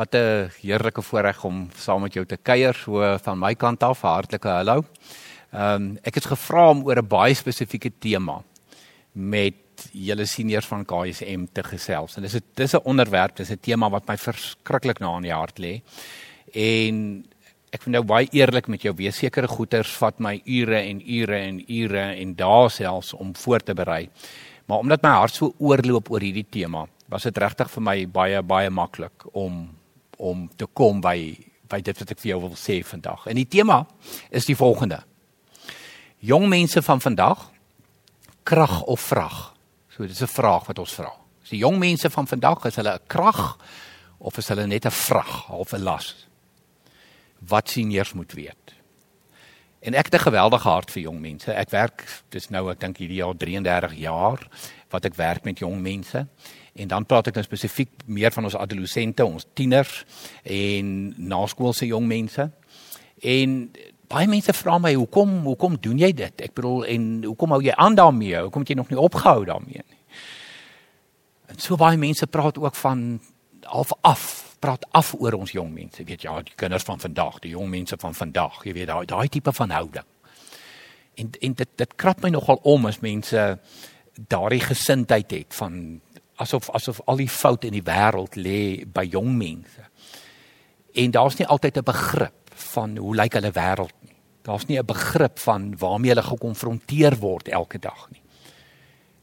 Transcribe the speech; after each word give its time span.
Wat 0.00 0.14
'n 0.14 0.48
heerlike 0.62 1.02
voorreg 1.02 1.44
om 1.44 1.68
saam 1.76 2.00
met 2.00 2.14
jou 2.14 2.24
te 2.26 2.36
kuier 2.36 2.74
so 2.74 3.18
van 3.22 3.38
my 3.38 3.54
kant 3.54 3.82
af. 3.82 4.00
Hartlike 4.00 4.48
hallo. 4.48 4.84
Ehm 5.52 5.74
um, 5.74 5.98
ek 6.02 6.14
het 6.14 6.24
gevra 6.24 6.70
om 6.70 6.84
oor 6.86 6.96
'n 6.96 7.06
baie 7.06 7.34
spesifieke 7.34 7.92
tema 7.98 8.42
met 9.12 9.54
julle 9.92 10.24
seniors 10.24 10.66
van 10.66 10.84
KSM 10.84 11.44
te 11.52 11.62
gesels. 11.62 12.16
En 12.16 12.22
dis 12.22 12.34
'n 12.34 12.42
dis 12.54 12.74
'n 12.74 12.84
onderwerp, 12.84 13.36
dis 13.36 13.50
'n 13.50 13.60
tema 13.60 13.90
wat 13.90 14.06
my 14.06 14.16
verskriklik 14.16 15.00
na 15.00 15.16
in 15.16 15.22
die 15.22 15.34
hart 15.34 15.58
lê. 15.58 15.82
En 16.54 17.24
ek 17.70 17.82
vind 17.82 17.94
nou 17.94 18.04
baie 18.04 18.28
eerlik 18.32 18.68
met 18.68 18.82
jou 18.82 18.94
wees 18.96 19.16
sekere 19.16 19.48
goeters 19.48 19.96
vat 19.96 20.18
my 20.18 20.40
ure 20.46 20.80
en 20.80 21.00
ure 21.10 21.36
en 21.36 21.64
ure 21.68 22.14
en 22.14 22.34
dae 22.34 22.68
selfs 22.68 23.12
om 23.12 23.36
voor 23.36 23.60
te 23.60 23.74
berei. 23.74 24.08
Maar 24.66 24.78
omdat 24.78 25.02
my 25.02 25.10
hart 25.10 25.34
so 25.34 25.54
oorloop 25.58 26.10
oor 26.10 26.20
hierdie 26.20 26.46
tema, 26.50 26.86
was 27.08 27.22
dit 27.22 27.38
regtig 27.38 27.70
vir 27.70 27.82
my 27.82 28.06
baie 28.06 28.42
baie 28.42 28.70
maklik 28.70 29.26
om 29.32 29.79
om 30.20 30.48
te 30.56 30.66
kom 30.66 31.00
by 31.00 31.36
by 31.70 31.78
dit 31.86 31.98
wat 32.02 32.10
ek 32.10 32.18
vir 32.18 32.32
jou 32.32 32.40
wil 32.42 32.56
sê 32.58 32.80
vandag. 32.82 33.28
En 33.30 33.38
die 33.38 33.46
tema 33.46 33.84
is 34.34 34.48
die 34.48 34.56
volgende. 34.58 35.04
Jong 36.18 36.48
mense 36.50 36.82
van 36.82 37.00
vandag 37.00 37.46
krag 38.42 38.82
of 38.90 39.00
vrag. 39.00 39.54
So 39.88 40.06
dis 40.06 40.22
'n 40.22 40.26
vraag 40.26 40.66
wat 40.66 40.78
ons 40.78 40.94
vra. 40.94 41.12
Is 41.44 41.50
die 41.50 41.62
jong 41.62 41.78
mense 41.78 42.10
van 42.10 42.26
vandag 42.26 42.64
is 42.64 42.76
hulle 42.76 42.94
'n 42.94 43.06
krag 43.06 43.58
of 44.18 44.38
is 44.38 44.48
hulle 44.48 44.66
net 44.66 44.86
'n 44.86 44.90
vrag 44.90 45.50
of 45.50 45.72
'n 45.72 45.82
las? 45.82 46.26
Wat 47.38 47.68
sien 47.70 47.90
eers 47.90 48.12
moet 48.12 48.32
weet. 48.32 48.74
En 49.80 49.94
ek 49.94 50.04
het 50.04 50.14
'n 50.14 50.28
geweldige 50.28 50.68
hart 50.68 50.90
vir 50.90 51.02
jong 51.02 51.20
mense. 51.20 51.52
Ek 51.52 51.70
werk 51.70 52.22
dis 52.28 52.48
nou 52.50 52.70
ek 52.70 52.80
dink 52.80 52.96
hierdie 52.96 53.16
jaar 53.16 53.36
33 53.36 53.94
jaar 53.94 54.48
wat 54.90 55.04
ek 55.04 55.14
werk 55.14 55.44
met 55.44 55.58
jong 55.58 55.80
mense. 55.80 56.26
En 56.80 56.88
dan 56.88 57.04
praat 57.04 57.28
ek 57.28 57.36
nou 57.36 57.44
spesifiek 57.44 57.90
meer 58.08 58.32
van 58.32 58.46
ons 58.48 58.56
adolessente, 58.56 59.24
ons 59.24 59.46
tieners 59.58 60.04
en 60.48 60.92
naskoolse 61.28 61.88
jong 61.90 62.06
mense. 62.08 62.46
En 63.20 63.56
baie 64.10 64.28
mense 64.30 64.54
vra 64.56 64.78
my 64.80 64.94
hoekom 64.96 65.42
hoekom 65.44 65.76
doen 65.82 66.00
jy 66.00 66.12
dit? 66.16 66.46
Ek 66.46 66.54
bedoel 66.56 66.86
en 66.94 67.08
hoekom 67.28 67.56
hou 67.56 67.60
jy 67.64 67.74
aan 67.76 67.98
daarmee? 67.98 68.38
Hoekom 68.46 68.64
het 68.64 68.72
jy 68.72 68.78
nog 68.80 68.92
nie 68.92 69.00
opgehou 69.00 69.44
daarmee 69.48 69.84
nie? 69.84 69.98
En 71.50 71.60
so 71.60 71.76
baie 71.76 71.98
mense 72.00 72.26
praat 72.30 72.58
ook 72.58 72.78
van 72.78 73.20
half 73.66 73.92
af, 74.06 74.24
praat 74.62 74.86
af 74.96 75.12
oor 75.18 75.36
ons 75.38 75.52
jong 75.52 75.72
mense. 75.74 76.04
Weet 76.06 76.22
ja, 76.22 76.38
die 76.42 76.56
kinders 76.56 76.86
van 76.86 77.02
vandag, 77.02 77.38
die 77.44 77.52
jong 77.52 77.68
mense 77.70 77.98
van 78.00 78.14
vandag, 78.14 78.62
jy 78.64 78.74
weet 78.78 78.90
daai 78.90 79.06
daai 79.10 79.28
tipe 79.28 79.52
van 79.52 79.74
houding. 79.76 80.08
En 81.20 81.32
en 81.40 81.56
dit 81.60 81.72
dit 81.76 81.96
krap 81.96 82.22
my 82.22 82.30
nogal 82.32 82.60
om 82.62 82.86
as 82.88 83.02
mense 83.04 83.46
daardie 84.28 84.62
gesindheid 84.62 85.30
het 85.30 85.54
van 85.54 86.00
asof 86.40 86.70
asof 86.76 87.00
al 87.06 87.20
die 87.20 87.28
fout 87.28 87.64
in 87.68 87.76
die 87.76 87.84
wêreld 87.84 88.36
lê 88.36 88.84
by 88.84 89.04
jong 89.12 89.34
mense. 89.36 89.86
En 90.94 91.12
daar's 91.14 91.36
nie 91.38 91.46
altyd 91.46 91.78
'n 91.78 91.84
begrip 91.84 92.54
van 92.74 92.96
hoe 92.96 93.14
lyk 93.14 93.32
hulle 93.32 93.52
wêreld 93.52 93.96
nie. 94.02 94.16
Daar's 94.42 94.66
nie 94.66 94.78
'n 94.78 94.86
begrip 94.86 95.38
van 95.38 95.76
waarmee 95.78 96.10
hulle 96.10 96.22
gekonfronteer 96.22 97.18
word 97.18 97.48
elke 97.48 97.78
dag 97.78 98.08
nie. 98.10 98.22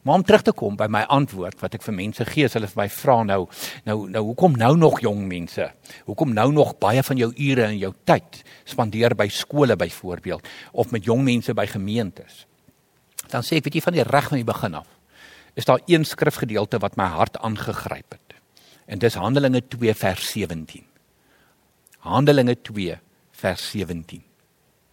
Maar 0.01 0.15
om 0.15 0.23
terug 0.23 0.41
te 0.41 0.51
kom 0.51 0.75
by 0.75 0.85
my 0.87 1.01
antwoord 1.01 1.59
wat 1.59 1.73
ek 1.73 1.81
vir 1.83 1.93
mense 1.93 2.25
gee 2.25 2.45
as 2.45 2.53
hulle 2.53 2.67
vir 2.67 2.79
my 2.79 2.89
vra 2.89 3.23
nou, 3.23 3.41
nou 3.83 4.09
nou 4.09 4.23
hoekom 4.23 4.53
nou 4.55 4.77
nog 4.77 5.01
jong 5.03 5.27
mense? 5.27 5.71
Hoekom 6.05 6.33
nou 6.33 6.51
nog 6.51 6.77
baie 6.79 7.03
van 7.03 7.17
jou 7.17 7.33
ure 7.35 7.63
en 7.63 7.77
jou 7.77 7.93
tyd 8.03 8.43
spandeer 8.63 9.15
by 9.15 9.27
skole 9.27 9.75
byvoorbeeld 9.75 10.47
of 10.71 10.91
met 10.91 11.03
jong 11.03 11.23
mense 11.23 11.53
by 11.53 11.65
gemeentes? 11.67 12.45
Dan 13.27 13.43
sê 13.43 13.59
ek 13.59 13.67
weet 13.67 13.73
jy 13.73 13.81
van 13.81 13.93
die 13.93 14.07
reg 14.07 14.29
van 14.29 14.37
die 14.37 14.47
begin 14.47 14.79
af. 14.79 14.96
Is 15.57 15.65
daar 15.65 15.81
een 15.85 16.05
skrifgedeelte 16.05 16.77
wat 16.77 16.95
my 16.95 17.07
hart 17.09 17.37
aangegryp 17.37 18.11
het? 18.11 18.35
En 18.85 18.99
dis 18.99 19.15
Handelinge 19.17 19.67
2 19.67 19.93
vers 19.93 20.31
17. 20.31 20.85
Handelinge 21.97 22.61
2 22.61 22.97
vers 23.31 23.69
17. 23.71 24.23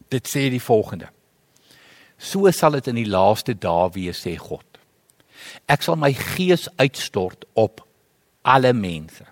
Dit 0.09 0.29
sê 0.29 0.49
die 0.49 0.63
volgende: 0.63 1.11
So 2.17 2.51
sal 2.51 2.79
dit 2.79 2.87
in 2.87 2.97
die 3.03 3.09
laaste 3.09 3.53
dae 3.59 3.91
wees 3.93 4.25
sê 4.25 4.39
God. 4.41 4.65
Ek 5.69 5.85
sal 5.85 6.01
my 6.01 6.15
gees 6.17 6.65
uitstort 6.81 7.45
op 7.53 7.85
alle 8.43 8.73
mense. 8.73 9.29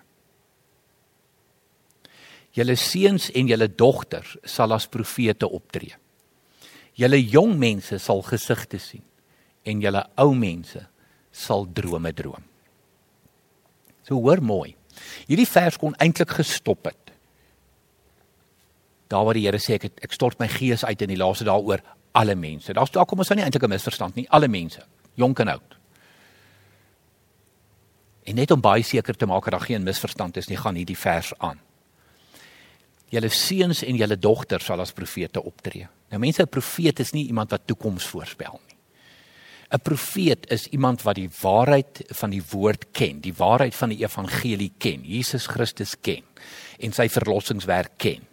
Julle 2.53 2.77
seuns 2.77 3.31
en 3.33 3.49
julle 3.49 3.71
dogters 3.73 4.37
sal 4.45 4.77
as 4.77 4.85
profete 4.85 5.49
optree. 5.49 5.97
Julle 6.93 7.17
jong 7.17 7.57
mense 7.57 7.97
sal 7.97 8.21
gesigte 8.21 8.77
sien 8.77 9.01
en 9.65 9.81
julle 9.81 10.03
ou 10.21 10.35
mense 10.37 10.92
sal 11.33 11.65
drome 11.73 12.13
droom. 12.13 12.43
So 14.07 14.15
hoor 14.21 14.41
mooi. 14.43 14.75
Hierdie 15.27 15.49
vers 15.49 15.79
kon 15.81 15.95
eintlik 15.97 16.29
gestop 16.37 16.85
het 16.85 17.03
daar 19.13 19.27
waar 19.27 19.37
die 19.37 19.45
Here 19.45 19.61
sê 19.61 19.77
ek 19.77 19.87
het, 19.89 20.01
ek 20.07 20.15
stort 20.15 20.39
my 20.41 20.49
gees 20.51 20.85
uit 20.85 21.05
in 21.05 21.13
die 21.13 21.19
laaste 21.19 21.45
dae 21.47 21.61
oor 21.61 21.83
alle 22.17 22.35
mense. 22.39 22.73
Daar's 22.73 22.93
daar 22.93 23.07
kom 23.09 23.21
ons 23.21 23.29
nou 23.31 23.39
nie 23.39 23.45
eintlik 23.45 23.65
'n 23.65 23.73
misverstand 23.75 24.15
nie, 24.15 24.27
alle 24.29 24.47
mense, 24.47 24.81
jonk 25.15 25.39
en 25.39 25.53
oud. 25.55 25.77
En 28.25 28.35
net 28.35 28.51
om 28.51 28.61
baie 28.61 28.83
seker 28.83 29.15
te 29.15 29.25
maak 29.25 29.43
dat 29.43 29.59
daar 29.59 29.67
geen 29.67 29.83
misverstand 29.83 30.37
is 30.37 30.47
nie, 30.47 30.57
gaan 30.57 30.75
hierdie 30.75 30.97
vers 30.97 31.33
aan. 31.37 31.59
Julle 33.09 33.29
seuns 33.29 33.83
en 33.83 33.95
julle 33.95 34.17
dogters 34.17 34.65
sal 34.65 34.79
as 34.79 34.91
profete 34.91 35.43
optree. 35.43 35.87
Nou 36.09 36.19
mense, 36.19 36.41
'n 36.41 36.47
profeet 36.47 36.99
is 36.99 37.11
nie 37.11 37.27
iemand 37.27 37.51
wat 37.51 37.67
toekoms 37.67 38.05
voorspel 38.05 38.59
nie. 38.67 38.72
'n 39.73 39.81
Profeet 39.81 40.49
is 40.51 40.67
iemand 40.67 41.01
wat 41.01 41.15
die 41.15 41.29
waarheid 41.41 42.03
van 42.07 42.29
die 42.29 42.43
woord 42.49 42.85
ken, 42.91 43.21
die 43.21 43.33
waarheid 43.33 43.75
van 43.75 43.89
die 43.89 44.03
evangelie 44.03 44.71
ken, 44.77 45.01
Jesus 45.01 45.47
Christus 45.47 45.95
ken 46.01 46.21
en 46.77 46.93
sy 46.93 47.09
verlossingswerk 47.09 47.97
ken 47.97 48.27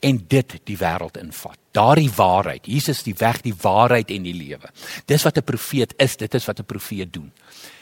en 0.00 0.18
dit 0.28 0.54
die 0.66 0.76
wêreld 0.78 1.18
invat. 1.18 1.58
Daardie 1.74 2.10
waarheid, 2.10 2.66
Jesus 2.66 3.02
die 3.02 3.14
weg, 3.18 3.40
die 3.42 3.54
waarheid 3.54 4.10
en 4.10 4.22
die 4.26 4.34
lewe. 4.34 4.70
Dis 5.06 5.22
wat 5.22 5.38
'n 5.38 5.44
profeet 5.44 5.94
is, 5.96 6.16
dit 6.16 6.34
is 6.34 6.44
wat 6.44 6.60
'n 6.60 6.64
profeet 6.64 7.12
doen. 7.12 7.32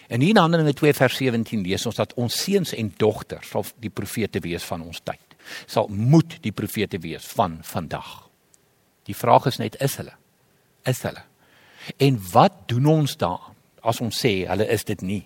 En 0.08 0.20
hier 0.20 0.30
in 0.30 0.36
Handelinge 0.36 0.72
2 0.72 0.92
vers 0.92 1.16
17 1.16 1.62
lees 1.62 1.86
ons 1.86 1.96
dat 1.96 2.14
ons 2.14 2.42
seuns 2.42 2.72
en 2.72 2.92
dogters 2.96 3.48
sal 3.48 3.64
die 3.80 3.90
profete 3.90 4.40
wees 4.40 4.62
van 4.62 4.82
ons 4.82 5.00
tyd. 5.04 5.36
Sal 5.66 5.88
moet 5.88 6.38
die 6.40 6.52
profete 6.52 6.98
wees 6.98 7.24
van 7.24 7.58
vandag. 7.62 8.28
Die 9.04 9.16
vraag 9.16 9.46
is 9.46 9.56
net 9.56 9.76
is 9.80 9.96
hulle? 9.96 10.12
Is 10.84 11.02
hulle? 11.02 11.22
En 11.96 12.18
wat 12.32 12.52
doen 12.66 12.86
ons 12.86 13.16
daaraan 13.16 13.52
as 13.84 14.00
ons 14.00 14.16
sê 14.16 14.46
hulle 14.48 14.66
is 14.72 14.84
dit 14.88 15.00
nie? 15.04 15.22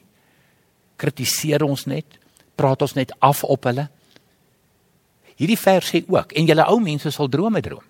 Kritiseer 0.99 1.63
ons 1.63 1.85
net? 1.87 2.19
Praat 2.59 2.83
ons 2.83 2.95
net 2.99 3.13
af 3.23 3.45
op 3.47 3.69
hulle? 3.71 3.87
Hierdie 5.39 5.59
vers 5.61 5.93
sê 5.93 6.03
ook 6.03 6.35
en 6.35 6.49
julle 6.51 6.67
ou 6.67 6.81
mense 6.83 7.11
sal 7.15 7.31
drome 7.31 7.63
droom. 7.63 7.85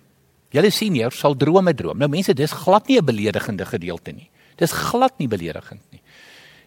Julle 0.53 0.69
seniors 0.73 1.17
sal 1.17 1.37
drome 1.37 1.73
droom. 1.77 1.97
Nou 1.97 2.09
mense, 2.09 2.33
dis 2.33 2.53
glad 2.53 2.87
nie 2.87 2.99
'n 2.99 3.05
beledigende 3.05 3.65
gedeelte 3.65 4.11
nie. 4.11 4.29
Dis 4.57 4.71
glad 4.71 5.17
nie 5.19 5.27
beledigend 5.27 5.81
nie. 5.91 6.01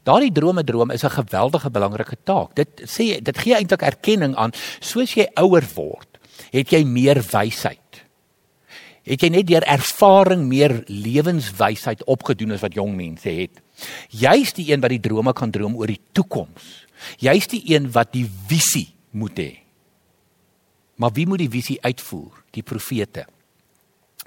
Daardie 0.03 0.33
drome 0.33 0.65
droom 0.65 0.91
is 0.91 1.05
'n 1.05 1.11
geweldige 1.11 1.71
belangrike 1.71 2.17
taak. 2.25 2.55
Dit 2.55 2.83
sê 2.87 3.23
dit 3.23 3.39
gee 3.39 3.55
eintlik 3.55 3.83
erkenning 3.83 4.35
aan 4.35 4.53
soos 4.81 5.15
jy 5.15 5.29
ouer 5.37 5.65
word, 5.75 6.19
het 6.51 6.71
jy 6.71 6.85
meer 6.85 7.23
wysheid. 7.23 7.82
Het 9.09 9.25
jy 9.25 9.31
net 9.35 9.49
deur 9.49 9.65
ervaring 9.67 10.45
meer 10.47 10.77
lewenswysheid 10.87 12.05
opgedoen 12.11 12.55
as 12.55 12.63
wat 12.63 12.77
jong 12.79 12.95
mense 12.95 13.31
het. 13.31 13.59
Jy's 14.15 14.55
die 14.55 14.69
een 14.71 14.83
wat 14.83 14.95
die 14.95 15.03
drome 15.03 15.35
kan 15.35 15.51
droom 15.51 15.75
oor 15.81 15.91
die 15.91 16.01
toekoms. 16.15 16.87
Jy's 17.23 17.49
die 17.51 17.65
een 17.73 17.91
wat 17.95 18.13
die 18.15 18.29
visie 18.49 18.93
moet 19.19 19.39
hê. 19.43 19.53
Maar 21.03 21.15
wie 21.17 21.27
moet 21.27 21.43
die 21.43 21.51
visie 21.51 21.81
uitvoer? 21.83 22.45
Die 22.55 22.63
profete. 22.63 23.27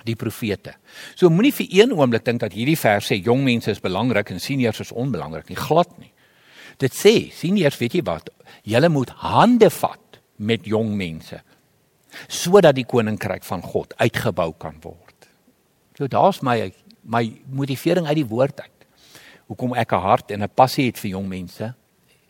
Die 0.03 0.17
profete. 0.19 0.75
So 1.15 1.31
moenie 1.31 1.53
vir 1.55 1.71
een 1.71 1.95
oomblik 1.95 2.25
dink 2.27 2.43
dat 2.43 2.53
hierdie 2.53 2.77
vers 2.79 3.07
sê 3.07 3.21
jong 3.23 3.45
mense 3.47 3.71
is 3.71 3.81
belangrik 3.83 4.33
en 4.33 4.43
seniors 4.43 4.83
is 4.83 4.91
onbelangrik 4.91 5.47
nie. 5.49 5.59
Glad 5.59 5.93
nie. 6.01 6.11
Dit 6.83 6.91
sê 6.97 7.31
seniors, 7.31 7.79
weet 7.79 7.95
jy 7.95 8.03
wat? 8.03 8.27
Julle 8.67 8.91
moet 8.91 9.13
hande 9.23 9.69
vat 9.71 10.19
met 10.35 10.67
jong 10.67 10.91
mense 10.99 11.39
sodat 12.27 12.75
die 12.75 12.85
koninkryk 12.85 13.43
van 13.43 13.61
God 13.61 13.93
uitgebou 13.97 14.53
kan 14.57 14.77
word. 14.81 15.29
So 15.97 16.07
daar's 16.07 16.41
my 16.41 16.73
my 17.05 17.41
motivering 17.45 18.07
uit 18.07 18.15
die 18.15 18.27
woord 18.27 18.59
uit. 18.61 18.85
Hoekom 19.47 19.75
ek 19.75 19.93
'n 19.93 20.01
hart 20.01 20.31
en 20.31 20.43
'n 20.43 20.49
passie 20.49 20.85
het 20.85 20.97
vir 20.97 21.11
jong 21.11 21.27
mense 21.27 21.73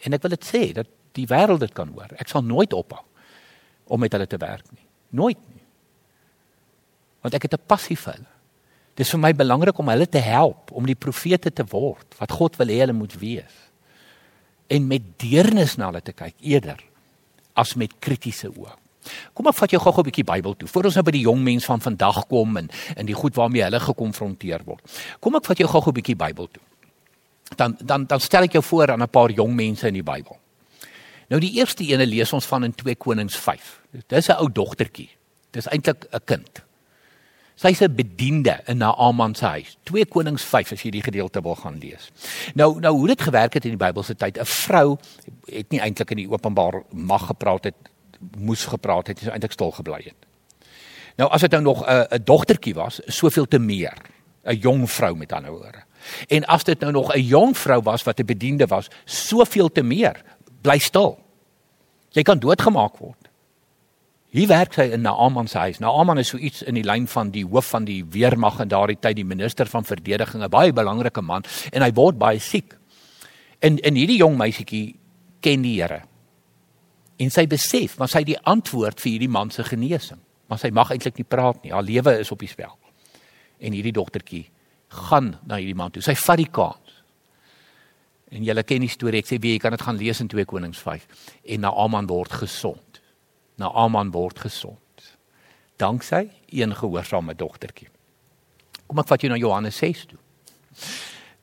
en 0.06 0.14
ek 0.14 0.22
wil 0.22 0.30
dit 0.30 0.46
sê 0.46 0.74
dat 0.74 0.88
die 1.14 1.28
wêreld 1.28 1.60
dit 1.60 1.74
kan 1.74 1.88
hoor. 1.88 2.12
Ek 2.20 2.28
sal 2.28 2.42
nooit 2.42 2.74
ophou 2.74 3.02
om 3.88 4.00
met 4.00 4.12
hulle 4.12 4.28
te 4.28 4.38
werk 4.38 4.72
nie. 4.72 4.86
Nooit 5.10 5.40
nie. 5.54 5.64
Want 7.22 7.34
ek 7.34 7.44
het 7.44 7.54
'n 7.54 7.68
passie 7.68 7.98
vir 7.98 8.14
hulle. 8.14 8.34
Dit 8.96 9.06
is 9.06 9.12
vir 9.12 9.20
my 9.20 9.34
belangrik 9.34 9.78
om 9.78 9.90
hulle 9.90 10.08
te 10.08 10.20
help 10.24 10.72
om 10.72 10.86
die 10.86 10.96
profete 10.96 11.52
te 11.52 11.64
word 11.64 12.16
wat 12.20 12.32
God 12.32 12.56
wil 12.56 12.68
hê 12.68 12.80
hulle 12.80 12.94
moet 12.94 13.14
wees. 13.20 13.56
En 14.68 14.88
met 14.88 15.02
deernis 15.20 15.76
na 15.78 15.86
hulle 15.86 16.02
te 16.02 16.14
kyk 16.14 16.36
eerder 16.40 16.84
as 17.54 17.76
met 17.76 18.00
kritiese 18.00 18.50
oë. 18.50 18.85
Kom 19.34 19.48
ek 19.48 19.56
vat 19.56 19.72
jou 19.72 19.82
gou-gou 19.82 20.04
'n 20.04 20.10
bietjie 20.10 20.24
Bybel 20.24 20.56
toe. 20.56 20.68
Voordat 20.68 20.90
ons 20.92 20.96
nou 20.96 21.04
by 21.04 21.12
die 21.12 21.26
jong 21.26 21.44
mense 21.44 21.66
van 21.66 21.82
vandag 21.82 22.28
kom 22.28 22.58
en 22.58 22.70
in 22.96 23.06
die 23.06 23.16
goed 23.16 23.36
waarmee 23.36 23.64
hulle 23.64 23.80
gekonfronteer 23.80 24.62
word. 24.66 24.82
Kom 25.20 25.36
ek 25.36 25.46
vat 25.46 25.58
jou 25.58 25.68
gou-gou 25.68 25.92
'n 25.92 26.02
bietjie 26.02 26.16
Bybel 26.16 26.48
toe. 26.48 26.64
Dan 27.56 27.78
dan 27.80 28.06
dan 28.06 28.20
stel 28.20 28.44
ek 28.44 28.54
jou 28.54 28.64
voor 28.64 28.92
aan 28.92 29.02
'n 29.02 29.10
paar 29.10 29.32
jong 29.32 29.56
mense 29.56 29.88
in 29.88 29.94
die 29.94 30.04
Bybel. 30.04 30.38
Nou 31.30 31.40
die 31.42 31.54
eerste 31.58 31.84
ene 31.84 32.06
lees 32.06 32.34
ons 32.34 32.46
van 32.46 32.64
in 32.64 32.74
2 32.74 32.96
Konings 32.96 33.36
5. 33.36 33.82
Dis 34.08 34.30
'n 34.30 34.38
ou 34.40 34.50
dogtertjie. 34.52 35.10
Dis 35.52 35.68
eintlik 35.68 36.08
'n 36.12 36.20
kind. 36.26 36.64
Sy's 37.56 37.82
'n 37.82 37.96
bediende 37.96 38.62
in 38.68 38.78
Naaman 38.78 39.36
se 39.36 39.46
huis. 39.46 39.78
2 39.84 40.06
Konings 40.06 40.44
5 40.44 40.72
as 40.72 40.82
jy 40.82 40.92
die 40.92 41.02
gedeelte 41.02 41.42
wil 41.42 41.56
gaan 41.56 41.80
lees. 41.80 42.12
Nou 42.54 42.80
nou 42.80 42.94
hoe 42.98 43.08
dit 43.08 43.22
gewerk 43.22 43.54
het 43.54 43.66
in 43.66 43.78
die 43.78 43.86
Bybelse 43.86 44.16
tyd. 44.16 44.38
'n 44.38 44.46
Vrou 44.46 44.98
het 45.46 45.70
nie 45.72 45.80
eintlik 45.80 46.12
in 46.12 46.18
die 46.18 46.30
openbaar 46.30 46.84
mag 46.92 47.26
gepraat 47.26 47.64
het, 47.64 47.76
moes 48.38 48.66
gepraat 48.66 49.08
het, 49.08 49.20
sy 49.20 49.30
eintlik 49.30 49.52
stil 49.52 49.72
gebly 49.72 50.02
het. 50.04 50.26
Nou 51.18 51.30
as 51.32 51.42
dit 51.42 51.52
nou 51.52 51.62
nog 51.64 51.86
'n 51.88 52.08
'n 52.16 52.24
dogtertjie 52.24 52.74
was, 52.74 53.00
soveel 53.06 53.48
te 53.48 53.60
meer. 53.60 53.98
'n 54.46 54.56
Jong 54.56 54.92
vrou 54.92 55.16
met 55.16 55.32
ander 55.32 55.52
woorde. 55.52 55.84
En 56.28 56.46
as 56.46 56.64
dit 56.64 56.80
nou 56.80 56.92
nog 56.92 57.14
'n 57.14 57.22
jong 57.22 57.58
vrou 57.58 57.82
was 57.82 58.04
wat 58.04 58.20
'n 58.20 58.26
bediende 58.26 58.68
was, 58.68 58.88
soveel 59.06 59.72
te 59.72 59.84
meer. 59.84 60.24
Bly 60.62 60.78
stil. 60.78 61.20
Jy 62.10 62.22
kan 62.22 62.40
doodgemaak 62.40 62.98
word. 62.98 63.30
Hier 64.30 64.48
werk 64.48 64.74
sy 64.74 64.82
in 64.82 65.02
Naaman 65.02 65.48
se 65.48 65.58
huis. 65.58 65.80
Naaman 65.80 66.18
is 66.18 66.28
so 66.28 66.38
iets 66.38 66.62
in 66.62 66.74
die 66.74 66.84
lyn 66.84 67.08
van 67.08 67.30
die 67.30 67.46
hoof 67.46 67.66
van 67.66 67.86
die 67.86 68.06
weermag 68.10 68.60
in 68.60 68.68
daardie 68.68 68.98
tyd, 69.00 69.16
die 69.16 69.26
minister 69.26 69.66
van 69.66 69.86
verdediging, 69.86 70.44
'n 70.44 70.50
baie 70.50 70.74
belangrike 70.74 71.22
man 71.22 71.44
en 71.72 71.82
hy 71.82 71.92
word 71.92 72.18
baie 72.18 72.40
siek. 72.40 72.78
En 73.60 73.80
en 73.80 73.96
hierdie 73.96 74.18
jong 74.18 74.38
meisietjie 74.38 74.96
ken 75.40 75.62
die 75.62 75.82
Here. 75.82 76.02
En 77.18 77.32
sy 77.32 77.46
besef, 77.48 77.98
maar 77.98 78.12
sy 78.12 78.24
het 78.24 78.34
die 78.34 78.42
antwoord 78.44 79.00
vir 79.00 79.12
hierdie 79.12 79.32
man 79.32 79.52
se 79.52 79.64
genesing 79.64 80.20
maar 80.48 80.62
sy 80.62 80.72
mag 80.74 80.92
eintlik 80.94 81.20
nie 81.20 81.28
praat 81.28 81.62
nie. 81.64 81.74
Haar 81.74 81.86
lewe 81.86 82.20
is 82.22 82.32
op 82.34 82.44
die 82.44 82.50
spel. 82.50 82.74
En 83.58 83.74
hierdie 83.74 83.96
dogtertjie 83.96 84.46
gaan 85.10 85.34
na 85.48 85.60
hierdie 85.60 85.78
man 85.78 85.94
toe. 85.94 86.04
Sy 86.06 86.16
vat 86.20 86.40
die 86.40 86.50
kans. 86.54 87.00
En 88.34 88.46
julle 88.46 88.66
ken 88.68 88.84
die 88.86 88.92
storie. 88.92 89.24
Ek 89.24 89.30
sê 89.30 89.40
wie 89.42 89.56
jy 89.56 89.64
kan 89.64 89.74
dit 89.76 89.86
gaan 89.86 90.00
lees 90.00 90.22
in 90.22 90.30
2 90.32 90.46
Konings 90.50 90.82
5 90.82 91.08
en 91.56 91.66
Naaman 91.66 92.10
word 92.10 92.38
gesond. 92.44 93.02
Naaman 93.62 94.12
word 94.14 94.46
gesond. 94.46 94.82
Danksy 95.82 96.28
een 96.54 96.76
gehoorsame 96.76 97.36
dogtertjie. 97.38 97.90
Kom 98.86 99.02
ek 99.02 99.10
vat 99.10 99.24
jou 99.24 99.32
na 99.32 99.40
Johannes 99.40 99.78
6 99.82 100.06
toe. 100.12 100.20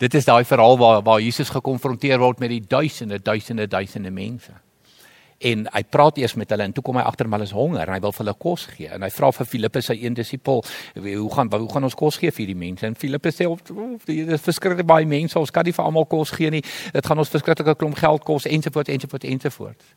Dit 0.03 0.15
is 0.19 0.27
daai 0.27 0.45
verhaal 0.47 0.79
waar 0.79 1.03
waar 1.07 1.23
Jesus 1.23 1.51
gekonfronteer 1.53 2.21
word 2.23 2.41
met 2.43 2.53
die 2.53 2.63
duisende 2.63 3.19
duisende 3.23 3.67
duisende 3.71 4.11
mense 4.15 4.55
en 5.43 5.65
hy 5.75 5.83
praat 5.91 6.19
eers 6.21 6.35
met 6.39 6.51
hulle 6.55 6.67
en 6.69 6.75
toe 6.75 6.85
kom 6.87 6.99
hy 7.01 7.05
agter 7.07 7.29
hulle 7.31 7.47
is 7.49 7.55
honger 7.57 7.83
en 7.87 7.95
hy 7.97 8.01
wil 8.05 8.15
vir 8.15 8.25
hulle 8.25 8.35
kos 8.45 8.67
gee. 8.73 8.89
En 8.95 9.03
hy 9.03 9.11
vra 9.11 9.31
vir 9.37 9.49
Filippus 9.49 9.91
sy 9.91 9.97
een 10.01 10.17
disipel 10.19 10.63
hoe 10.97 11.31
gaan 11.35 11.51
hoe 11.53 11.71
gaan 11.73 11.89
ons 11.89 11.99
kos 11.99 12.19
gee 12.23 12.31
vir 12.31 12.45
hierdie 12.45 12.59
mense? 12.59 12.87
En 12.87 12.99
Filippus 12.99 13.39
sê 13.41 13.49
of 13.51 13.63
dit 14.07 14.33
is 14.37 14.45
verskriklik 14.45 14.87
baie 14.87 15.09
mense 15.09 15.39
ons 15.39 15.55
kan 15.55 15.67
nie 15.67 15.75
vir 15.77 15.85
almal 15.85 16.07
kos 16.07 16.35
gee 16.37 16.51
nie. 16.55 16.63
Dit 16.95 17.07
gaan 17.07 17.19
ons 17.19 17.33
verskriklike 17.33 17.77
klomp 17.81 17.99
geld 17.99 18.27
kos 18.27 18.49
ensovoorts 18.51 18.95
ensovoorts 18.95 19.31
ensovoorts. 19.35 19.95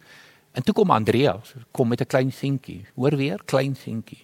En 0.56 0.64
toe 0.64 0.74
kom 0.74 0.94
Andreas 0.96 1.54
kom 1.72 1.90
met 1.90 2.02
'n 2.02 2.08
klein 2.08 2.32
seentjie. 2.32 2.86
Hoor 2.96 3.18
weer 3.18 3.40
klein 3.46 3.76
seentjie. 3.76 4.24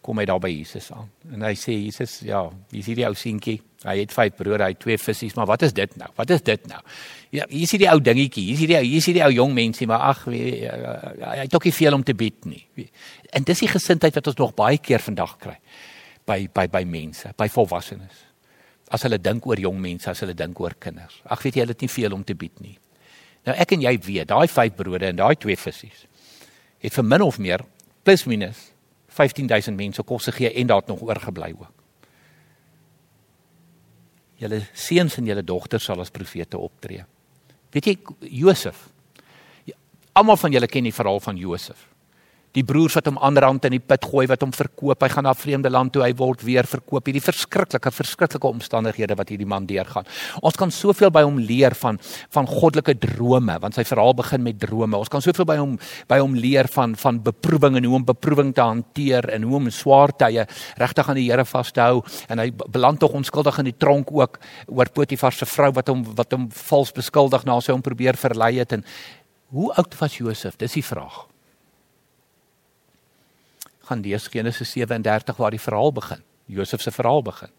Kom 0.00 0.18
hy 0.18 0.24
daar 0.24 0.38
by 0.38 0.48
Jesus 0.48 0.92
aan. 0.92 1.10
En 1.32 1.42
hy 1.42 1.54
sê 1.54 1.72
Jesus 1.72 2.20
ja 2.20 2.50
wie 2.70 2.80
is 2.80 2.86
hierdie 2.86 3.06
ou 3.06 3.14
seentjie 3.14 3.60
Hy 3.86 3.96
het 4.00 4.12
vyf 4.14 4.36
brode, 4.38 4.64
hy 4.64 4.74
het 4.74 4.80
twee 4.82 4.98
visse, 4.98 5.28
maar 5.38 5.48
wat 5.48 5.62
is 5.66 5.74
dit 5.76 5.96
nou? 6.00 6.08
Wat 6.18 6.30
is 6.34 6.42
dit 6.46 6.66
nou? 6.70 6.80
Ja, 7.34 7.46
hier 7.48 7.66
is 7.66 7.74
die 7.78 7.88
ou 7.90 7.98
dingetjie, 8.02 8.44
hier 8.50 8.58
is 8.58 8.70
die 8.70 8.78
hier 8.78 9.00
is 9.00 9.08
die 9.10 9.24
ou 9.24 9.32
jong 9.32 9.54
mensie, 9.54 9.86
maar 9.86 10.08
ag, 10.10 10.24
hy 10.26 11.36
het 11.42 11.54
ook 11.54 11.68
nie 11.68 11.74
veel 11.74 11.94
om 11.94 12.02
te 12.06 12.14
bied 12.14 12.48
nie. 12.50 12.88
En 13.30 13.46
dis 13.46 13.62
die 13.64 13.70
gesindheid 13.70 14.18
wat 14.18 14.32
ons 14.32 14.40
nog 14.40 14.56
baie 14.58 14.80
keer 14.82 15.04
vandag 15.04 15.36
kry 15.42 15.58
by 16.26 16.40
by 16.50 16.66
by 16.72 16.82
mense, 16.88 17.30
by 17.38 17.46
volwassenes. 17.52 18.24
As 18.90 19.06
hulle 19.06 19.18
dink 19.22 19.46
oor 19.46 19.60
jong 19.62 19.78
mense, 19.82 20.10
as 20.10 20.22
hulle 20.22 20.34
dink 20.34 20.58
oor 20.60 20.74
kinders. 20.78 21.20
Ag, 21.24 21.42
weet 21.42 21.58
jy, 21.58 21.64
hulle 21.64 21.74
het 21.74 21.86
nie 21.86 21.90
veel 21.90 22.14
om 22.14 22.26
te 22.26 22.34
bied 22.38 22.60
nie. 22.62 22.74
Nou 23.46 23.54
ek 23.54 23.76
en 23.76 23.86
jy 23.86 23.94
weet, 24.02 24.28
daai 24.30 24.50
vyf 24.50 24.74
brode 24.74 25.06
en 25.06 25.18
daai 25.22 25.34
twee 25.38 25.58
visse 25.58 25.90
het 26.86 26.94
vir 26.94 27.04
min 27.04 27.24
of 27.24 27.38
meer 27.38 27.64
plus 28.06 28.26
minus 28.30 28.70
15000 29.16 29.76
mense 29.76 30.02
kos 30.02 30.28
gegee 30.30 30.52
en 30.60 30.66
daar 30.66 30.84
het 30.84 30.92
nog 30.92 31.02
oorgebly 31.02 31.54
ook 31.58 31.75
julle 34.40 34.62
seuns 34.74 35.18
en 35.18 35.26
julle 35.26 35.44
dogters 35.46 35.84
sal 35.84 36.00
as 36.00 36.12
profete 36.12 36.58
optree. 36.58 37.04
Weet 37.72 37.90
jy 37.90 37.96
Josef? 38.42 38.88
Almal 40.16 40.38
van 40.40 40.52
julle 40.52 40.68
ken 40.70 40.86
die 40.86 40.94
verhaal 40.94 41.20
van 41.20 41.36
Josef 41.36 41.86
die 42.56 42.64
broers 42.64 42.96
wat 42.96 43.08
hom 43.10 43.18
aanrand 43.24 43.66
in 43.68 43.74
die 43.76 43.82
put 43.82 44.06
gooi 44.08 44.24
wat 44.30 44.40
hom 44.44 44.52
verkoop 44.56 45.02
hy 45.04 45.08
gaan 45.12 45.26
na 45.28 45.34
'n 45.34 45.40
vreemde 45.42 45.70
land 45.70 45.92
toe 45.92 46.02
hy 46.02 46.12
word 46.16 46.42
weer 46.42 46.64
verkoop. 46.64 47.04
Hierdie 47.06 47.20
verskriklike 47.20 47.90
verskriklike 47.92 48.48
omstandighede 48.48 49.16
wat 49.16 49.28
hierdie 49.28 49.46
man 49.46 49.66
deurgaan. 49.66 50.06
Ons 50.42 50.56
kan 50.56 50.70
soveel 50.70 51.10
by 51.10 51.22
hom 51.22 51.38
leer 51.38 51.74
van 51.74 51.98
van 52.30 52.46
goddelike 52.46 52.98
drome 52.98 53.58
want 53.60 53.74
sy 53.74 53.84
verhaal 53.84 54.14
begin 54.14 54.42
met 54.42 54.58
drome. 54.58 54.96
Ons 54.96 55.08
kan 55.08 55.20
soveel 55.20 55.44
by 55.44 55.56
hom 55.56 55.78
by 56.08 56.18
hom 56.18 56.34
leer 56.34 56.66
van 56.68 56.96
van 56.96 57.22
beproewing 57.22 57.76
en 57.76 57.84
hoe 57.84 57.94
om 57.94 58.04
beproewing 58.04 58.54
te 58.54 58.62
hanteer 58.62 59.28
en 59.30 59.42
hoe 59.42 59.56
om 59.56 59.70
swaar 59.70 60.16
tye 60.16 60.46
regtig 60.78 61.08
aan 61.08 61.16
die 61.16 61.26
Here 61.26 61.44
vas 61.44 61.72
te 61.72 61.80
hou. 61.80 62.02
En 62.28 62.38
hy 62.38 62.50
beland 62.50 63.00
tog 63.00 63.12
onskuldig 63.12 63.58
in 63.58 63.64
die 63.64 63.78
tronk 63.78 64.12
ook 64.12 64.38
oor 64.68 64.88
Potifar 64.88 65.32
se 65.32 65.44
vrou 65.44 65.72
wat 65.72 65.88
hom 65.88 66.04
wat 66.14 66.32
hom 66.32 66.48
vals 66.50 66.92
beskuldig 66.92 67.44
na 67.44 67.60
sy 67.60 67.72
hom 67.72 67.82
probeer 67.82 68.16
verlei 68.16 68.58
het. 68.58 68.72
En 68.72 68.84
hoe 69.50 69.72
oud 69.74 69.98
was 70.00 70.16
Josef? 70.16 70.56
Dis 70.56 70.72
die 70.72 70.84
vraag 70.84 71.35
gaan 73.86 74.02
lees 74.02 74.28
Genesis 74.32 74.72
37 74.74 75.36
waar 75.36 75.54
die 75.54 75.62
verhaal 75.62 75.92
begin. 75.92 76.22
Josef 76.46 76.82
se 76.82 76.90
verhaal 76.90 77.22
begin. 77.22 77.50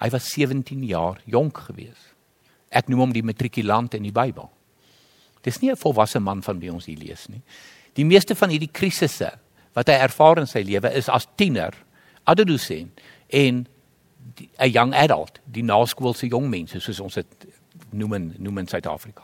Hy 0.00 0.10
was 0.12 0.28
17 0.34 0.84
jaar 0.84 1.20
jonk 1.24 1.58
gewees. 1.68 2.12
Ek 2.70 2.90
noem 2.90 3.06
hom 3.06 3.14
die 3.14 3.24
matrikulant 3.24 3.94
in 3.94 4.06
die 4.06 4.14
Bybel. 4.14 4.50
Dis 5.42 5.60
nie 5.62 5.70
'n 5.70 5.76
volwasse 5.76 6.20
man 6.20 6.42
van 6.42 6.58
wie 6.58 6.72
ons 6.72 6.86
hier 6.86 6.98
lees 6.98 7.28
nie. 7.28 7.42
Die 7.94 8.04
meeste 8.04 8.34
van 8.34 8.50
hierdie 8.50 8.72
krisisse 8.72 9.38
wat 9.74 9.88
hy 9.88 9.94
ervaar 9.94 10.38
in 10.38 10.46
sy 10.46 10.62
lewe 10.62 10.92
is 10.92 11.08
as 11.08 11.28
tiener, 11.36 11.74
adolescent 12.24 13.00
en 13.28 13.66
'n 14.58 14.70
young 14.70 14.94
adult, 14.94 15.40
die 15.44 15.62
naskoolse 15.62 16.26
jong 16.26 16.48
mense 16.50 16.80
soos 16.80 17.00
ons 17.00 17.14
dit 17.14 17.46
noem 17.90 18.14
in 18.14 18.34
noem 18.38 18.58
in 18.58 18.66
Suid-Afrika. 18.66 19.22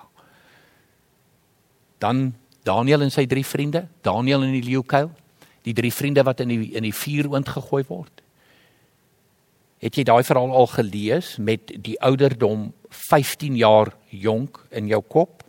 Dan 1.99 2.35
Daniel 2.63 3.03
en 3.03 3.11
sy 3.11 3.27
drie 3.27 3.45
vriende, 3.45 3.89
Daniel 4.03 4.43
in 4.43 4.53
die 4.53 4.71
leeukuil, 4.71 5.11
die 5.63 5.75
drie 5.75 5.93
vriende 5.93 6.25
wat 6.27 6.41
in 6.41 6.49
die 6.49 6.73
in 6.77 6.87
die 6.87 6.95
vuur 6.95 7.31
oond 7.33 7.49
gegooi 7.49 7.85
word. 7.89 8.23
Het 9.83 9.99
jy 9.99 10.05
daai 10.07 10.23
verhaal 10.23 10.53
al 10.55 10.69
gelees 10.71 11.37
met 11.43 11.73
die 11.83 11.97
ouderdom 12.01 12.71
15 12.89 13.57
jaar 13.59 13.91
jonk 14.11 14.61
in 14.71 14.87
jou 14.87 15.01
kop? 15.03 15.43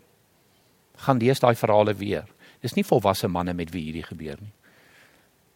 Gaan 1.06 1.22
lees 1.22 1.42
daai 1.44 1.56
verhale 1.56 1.94
weer. 1.94 2.26
Dis 2.62 2.74
nie 2.74 2.86
volwasse 2.88 3.28
manne 3.28 3.54
met 3.54 3.74
wie 3.74 3.84
hierdie 3.90 4.06
gebeur 4.08 4.40
nie. 4.42 4.54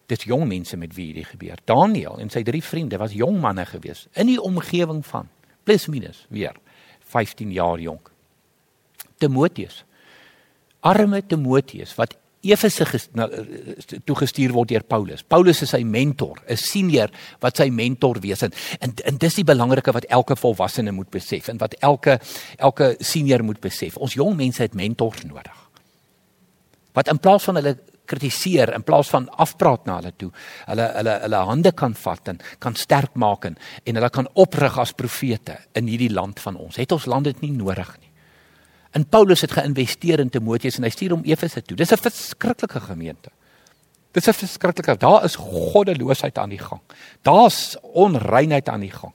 Dis 0.08 0.24
jong 0.24 0.46
mense 0.48 0.78
met 0.80 0.94
wie 0.96 1.10
hierdie 1.10 1.26
gebeur. 1.28 1.60
Daniel 1.68 2.20
en 2.22 2.30
sy 2.32 2.44
drie 2.48 2.64
vriende 2.64 3.00
was 3.02 3.16
jong 3.18 3.42
manne 3.44 3.66
gewees 3.68 4.06
in 4.16 4.30
die 4.30 4.40
omgewing 4.42 5.02
van 5.06 5.28
plus 5.68 5.88
minus 5.92 6.26
weer 6.30 6.56
15 7.12 7.52
jaar 7.52 7.80
jonk. 7.80 8.12
Timoteus. 9.18 9.84
Arme 10.80 11.24
Timoteus 11.26 11.96
wat 11.98 12.16
Efese 12.48 12.86
toegestuur 14.06 14.54
word 14.56 14.72
deur 14.72 14.86
Paulus. 14.88 15.24
Paulus 15.24 15.62
is 15.66 15.74
sy 15.74 15.84
mentor, 15.84 16.40
'n 16.48 16.58
senior 16.58 17.12
wat 17.42 17.58
sy 17.58 17.70
mentor 17.70 18.20
wees 18.22 18.44
en, 18.44 18.54
en 18.80 18.94
en 19.06 19.18
dis 19.18 19.36
die 19.36 19.44
belangrike 19.44 19.94
wat 19.94 20.06
elke 20.10 20.36
volwassene 20.36 20.92
moet 20.92 21.10
besef 21.10 21.50
en 21.50 21.58
wat 21.58 21.76
elke 21.82 22.20
elke 22.58 22.96
senior 23.00 23.44
moet 23.44 23.60
besef. 23.60 23.98
Ons 23.98 24.14
jong 24.14 24.36
mense 24.36 24.62
het 24.62 24.74
mentors 24.74 25.24
nodig. 25.24 25.70
Wat 26.94 27.08
in 27.08 27.20
plaas 27.20 27.44
van 27.44 27.56
hulle 27.56 27.78
kritiseer 28.08 28.74
in 28.74 28.84
plaas 28.88 29.10
van 29.12 29.28
afpraat 29.30 29.86
na 29.86 30.00
hulle 30.00 30.14
toe, 30.18 30.32
hulle 30.70 30.88
hulle 30.96 31.16
hulle 31.26 31.44
hande 31.52 31.72
kan 31.78 31.94
vat 31.94 32.34
en 32.34 32.42
kan 32.64 32.76
sterk 32.76 33.16
maak 33.20 33.46
en, 33.50 33.58
en 33.86 34.00
hulle 34.00 34.10
kan 34.10 34.30
oprig 34.34 34.78
as 34.80 34.96
profete 34.98 35.60
in 35.76 35.88
hierdie 35.92 36.14
land 36.14 36.40
van 36.40 36.56
ons. 36.56 36.80
Het 36.80 36.92
ons 36.96 37.10
land 37.12 37.28
dit 37.28 37.42
nie 37.46 37.52
nodig 37.52 37.92
nie. 38.00 38.07
En 38.98 39.06
Paulus 39.06 39.42
het 39.42 39.52
geïnvesteer 39.54 40.24
in 40.24 40.30
Timoteus 40.34 40.80
en 40.80 40.86
hy 40.88 40.90
stuur 40.90 41.14
hom 41.14 41.26
Efese 41.28 41.62
toe. 41.62 41.78
Dis 41.78 41.94
'n 41.94 42.02
verskriklike 42.02 42.80
gemeente. 42.82 43.30
Dis 44.12 44.28
'n 44.28 44.34
verskriklike. 44.34 44.98
Daar 44.98 45.24
is 45.24 45.36
goddeloosheid 45.36 46.38
aan 46.38 46.50
die 46.50 46.64
gang. 46.70 46.82
Daar's 47.22 47.78
onreinheid 47.82 48.70
aan 48.70 48.80
die 48.80 48.92
gang. 48.92 49.14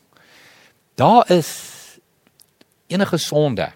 Daar 0.95 1.31
is 1.31 1.51
enige 2.87 3.17
sonde 3.17 3.73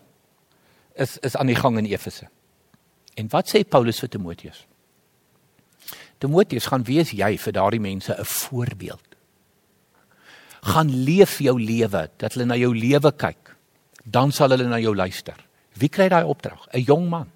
is 0.94 1.18
is 1.18 1.36
aan 1.36 1.46
die 1.46 1.56
gang 1.56 1.78
in 1.78 1.84
Efese. 1.84 2.28
En 3.14 3.28
wat 3.28 3.48
sê 3.48 3.68
Paulus 3.68 3.98
vir 3.98 4.08
Timoteus? 4.08 4.66
Timoteus 6.18 6.66
gaan 6.66 6.84
wees 6.84 7.10
jy 7.10 7.38
vir 7.38 7.52
daardie 7.52 7.80
mense 7.80 8.12
'n 8.18 8.24
voorbeeld. 8.24 9.16
Gaan 10.60 11.02
leef 11.04 11.38
jou 11.38 11.60
lewe 11.60 12.10
dat 12.16 12.32
hulle 12.32 12.46
na 12.46 12.56
jou 12.56 12.76
lewe 12.76 13.12
kyk. 13.12 13.56
Dan 14.04 14.32
sal 14.32 14.50
hulle 14.50 14.68
na 14.68 14.78
jou 14.78 14.94
luister. 14.94 15.46
Wie 15.76 15.88
kry 15.88 16.08
daai 16.08 16.24
opdrag? 16.24 16.66
'n 16.72 16.84
Jong 16.84 17.08
man. 17.08 17.30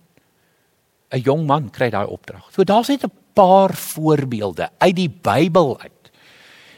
'n 1.13 1.21
Jong 1.21 1.47
man 1.47 1.71
kry 1.71 1.91
daai 1.91 2.07
opdrag. 2.07 2.49
So 2.53 2.65
daar's 2.65 2.89
net 2.89 3.05
'n 3.05 3.13
paar 3.35 3.75
voorbeelde 3.75 4.71
uit 4.79 4.97
die 4.97 5.11
Bybel 5.11 5.81
uit. 5.81 6.11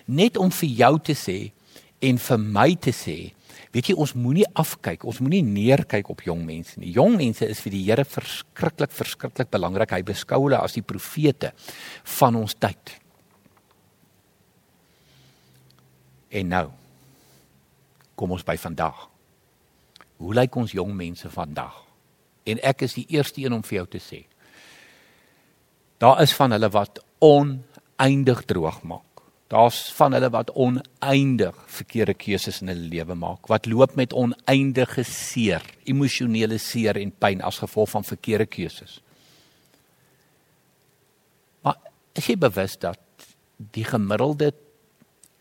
Net 0.07 0.37
om 0.37 0.51
vir 0.51 0.69
jou 0.69 0.99
te 0.99 1.15
sê 1.15 1.53
en 2.01 2.19
vir 2.19 2.39
my 2.39 2.75
te 2.75 2.91
sê, 2.91 3.33
Weet 3.73 3.89
jy, 3.89 3.95
ons 3.97 4.13
moenie 4.13 4.45
afkyk, 4.61 5.07
ons 5.09 5.21
moenie 5.25 5.41
neerkyk 5.45 6.11
op 6.13 6.21
jong 6.27 6.43
mense 6.45 6.77
nie. 6.81 6.91
Jong 6.93 7.17
mense 7.17 7.47
is 7.49 7.61
vir 7.65 7.73
die 7.73 7.85
Here 7.87 8.05
verskriklik 8.05 8.93
verskriklik 8.93 9.49
belangrik. 9.53 9.95
Hy 9.97 10.03
beskou 10.05 10.43
hulle 10.45 10.61
as 10.61 10.77
die 10.77 10.85
profete 10.85 11.55
van 12.19 12.37
ons 12.37 12.53
tyd. 12.61 12.99
En 16.37 16.53
nou 16.53 16.67
kom 18.17 18.37
ons 18.37 18.45
by 18.45 18.59
vandag. 18.61 19.12
Hoe 20.23 20.35
lyk 20.39 20.55
ons 20.55 20.71
jong 20.71 20.93
mense 20.95 21.27
vandag? 21.35 21.81
En 22.47 22.61
ek 22.63 22.85
is 22.87 22.95
die 22.95 23.09
eerste 23.11 23.43
een 23.43 23.55
om 23.57 23.63
vir 23.67 23.81
jou 23.81 23.89
te 23.97 24.01
sê. 24.03 24.21
Daar 26.03 26.23
is 26.23 26.35
van 26.35 26.55
hulle 26.55 26.71
wat 26.75 27.01
oneindig 27.23 28.45
droog 28.51 28.83
maak. 28.87 29.23
Daar's 29.53 29.91
van 29.99 30.15
hulle 30.17 30.31
wat 30.33 30.51
oneindig 30.55 31.59
verkeerde 31.69 32.15
keuses 32.15 32.63
in 32.63 32.71
hulle 32.73 32.89
lewe 32.95 33.15
maak, 33.19 33.51
wat 33.51 33.67
loop 33.67 33.99
met 33.99 34.15
oneindige 34.17 35.05
seer, 35.05 35.63
emosionele 35.85 36.59
seer 36.63 36.97
en 37.03 37.13
pyn 37.13 37.43
as 37.45 37.61
gevolg 37.61 37.91
van 37.93 38.07
verkeerde 38.07 38.47
keuses. 38.47 39.01
Maar 41.67 41.77
is 42.17 42.31
jy 42.31 42.39
bewus 42.39 42.79
dat 42.81 43.27
die 43.75 43.85
gemiddelde 43.87 44.53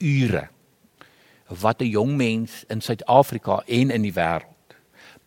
ure 0.02 0.50
wat 1.62 1.82
'n 1.82 1.90
jong 1.90 2.16
mens 2.18 2.64
in 2.68 2.82
Suid-Afrika 2.82 3.64
en 3.68 3.92
in 3.92 4.02
die 4.02 4.14
wêreld 4.14 4.51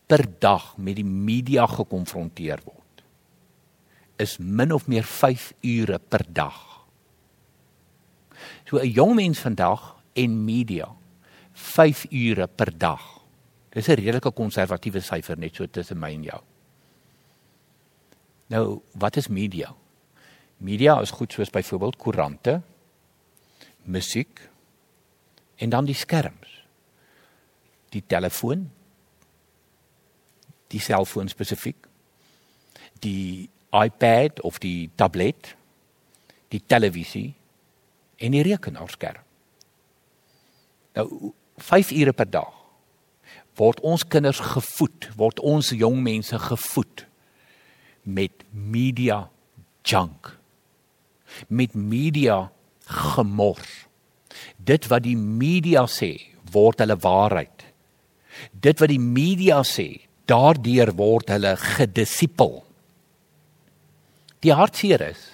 per 0.07 0.25
dag 0.39 0.77
met 0.77 0.97
die 0.97 1.05
media 1.05 1.67
gekonfronteer 1.67 2.61
word 2.65 2.85
is 4.17 4.39
min 4.39 4.73
of 4.73 4.87
meer 4.87 5.05
5 5.05 5.53
ure 5.61 5.99
per 5.99 6.23
dag. 6.33 6.59
So 8.65 8.79
'n 8.79 8.91
jong 8.91 9.15
mens 9.15 9.41
vandag 9.41 9.97
en 10.13 10.45
media 10.45 10.89
5 11.53 12.07
ure 12.11 12.47
per 12.47 12.79
dag. 12.79 13.03
Dis 13.71 13.89
'n 13.89 13.95
redelike 13.95 14.31
konservatiewe 14.31 15.01
syfer 15.01 15.39
net 15.39 15.55
so 15.55 15.67
tussen 15.67 15.99
my 15.99 16.13
en 16.13 16.23
jou. 16.23 16.41
Nou, 18.47 18.81
wat 18.93 19.17
is 19.17 19.29
media? 19.29 19.75
Media 20.59 21.01
is 21.01 21.11
goed 21.11 21.33
soos 21.33 21.51
byvoorbeeld 21.51 21.97
koerante, 21.97 22.63
musiek 23.83 24.51
en 25.57 25.69
dan 25.71 25.85
die 25.85 25.95
skerms. 25.95 26.67
Die 27.89 28.05
telefoon, 28.07 28.71
die 30.75 30.83
selfoon 30.83 31.31
spesifiek 31.33 31.89
die 33.05 33.49
iPad 33.75 34.43
of 34.47 34.61
die 34.63 34.91
tablet 34.99 35.55
die 36.55 36.63
televisie 36.67 37.31
en 38.23 38.37
die 38.37 38.45
rekenaarskerm 38.47 39.23
nou 40.99 41.09
5 41.71 41.95
ure 42.03 42.15
per 42.17 42.31
dag 42.31 42.61
word 43.59 43.81
ons 43.87 44.07
kinders 44.11 44.43
gevoed 44.55 45.11
word 45.19 45.43
ons 45.55 45.73
jong 45.75 46.01
mense 46.03 46.39
gevoed 46.49 47.07
met 48.05 48.47
media 48.53 49.25
junk 49.87 50.35
met 51.49 51.75
media 51.75 52.45
gemors 52.91 53.85
dit 54.59 54.87
wat 54.91 55.05
die 55.07 55.17
media 55.17 55.85
sê 55.91 56.13
word 56.55 56.83
hulle 56.83 56.97
waarheid. 57.01 57.65
Dit 58.53 58.81
wat 58.83 58.91
die 58.93 59.03
media 59.03 59.63
sê 59.67 60.04
daardeur 60.31 60.93
word 60.97 61.29
hulle 61.35 61.57
gedisipel. 61.57 62.63
Die 64.45 64.53
hartseer 64.53 65.01
is 65.11 65.31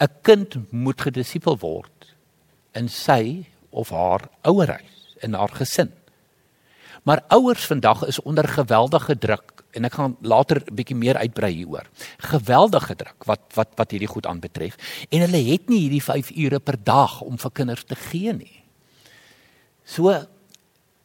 'n 0.00 0.08
kind 0.22 0.72
moet 0.72 1.00
gedisipel 1.00 1.58
word 1.58 2.14
in 2.74 2.88
sy 2.88 3.46
of 3.70 3.90
haar 3.90 4.28
ouerhuis, 4.42 5.16
in 5.22 5.34
haar 5.34 5.48
gesin. 5.48 5.92
Maar 7.04 7.22
ouers 7.28 7.66
vandag 7.66 8.06
is 8.06 8.20
onder 8.22 8.48
geweldige 8.48 9.18
druk 9.18 9.54
en 9.74 9.84
ek 9.84 9.96
gaan 9.98 10.16
later 10.20 10.62
'n 10.62 10.74
bietjie 10.74 10.96
meer 10.96 11.16
uitbrei 11.16 11.52
hieroor. 11.52 11.86
Geweldige 12.18 12.94
druk 12.96 13.24
wat 13.24 13.40
wat 13.54 13.68
wat 13.76 13.90
hierdie 13.90 14.08
goed 14.08 14.26
aanbetref 14.26 14.76
en 15.10 15.20
hulle 15.20 15.42
het 15.50 15.68
nie 15.68 15.80
hierdie 15.80 16.02
5 16.02 16.30
ure 16.30 16.60
per 16.60 16.76
dag 16.82 17.20
om 17.20 17.38
vir 17.38 17.50
kinders 17.50 17.84
te 17.84 17.94
gee 17.94 18.32
nie. 18.32 18.62
So 19.84 20.26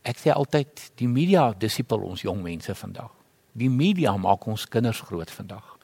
ek 0.09 0.21
sê 0.21 0.33
altyd 0.33 0.89
die 0.99 1.07
media 1.09 1.49
disipel 1.53 2.01
ons 2.07 2.23
jong 2.25 2.41
mense 2.43 2.73
vandag. 2.75 3.11
Die 3.53 3.69
media 3.69 4.15
maak 4.17 4.47
ons 4.49 4.65
kinders 4.69 5.01
groot 5.05 5.29
vandag. 5.31 5.75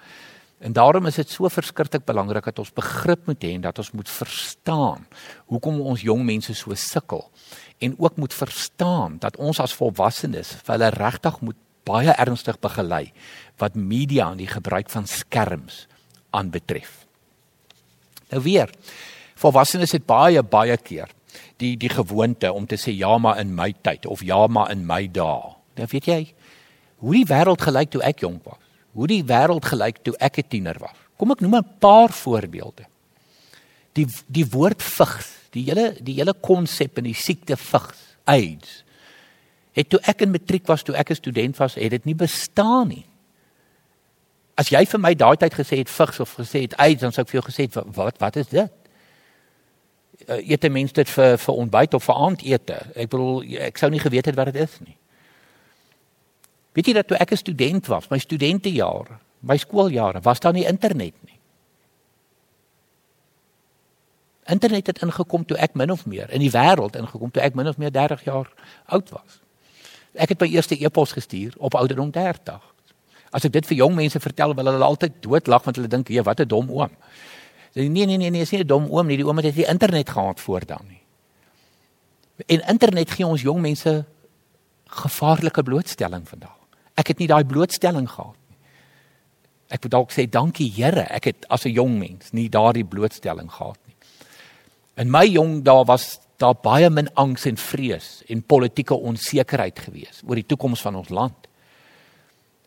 En 0.66 0.74
daarom 0.74 1.06
is 1.10 1.18
dit 1.20 1.30
so 1.30 1.50
verskriklik 1.52 2.06
belangrik 2.08 2.48
dat 2.48 2.60
ons 2.64 2.72
begrip 2.74 3.28
moet 3.28 3.44
hê 3.44 3.52
en 3.58 3.66
dat 3.66 3.80
ons 3.82 3.92
moet 3.92 4.10
verstaan 4.10 5.04
hoekom 5.52 5.82
ons 5.84 6.06
jong 6.06 6.24
mense 6.26 6.56
so 6.56 6.74
sukkel 6.80 7.26
en 7.84 7.98
ook 8.00 8.18
moet 8.18 8.34
verstaan 8.34 9.20
dat 9.20 9.36
ons 9.36 9.60
as 9.60 9.76
volwassenes 9.76 10.54
vir 10.64 10.78
hulle 10.78 10.90
regtig 10.96 11.42
moet 11.44 11.60
baie 11.86 12.16
ernstig 12.16 12.58
begelei 12.64 13.10
wat 13.62 13.76
media 13.76 14.32
en 14.32 14.40
die 14.40 14.50
gebruik 14.50 14.90
van 14.90 15.06
skerms 15.06 15.86
aanbetref. 16.32 17.04
Nou 18.32 18.42
weer, 18.48 18.72
volwassenes 19.36 19.94
het 19.94 20.08
baie 20.08 20.42
baie 20.42 20.78
keer 20.82 21.12
die 21.58 21.76
die 21.78 21.90
gewoonte 21.90 22.52
om 22.54 22.68
te 22.68 22.78
sê 22.80 22.94
ja 22.96 23.18
maar 23.18 23.40
in 23.40 23.56
my 23.56 23.74
tyd 23.82 24.06
of 24.06 24.24
ja 24.24 24.48
maar 24.48 24.72
in 24.72 24.86
my 24.86 25.08
dae. 25.12 25.56
Nou 25.76 25.88
weet 25.92 26.06
jy, 26.06 26.22
hoe 27.04 27.14
die 27.14 27.26
wêreld 27.30 27.62
gelyk 27.62 27.92
toe 27.92 28.04
ek 28.04 28.24
jonk 28.26 28.46
was. 28.48 28.62
Hoe 28.96 29.08
die 29.12 29.24
wêreld 29.28 29.66
gelyk 29.68 30.04
toe 30.04 30.16
ek 30.20 30.40
'n 30.40 30.48
tiener 30.50 30.78
was. 30.80 30.96
Kom 31.18 31.32
ek 31.32 31.42
noem 31.42 31.56
'n 31.56 31.78
paar 31.80 32.10
voorbeelde. 32.10 32.86
Die 33.94 34.08
die 34.28 34.46
woord 34.46 34.82
vigs, 34.82 35.28
die 35.52 35.64
hele 35.64 35.96
die 36.02 36.16
hele 36.16 36.34
konsep 36.34 36.98
in 36.98 37.04
die 37.04 37.14
siekte 37.14 37.58
vigs, 37.58 38.18
AIDS. 38.26 38.84
Het 39.72 39.90
toe 39.90 40.00
ek 40.04 40.22
in 40.22 40.32
matriek 40.32 40.68
was, 40.68 40.84
toe 40.84 40.96
ek 40.96 41.12
'n 41.12 41.16
student 41.16 41.58
was, 41.58 41.76
het 41.76 41.92
dit 41.92 42.06
nie 42.06 42.16
bestaan 42.16 42.88
nie. 42.88 43.06
As 44.56 44.70
jy 44.70 44.86
vir 44.86 45.00
my 45.00 45.14
daai 45.14 45.36
tyd 45.38 45.54
gesê 45.54 45.78
het 45.78 45.90
vigs 45.90 46.20
of 46.20 46.36
gesê 46.36 46.62
het 46.62 46.78
AIDS, 46.78 47.02
dan 47.02 47.12
sou 47.12 47.22
ek 47.22 47.30
vir 47.30 47.42
jou 47.42 47.52
gesê 47.52 47.62
het 47.68 47.96
wat 47.96 48.18
wat 48.20 48.36
is 48.36 48.48
dit? 48.48 48.72
Uh, 50.28 50.50
eet 50.50 50.64
'n 50.64 50.72
mens 50.72 50.92
dit 50.92 51.10
vir 51.10 51.38
vir 51.38 51.54
ontbyt 51.54 51.94
of 51.94 52.04
vir 52.04 52.16
aandete. 52.16 52.78
Ek 52.96 53.10
bedoel 53.10 53.44
ek 53.60 53.78
sou 53.78 53.90
nie 53.90 54.00
geweet 54.00 54.26
het 54.26 54.36
wat 54.36 54.54
dit 54.54 54.56
is 54.56 54.80
nie. 54.80 54.98
Weet 56.74 56.88
jy 56.88 56.94
dat 56.94 57.08
toe 57.08 57.18
ek 57.18 57.32
'n 57.32 57.38
student 57.38 57.88
was, 57.88 58.10
my 58.10 58.18
studentejare, 58.18 59.20
my 59.40 59.58
skooljare, 59.58 60.22
was 60.22 60.40
daar 60.40 60.54
nie 60.54 60.66
internet 60.66 61.14
nie. 61.24 61.40
Internet 64.46 64.88
het 64.88 65.02
ingekom 65.02 65.46
toe 65.46 65.58
ek 65.58 65.74
min 65.74 65.92
of 65.92 66.06
meer 66.06 66.30
in 66.30 66.40
die 66.40 66.52
wêreld 66.52 66.96
ingekom 66.96 67.32
toe 67.32 67.42
ek 67.42 67.56
min 67.56 67.68
of 67.68 67.78
meer 67.78 67.92
30 67.92 68.24
jaar 68.24 68.52
oud 68.86 69.10
was. 69.10 69.42
Ek 70.14 70.30
het 70.30 70.40
my 70.40 70.48
eerste 70.48 70.78
e-pos 70.80 71.12
gestuur 71.12 71.54
op 71.58 71.76
ouderdom 71.76 72.12
30. 72.12 72.62
As 73.32 73.44
ek 73.44 73.52
dit 73.52 73.66
vir 73.66 73.78
jong 73.78 73.96
mense 73.96 74.20
vertel, 74.20 74.54
wil 74.56 74.66
hulle 74.66 74.84
altyd 74.84 75.18
doodlag 75.20 75.64
want 75.64 75.76
hulle 75.76 75.88
dink, 75.88 76.10
"Ja, 76.10 76.24
wat 76.24 76.40
'n 76.40 76.48
dom 76.48 76.70
oom." 76.72 76.92
Nee 77.76 77.90
nee 77.90 78.06
nee 78.06 78.30
nee, 78.30 78.42
is 78.42 78.52
nie 78.52 78.64
'n 78.64 78.68
dom 78.68 78.88
oom 78.90 79.08
nie. 79.08 79.18
Die 79.18 79.26
oom 79.28 79.38
het 79.38 79.56
die 79.56 79.68
internet 79.68 80.10
gehad 80.10 80.40
voor 80.40 80.66
dan 80.66 80.86
nie. 80.88 81.02
En 82.48 82.68
internet 82.68 83.12
gee 83.12 83.26
ons 83.26 83.42
jong 83.42 83.62
mense 83.62 84.06
gevaarlike 84.86 85.64
blootstelling 85.64 86.28
vandag. 86.28 86.56
Ek 86.96 87.08
het 87.08 87.18
nie 87.18 87.28
daai 87.28 87.44
blootstelling 87.44 88.08
gehad 88.10 88.36
nie. 88.50 88.58
Ek 89.68 89.84
moet 89.84 89.92
dalk 89.92 90.12
sê 90.12 90.30
dankie 90.30 90.72
Here, 90.72 91.08
ek 91.10 91.24
het 91.24 91.48
as 91.50 91.66
'n 91.66 91.74
jong 91.74 92.00
mens 92.00 92.32
nie 92.32 92.50
daardie 92.50 92.86
blootstelling 92.86 93.52
gehad 93.52 93.80
nie. 93.88 93.96
In 94.96 95.12
my 95.12 95.26
jong 95.26 95.64
dae 95.64 95.84
was 95.86 96.20
daar 96.38 96.56
baie 96.56 96.90
min 96.90 97.14
angs 97.14 97.46
en 97.46 97.58
vrees 97.58 98.24
en 98.28 98.44
politieke 98.44 98.96
onsekerheid 98.96 99.80
gewees 99.80 100.22
oor 100.28 100.36
die 100.36 100.46
toekoms 100.46 100.82
van 100.82 100.96
ons 100.96 101.10
land. 101.10 101.48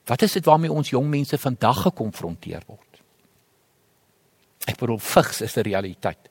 Wat 0.05 0.23
is 0.23 0.33
dit 0.33 0.45
waarmee 0.45 0.73
ons 0.73 0.91
jong 0.91 1.09
mense 1.09 1.39
vandag 1.39 1.83
gekonfronteer 1.83 2.63
word? 2.67 2.88
Ek 4.69 4.77
bedoel 4.77 5.01
vigs 5.01 5.41
is 5.41 5.57
'n 5.57 5.65
realiteit. 5.65 6.29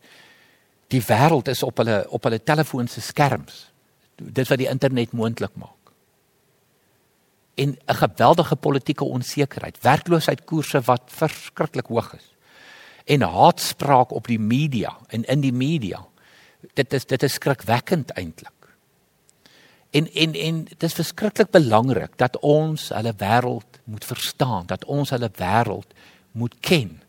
Die 0.87 1.01
wêreld 1.01 1.47
is 1.47 1.63
op 1.63 1.77
hulle 1.77 2.05
op 2.09 2.23
hulle 2.23 2.43
telefoon 2.43 2.87
se 2.87 3.01
skerms. 3.01 3.71
Dit 4.15 4.47
wat 4.47 4.57
die 4.57 4.69
internet 4.69 5.11
moontlik 5.11 5.55
maak. 5.55 5.91
En 7.55 7.77
'n 7.87 7.95
geweldige 7.95 8.55
politieke 8.55 9.03
onsekerheid, 9.03 9.77
werkloosheidkoerse 9.81 10.81
wat 10.81 11.01
verskriklik 11.05 11.87
hoog 11.87 12.13
is. 12.13 12.35
En 13.05 13.21
haatspraak 13.21 14.11
op 14.11 14.27
die 14.27 14.39
media 14.39 14.97
en 15.07 15.23
in 15.23 15.41
die 15.41 15.53
media. 15.53 16.05
Dit 16.73 16.93
is 16.93 17.05
dit 17.05 17.23
is 17.23 17.33
skrikwekkend 17.33 18.11
eintlik. 18.11 18.51
En 19.89 20.13
en 20.13 20.33
en 20.33 20.63
dit 20.63 20.83
is 20.83 20.93
verskriklik 20.93 21.51
belangrik 21.51 22.17
dat 22.17 22.39
ons 22.39 22.89
hulle 22.89 23.13
wêreld 23.17 23.79
moet 23.83 24.05
verstaan, 24.05 24.65
dat 24.65 24.85
ons 24.85 25.09
hulle 25.09 25.31
wêreld 25.35 25.93
moet 26.31 26.55
ken 26.59 27.01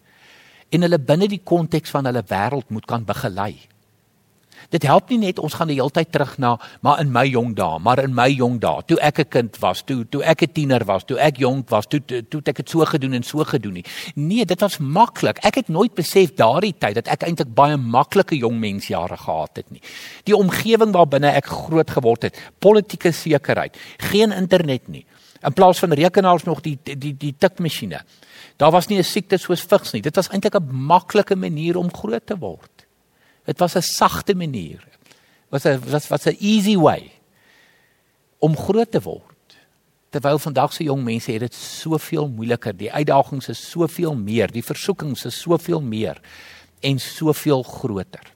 en 0.70 0.84
hulle 0.84 0.98
binne 0.98 1.28
die 1.28 1.42
konteks 1.44 1.90
van 1.90 2.08
hulle 2.08 2.24
wêreld 2.28 2.70
moet 2.70 2.86
kan 2.86 3.04
begelei. 3.04 3.54
Dit 4.74 4.84
help 4.84 5.08
nie 5.08 5.20
net 5.22 5.38
ons 5.40 5.54
gaan 5.56 5.70
die 5.70 5.78
hele 5.78 5.92
tyd 5.94 6.10
terug 6.12 6.34
na 6.42 6.56
maar 6.84 6.98
in 7.00 7.12
my 7.12 7.24
jong 7.28 7.54
dae, 7.56 7.78
maar 7.80 8.02
in 8.02 8.12
my 8.14 8.26
jong 8.28 8.58
dae, 8.60 8.82
toe 8.86 8.98
ek 9.00 9.20
'n 9.20 9.28
kind 9.30 9.56
was, 9.62 9.82
toe 9.82 10.04
toe 10.04 10.22
ek 10.22 10.42
'n 10.42 10.52
tiener 10.52 10.84
was, 10.84 11.04
toe 11.04 11.16
ek 11.18 11.38
jonk 11.38 11.70
was, 11.70 11.86
toe 11.86 12.00
toe, 12.00 12.22
toe 12.22 12.42
ek 12.44 12.56
dit 12.56 12.68
so 12.68 12.84
gedoen 12.84 13.14
en 13.14 13.22
so 13.22 13.44
gedoen 13.44 13.72
nie. 13.74 13.84
Nee, 14.14 14.44
dit 14.44 14.60
was 14.60 14.78
maklik. 14.78 15.38
Ek 15.44 15.54
het 15.54 15.68
nooit 15.68 15.94
besef 15.94 16.34
daardie 16.34 16.74
tyd 16.78 16.94
dat 16.94 17.08
ek 17.08 17.22
eintlik 17.22 17.54
baie 17.54 17.76
maklike 17.76 18.36
jong 18.36 18.58
mensjare 18.60 19.16
gehad 19.16 19.56
het 19.56 19.70
nie. 19.70 19.80
Die 20.24 20.36
omgewing 20.36 20.92
waarbinne 20.92 21.32
ek 21.32 21.46
groot 21.46 21.90
geword 21.90 22.22
het, 22.22 22.36
politieke 22.58 23.12
sekerheid, 23.12 23.76
geen 23.98 24.32
internet 24.32 24.88
nie. 24.88 25.06
In 25.42 25.52
plaas 25.52 25.78
van 25.78 25.92
rekenaars 25.92 26.44
nog 26.44 26.60
die 26.60 26.78
die 26.82 26.96
die, 26.98 27.14
die 27.16 27.34
tikmasjiene. 27.38 28.00
Daar 28.56 28.70
was 28.70 28.88
nie 28.88 28.98
'n 28.98 29.04
siekte 29.04 29.38
soos 29.38 29.62
vigs 29.62 29.92
nie. 29.92 30.02
Dit 30.02 30.16
was 30.16 30.28
eintlik 30.28 30.54
'n 30.54 30.74
maklike 30.74 31.36
manier 31.36 31.76
om 31.76 31.94
groot 31.94 32.26
te 32.26 32.36
word. 32.38 32.86
Dit 33.44 33.58
was 33.58 33.76
'n 33.76 33.82
sagte 33.82 34.34
manier. 34.34 34.84
Was 35.50 35.64
'n 35.64 35.80
was 35.90 36.08
was 36.08 36.26
'n 36.26 36.36
easy 36.40 36.76
way 36.76 37.12
om 38.38 38.56
groot 38.56 38.90
te 38.90 39.00
word. 39.00 39.56
Terwyl 40.10 40.38
vandag 40.38 40.72
se 40.72 40.84
jong 40.84 41.04
mense 41.04 41.32
het 41.32 41.40
dit 41.40 41.54
soveel 41.54 42.28
moeiliker. 42.28 42.76
Die 42.76 42.92
uitdagings 42.92 43.48
is 43.48 43.70
soveel 43.70 44.14
meer, 44.14 44.48
die 44.52 44.64
versoekings 44.64 45.24
is 45.24 45.40
soveel 45.40 45.80
meer 45.80 46.20
en 46.80 46.98
soveel 46.98 47.62
groter. 47.62 48.32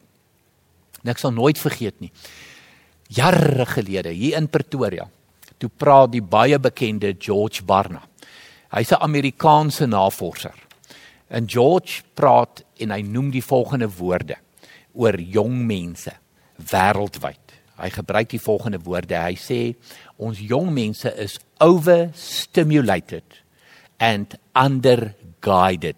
Ek 1.04 1.18
sal 1.18 1.32
nooit 1.32 1.58
vergeet 1.58 2.00
nie. 2.00 2.12
Jare 3.08 3.66
gelede 3.66 4.08
hier 4.08 4.36
in 4.36 4.48
Pretoria, 4.48 5.08
toe 5.62 5.70
praat 5.70 6.10
die 6.12 6.24
baie 6.24 6.58
bekende 6.58 7.14
George 7.18 7.62
Barna. 7.64 8.02
Hy's 8.72 8.92
'n 8.92 9.02
Amerikaanse 9.02 9.86
navorser. 9.86 10.54
En 11.30 11.48
George 11.48 12.02
praat 12.14 12.64
en 12.76 12.90
hy 12.90 13.02
noem 13.02 13.30
die 13.30 13.44
volgende 13.44 13.88
woorde 13.88 14.36
oor 14.92 15.20
jong 15.20 15.66
mense 15.66 16.12
wêreldwyd. 16.56 17.38
Hy 17.76 17.90
gebruik 17.90 18.28
die 18.28 18.40
volgende 18.40 18.78
woorde. 18.78 19.16
Hy 19.16 19.34
sê 19.34 19.74
ons 20.16 20.38
jong 20.38 20.72
mense 20.72 21.14
is 21.16 21.38
overstimulated 21.60 23.42
and 23.98 24.34
underguided. 24.54 25.96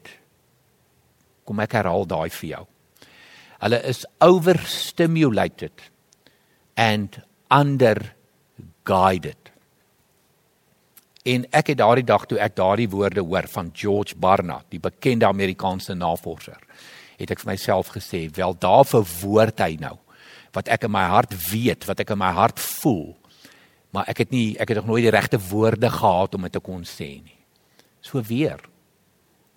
Kom 1.44 1.60
ek 1.60 1.72
herhaal 1.72 2.06
daai 2.06 2.30
vir 2.30 2.50
jou. 2.50 2.66
Hulle 3.60 3.82
is 3.84 4.06
overstimulated 4.20 5.90
and 6.76 7.22
underguided. 7.50 9.43
En 11.24 11.46
ek 11.56 11.70
het 11.72 11.78
daardie 11.80 12.04
dag 12.04 12.26
toe 12.28 12.36
ek 12.36 12.56
daardie 12.58 12.88
woorde 12.92 13.22
hoor 13.24 13.46
van 13.48 13.70
George 13.72 14.16
Barna, 14.20 14.58
die 14.68 14.80
bekende 14.80 15.24
Amerikaanse 15.24 15.94
navorser, 15.96 16.58
het 17.16 17.30
ek 17.32 17.40
vir 17.40 17.54
myself 17.54 17.94
gesê, 17.94 18.26
wel 18.36 18.52
daar 18.60 18.84
verwoord 18.84 19.62
hy 19.64 19.76
nou 19.80 19.96
wat 20.54 20.68
ek 20.70 20.84
in 20.86 20.92
my 20.94 21.02
hart 21.10 21.32
weet, 21.48 21.86
wat 21.88 22.04
ek 22.04 22.12
in 22.14 22.20
my 22.20 22.28
hart 22.36 22.60
voel. 22.62 23.16
Maar 23.90 24.06
ek 24.12 24.20
het 24.22 24.34
nie 24.34 24.52
ek 24.60 24.70
het 24.70 24.78
nog 24.78 24.92
nooit 24.92 25.06
die 25.06 25.14
regte 25.14 25.40
woorde 25.48 25.88
gehad 25.90 26.36
om 26.36 26.44
dit 26.46 26.54
te 26.54 26.62
kon 26.62 26.84
sê 26.86 27.08
nie. 27.24 27.38
So 28.04 28.22
weer. 28.22 28.60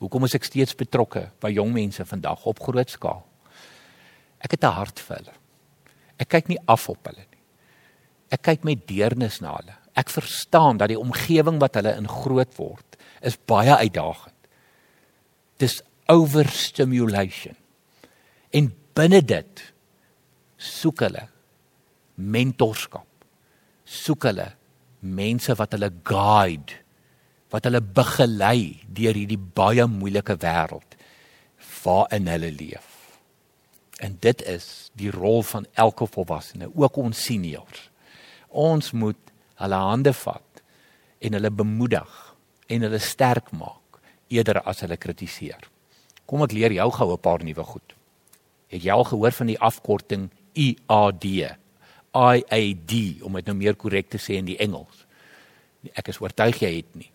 Hoekom 0.01 0.25
is 0.25 0.33
ek 0.37 0.47
steeds 0.47 0.77
betrokke 0.77 1.27
by 1.43 1.51
jong 1.53 1.69
mense 1.75 2.05
vandag 2.07 2.47
op 2.49 2.63
groot 2.63 2.89
skaal? 2.89 3.21
Ek 4.41 4.55
het 4.55 4.63
'n 4.63 4.73
hart 4.73 4.99
vir 4.99 5.17
hulle. 5.17 5.35
Ek 6.17 6.29
kyk 6.29 6.47
nie 6.49 6.59
af 6.65 6.89
op 6.89 7.05
hulle 7.05 7.25
nie. 7.29 7.43
Ek 8.31 8.41
kyk 8.41 8.63
met 8.63 8.87
deernis 8.87 9.41
na 9.41 9.57
hulle. 9.57 9.75
Ek 9.97 10.11
verstaan 10.13 10.77
dat 10.77 10.91
die 10.91 10.99
omgewing 10.99 11.57
wat 11.61 11.79
hulle 11.79 11.95
in 11.97 12.09
groot 12.09 12.53
word 12.59 12.97
is 13.25 13.37
baie 13.49 13.73
uitdagend. 13.73 14.35
Dis 15.57 15.81
overstimulation. 16.11 17.55
En 18.53 18.69
binne 18.97 19.21
dit 19.25 19.63
soek 20.57 21.01
hulle 21.05 21.25
mentorskap. 22.17 23.07
Soek 23.87 24.27
hulle 24.29 24.51
mense 24.99 25.53
wat 25.57 25.73
hulle 25.75 25.89
guide, 26.05 26.77
wat 27.53 27.67
hulle 27.67 27.81
begelei 27.81 28.77
deur 28.91 29.15
hierdie 29.15 29.39
baie 29.39 29.85
moeilike 29.89 30.35
wêreld 30.41 30.97
waarin 31.83 32.27
hulle 32.27 32.49
leef. 32.51 32.87
En 34.03 34.17
dit 34.21 34.41
is 34.49 34.89
die 34.99 35.11
rol 35.13 35.39
van 35.47 35.65
elke 35.79 36.05
volwassene, 36.11 36.67
ook 36.75 36.97
ons 37.01 37.21
seniors. 37.29 37.87
Ons 38.49 38.91
moet 38.91 39.26
hulle 39.61 39.75
hande 39.75 40.13
vat 40.13 40.61
en 41.19 41.37
hulle 41.37 41.51
bemoedig 41.51 42.13
en 42.67 42.85
hulle 42.85 42.99
sterk 43.01 43.51
maak 43.51 44.01
eerder 44.29 44.61
as 44.67 44.83
hulle 44.83 44.97
kritiseer. 44.99 45.61
Kom 46.27 46.43
ek 46.43 46.53
leer 46.55 46.75
jou 46.75 46.89
gou 46.91 47.13
'n 47.13 47.21
paar 47.21 47.43
nuwe 47.43 47.63
goed. 47.63 47.93
Het 48.67 48.83
jy 48.83 48.91
al 48.91 49.03
gehoor 49.03 49.31
van 49.31 49.47
die 49.47 49.59
afkorting 49.59 50.29
IAD? 50.53 51.25
IAD 52.11 53.21
om 53.21 53.33
dit 53.33 53.45
nou 53.45 53.55
meer 53.55 53.75
korrek 53.75 54.09
te 54.09 54.17
sê 54.17 54.35
in 54.35 54.45
die 54.45 54.57
Engels. 54.57 55.05
Ek 55.93 56.07
is 56.07 56.19
oortuig 56.19 56.59
jy 56.59 56.75
het 56.75 56.95
nie. 56.95 57.11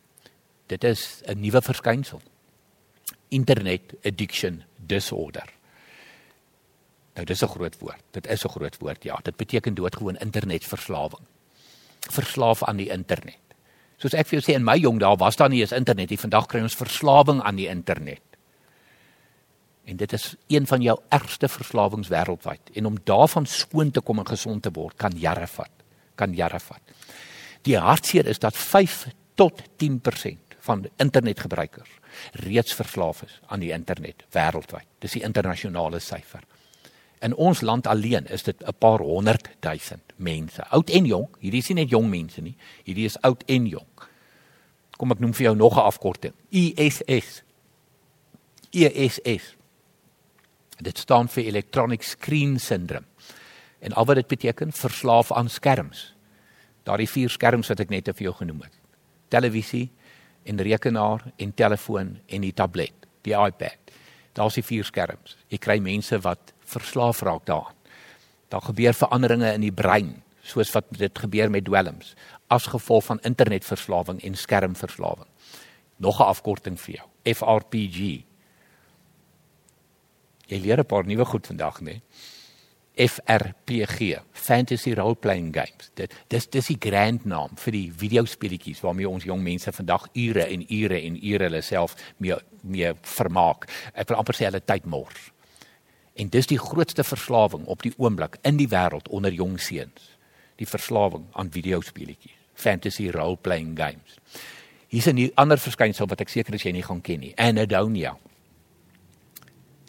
Dit 0.69 0.85
is 0.85 1.23
'n 1.27 1.41
nuwe 1.41 1.61
verskynsel. 1.61 2.21
Internet 3.29 3.95
addiction 4.05 4.65
disorder. 4.77 5.49
Nou 7.15 7.25
dis 7.27 7.43
'n 7.43 7.49
groot 7.49 7.79
woord. 7.79 8.03
Dit 8.13 8.27
is 8.27 8.45
'n 8.45 8.49
groot 8.49 8.79
woord. 8.79 9.03
Ja, 9.05 9.17
dit 9.23 9.37
beteken 9.37 9.75
doodgewoon 9.75 10.17
internetverslawing. 10.17 11.27
Verslaaf 12.11 12.65
aan 12.67 12.77
die 12.77 12.91
internet. 12.91 13.39
Soos 14.03 14.17
ek 14.19 14.27
vir 14.27 14.41
jou 14.41 14.45
sê 14.49 14.57
in 14.59 14.67
my 14.67 14.75
jong 14.81 14.99
dae 14.99 15.15
was 15.19 15.39
daar 15.39 15.51
nie 15.53 15.61
eens 15.63 15.75
internet 15.77 16.11
nie. 16.11 16.19
Vandag 16.19 16.49
kry 16.51 16.63
ons 16.65 16.79
verslawing 16.79 17.43
aan 17.47 17.61
die 17.61 17.69
internet. 17.71 18.23
En 19.87 19.99
dit 19.99 20.13
is 20.13 20.35
een 20.51 20.67
van 20.67 20.83
jou 20.83 20.97
ergste 21.11 21.49
verslawings 21.49 22.11
wêreldwyd. 22.11 22.75
En 22.75 22.87
om 22.87 22.99
daarvan 23.05 23.47
skoon 23.47 23.91
te 23.91 24.01
kom 24.01 24.19
en 24.19 24.27
gesond 24.27 24.63
te 24.63 24.71
word, 24.75 24.97
kan 24.97 25.15
jare 25.19 25.47
vat. 25.47 25.87
Kan 26.15 26.35
jare 26.35 26.61
vat. 26.63 26.95
Die 27.67 27.79
hartseer 27.79 28.27
is 28.27 28.39
dat 28.43 28.57
5 28.57 29.07
tot 29.39 29.63
10% 29.83 30.59
van 30.63 30.87
internetgebruikers 31.03 31.91
reeds 32.47 32.75
verslaaf 32.75 33.23
is 33.23 33.39
aan 33.47 33.63
die 33.63 33.73
internet 33.75 34.27
wêreldwyd. 34.35 34.87
Dis 35.03 35.17
die 35.19 35.25
internasionale 35.27 35.99
syfer. 36.03 36.43
In 37.23 37.35
ons 37.39 37.61
land 37.61 37.87
alleen 37.87 38.27
is 38.27 38.43
dit 38.43 38.65
'n 38.67 38.75
paar 38.79 38.99
honderd 38.99 39.49
duisend 39.61 40.13
mense, 40.17 40.67
oud 40.69 40.91
en 40.91 41.05
jonk. 41.05 41.37
Hierdie 41.39 41.61
is 41.61 41.69
nie 41.69 41.75
net 41.75 41.91
jong 41.91 42.09
mense 42.09 42.41
nie. 42.41 42.57
Hierdie 42.85 43.05
is 43.05 43.21
oud 43.21 43.43
en 43.47 43.67
jonk. 43.67 44.09
Kom 44.97 45.11
ek 45.11 45.19
noem 45.19 45.35
vir 45.35 45.45
jou 45.45 45.57
nog 45.57 45.77
'n 45.77 45.87
afkorting. 45.87 46.33
ISS. 46.51 47.43
ISS. 48.71 49.57
Dit 50.81 50.99
staan 50.99 51.29
vir 51.29 51.45
electronic 51.45 52.03
screen 52.03 52.59
syndrome. 52.59 53.07
En 53.79 53.93
al 53.93 54.05
wat 54.05 54.17
dit 54.17 54.27
beteken, 54.27 54.73
verslaaf 54.73 55.33
aan 55.33 55.49
skerms. 55.49 56.15
Daardie 56.83 57.09
vier 57.09 57.29
skerms 57.29 57.69
wat 57.69 57.81
ek 57.81 57.89
net 57.89 58.05
vir 58.05 58.23
jou 58.23 58.35
genoem 58.35 58.61
het. 58.63 58.79
Televisie 59.29 59.91
en 60.43 60.61
rekenaar 60.61 61.33
en 61.37 61.55
telefoon 61.55 62.19
en 62.27 62.41
die 62.41 62.53
tablet, 62.53 63.07
die 63.23 63.35
iPad. 63.35 63.79
Daar's 64.33 64.55
die 64.55 64.65
vier 64.65 64.85
skerms. 64.85 65.37
Jy 65.49 65.59
kry 65.59 65.79
mense 65.79 66.19
wat 66.19 66.53
verslaaf 66.73 67.23
raak 67.23 67.47
daaraan. 67.47 67.79
Daar 68.53 68.65
gebeur 68.69 68.95
veranderinge 68.95 69.53
in 69.53 69.65
die 69.65 69.73
brein, 69.73 70.23
soos 70.43 70.73
wat 70.75 70.91
dit 70.99 71.19
gebeur 71.19 71.51
met 71.51 71.65
dwelms, 71.65 72.15
as 72.53 72.67
gevolg 72.67 73.05
van 73.05 73.23
internetverslawing 73.23 74.21
en 74.23 74.35
skermverslawing. 74.35 75.31
Nog 75.97 76.21
'n 76.21 76.29
afkorting 76.29 76.81
vir 76.81 76.95
jou, 76.95 77.09
FRPG, 77.35 78.25
Jy 80.53 80.61
leer 80.61 80.81
'n 80.81 80.87
paar 80.87 81.07
nuwe 81.07 81.25
goed 81.25 81.47
vandag, 81.47 81.81
né? 81.81 82.01
FRPG, 82.95 84.21
Fantasy 84.33 84.93
Role 84.93 85.15
Playing 85.15 85.55
Games. 85.55 85.91
Dit 85.95 86.13
dis 86.29 86.47
dis 86.47 86.67
die 86.67 86.77
grand 86.79 87.25
naam 87.25 87.57
vir 87.57 87.73
die 87.73 87.93
videospeletjies 87.97 88.81
waarmee 88.81 89.09
ons 89.09 89.25
jong 89.25 89.43
mense 89.43 89.73
vandag 89.73 90.09
ure 90.13 90.45
en 90.45 90.67
ure 90.69 91.01
en 91.01 91.17
ure 91.17 91.45
hulle 91.45 91.63
self 91.63 91.95
mee 92.19 92.37
mee 92.63 92.93
vermaak. 93.01 93.65
Ek 93.95 94.09
wil 94.09 94.19
amper 94.19 94.35
sê 94.35 94.45
hulle 94.45 94.61
tyd 94.61 94.85
mors. 94.85 95.33
En 96.15 96.29
dis 96.29 96.47
die 96.47 96.59
grootste 96.59 97.05
verslawing 97.05 97.65
op 97.65 97.83
die 97.83 97.93
oomblik 97.97 98.37
in 98.43 98.57
die 98.57 98.69
wêreld 98.69 99.09
onder 99.09 99.33
jong 99.33 99.61
seuns. 99.61 100.11
Die 100.57 100.69
verslawing 100.69 101.25
aan 101.33 101.51
videospeletjies, 101.51 102.37
Fantasy 102.55 103.11
Role 103.11 103.37
Playing 103.37 103.79
Games. 103.79 104.19
Hier's 104.89 105.07
'n 105.07 105.33
ander 105.35 105.59
verskynsel 105.59 106.07
wat 106.07 106.21
ek 106.21 106.29
seker 106.29 106.55
is 106.55 106.63
jy 106.63 106.73
nie 106.73 106.83
gaan 106.83 107.01
ken 107.01 107.21
nie. 107.21 107.37
Anhedonia 107.37 108.17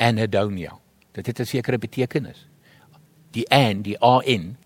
anhedonia. 0.03 0.79
Dit 1.11 1.25
het 1.25 1.39
'n 1.39 1.45
sekere 1.45 1.77
betekenis. 1.77 2.47
Die 3.31 3.49
an, 3.49 3.81
die 3.81 3.99
an 3.99 4.57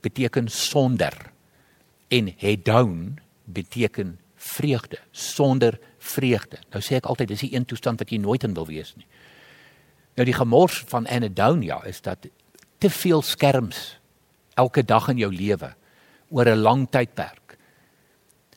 beteken 0.00 0.48
sonder 0.48 1.32
en 2.08 2.34
hedon 2.36 3.18
beteken 3.44 4.18
vreugde, 4.36 4.98
sonder 5.10 5.80
vreugde. 5.98 6.58
Nou 6.70 6.82
sê 6.82 6.94
ek 6.94 7.04
altyd 7.04 7.28
dis 7.28 7.40
die 7.40 7.54
een 7.54 7.64
toestand 7.64 7.98
wat 7.98 8.10
jy 8.10 8.16
nooit 8.16 8.42
in 8.42 8.54
wil 8.54 8.66
wees 8.66 8.94
nie. 8.96 9.06
Nou 10.14 10.26
die 10.26 10.36
gemors 10.36 10.84
van 10.86 11.06
anhedonia 11.06 11.82
is 11.84 12.00
dat 12.00 12.28
te 12.78 12.90
veel 12.90 13.22
skerms 13.22 13.98
elke 14.54 14.84
dag 14.84 15.08
in 15.08 15.18
jou 15.18 15.32
lewe 15.34 15.74
oor 16.30 16.46
'n 16.46 16.62
lang 16.62 16.86
tydperk 16.90 17.58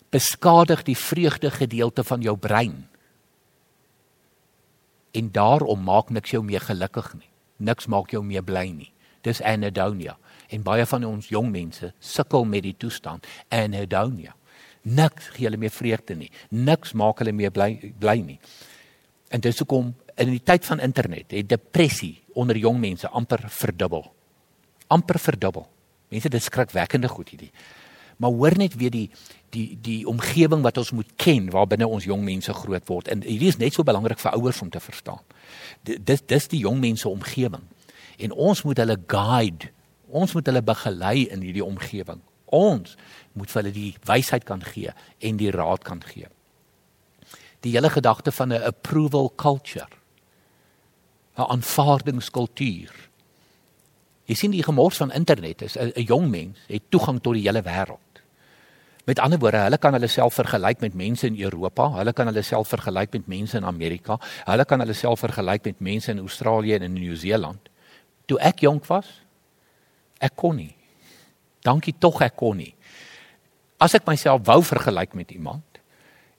beskadig 0.10 0.84
die 0.84 0.98
vreugde 0.98 1.52
gedeelte 1.52 2.04
van 2.04 2.22
jou 2.22 2.38
brein 2.38 2.88
en 5.12 5.32
daarom 5.32 5.84
maak 5.84 6.10
niks 6.10 6.32
jou 6.32 6.44
meer 6.44 6.62
gelukkig 6.62 7.14
nie. 7.18 7.30
Niks 7.58 7.88
maak 7.90 8.12
jou 8.14 8.24
meer 8.24 8.44
bly 8.46 8.68
nie. 8.70 8.92
Dis 9.26 9.42
anedonia. 9.42 10.18
En 10.54 10.64
baie 10.64 10.86
van 10.86 11.06
ons 11.08 11.30
jong 11.34 11.50
mense 11.52 11.94
sukkel 12.00 12.46
met 12.46 12.64
die 12.64 12.76
toestand 12.78 13.26
anedonia. 13.50 14.36
Niks 14.82 15.32
gee 15.36 15.48
hulle 15.48 15.58
meer 15.58 15.74
vreugde 15.74 16.16
nie. 16.16 16.30
Niks 16.50 16.94
maak 16.94 17.20
hulle 17.24 17.34
meer 17.36 17.52
bly 17.52 17.94
bly 18.00 18.20
nie. 18.24 18.40
En 19.34 19.42
dis 19.44 19.58
hoekom 19.60 19.96
in 20.18 20.32
die 20.34 20.44
tyd 20.44 20.66
van 20.66 20.80
internet 20.80 21.32
het 21.32 21.50
depressie 21.50 22.24
onder 22.34 22.58
jong 22.58 22.80
mense 22.82 23.10
amper 23.10 23.44
verdubbel. 23.48 24.06
Amper 24.88 25.20
verdubbel. 25.20 25.68
Mense 26.10 26.30
dit 26.30 26.44
skrikwekkende 26.44 27.10
goed 27.12 27.30
hierdie. 27.30 27.52
Maar 28.18 28.34
hoor 28.34 28.58
net 28.58 28.76
weer 28.76 28.92
die 28.92 29.10
die 29.50 29.78
die 29.82 30.02
omgewing 30.08 30.62
wat 30.66 30.78
ons 30.78 30.92
moet 30.92 31.10
ken 31.16 31.50
waarbinne 31.54 31.88
ons 31.88 32.04
jong 32.04 32.24
mense 32.26 32.54
groot 32.54 32.88
word. 32.90 33.08
En 33.08 33.22
hierdie 33.24 33.52
is 33.54 33.60
net 33.62 33.78
so 33.78 33.86
belangrik 33.88 34.20
vir 34.20 34.34
ouers 34.36 34.62
om 34.62 34.70
te 34.74 34.82
verstaan. 34.84 35.22
Dis 35.84 36.26
dis 36.26 36.50
die 36.52 36.64
jong 36.66 36.82
mense 36.84 37.10
omgewing. 37.10 37.64
En 38.18 38.34
ons 38.34 38.64
moet 38.64 38.78
hulle 38.78 38.98
guide. 39.08 39.70
Ons 40.08 40.34
moet 40.34 40.46
hulle 40.50 40.64
begelei 40.66 41.28
in 41.32 41.46
hierdie 41.46 41.66
omgewing. 41.66 42.24
Ons 42.46 42.96
moet 43.38 43.52
vir 43.52 43.62
hulle 43.62 43.76
die 43.76 43.94
wysheid 44.08 44.48
kan 44.48 44.64
gee 44.64 44.92
en 45.20 45.38
die 45.38 45.52
raad 45.52 45.84
kan 45.86 46.02
gee. 46.04 46.28
Die 47.66 47.76
hele 47.76 47.90
gedagte 47.90 48.32
van 48.32 48.54
'n 48.54 48.64
approval 48.64 49.32
culture. 49.36 49.97
'n 51.38 51.50
aanvaardingskultuur. 51.54 52.94
Jy 54.28 54.36
sien 54.36 54.52
die 54.52 54.64
gemors 54.64 54.98
van 54.98 55.12
internet 55.12 55.62
is 55.62 55.78
'n 55.78 55.92
jong 55.96 56.30
mens 56.30 56.58
het 56.68 56.84
toegang 56.90 57.22
tot 57.22 57.34
die 57.34 57.44
hele 57.44 57.62
wêreld. 57.62 58.08
Met 59.06 59.20
ander 59.20 59.40
woorde, 59.40 59.58
hulle 59.58 59.78
kan 59.78 59.94
hulle 59.94 60.08
self 60.08 60.34
vergelyk 60.34 60.80
met 60.80 60.94
mense 60.94 61.28
in 61.28 61.40
Europa, 61.40 61.90
hulle 61.90 62.14
kan 62.14 62.28
hulle 62.28 62.42
self 62.42 62.68
vergelyk 62.68 63.14
met 63.14 63.28
mense 63.28 63.58
in 63.58 63.64
Amerika, 63.64 64.20
hulle 64.46 64.66
kan 64.66 64.80
hulle 64.80 64.94
self 64.94 65.20
vergelyk 65.20 65.64
met 65.64 65.80
mense 65.80 66.12
in 66.12 66.20
Australië 66.20 66.74
en 66.74 66.82
in 66.82 66.94
Nieu-Seeland. 66.94 67.70
Toe 68.26 68.40
ek 68.40 68.60
jonk 68.60 68.86
was, 68.86 69.08
ek 70.20 70.36
kon 70.36 70.56
nie. 70.56 70.76
Dankie 71.64 71.96
tog 72.00 72.22
ek 72.22 72.36
kon 72.36 72.58
nie. 72.58 72.74
As 73.80 73.94
ek 73.94 74.06
myself 74.10 74.42
wou 74.44 74.60
vergelyk 74.66 75.14
met 75.14 75.32
iemand 75.32 75.64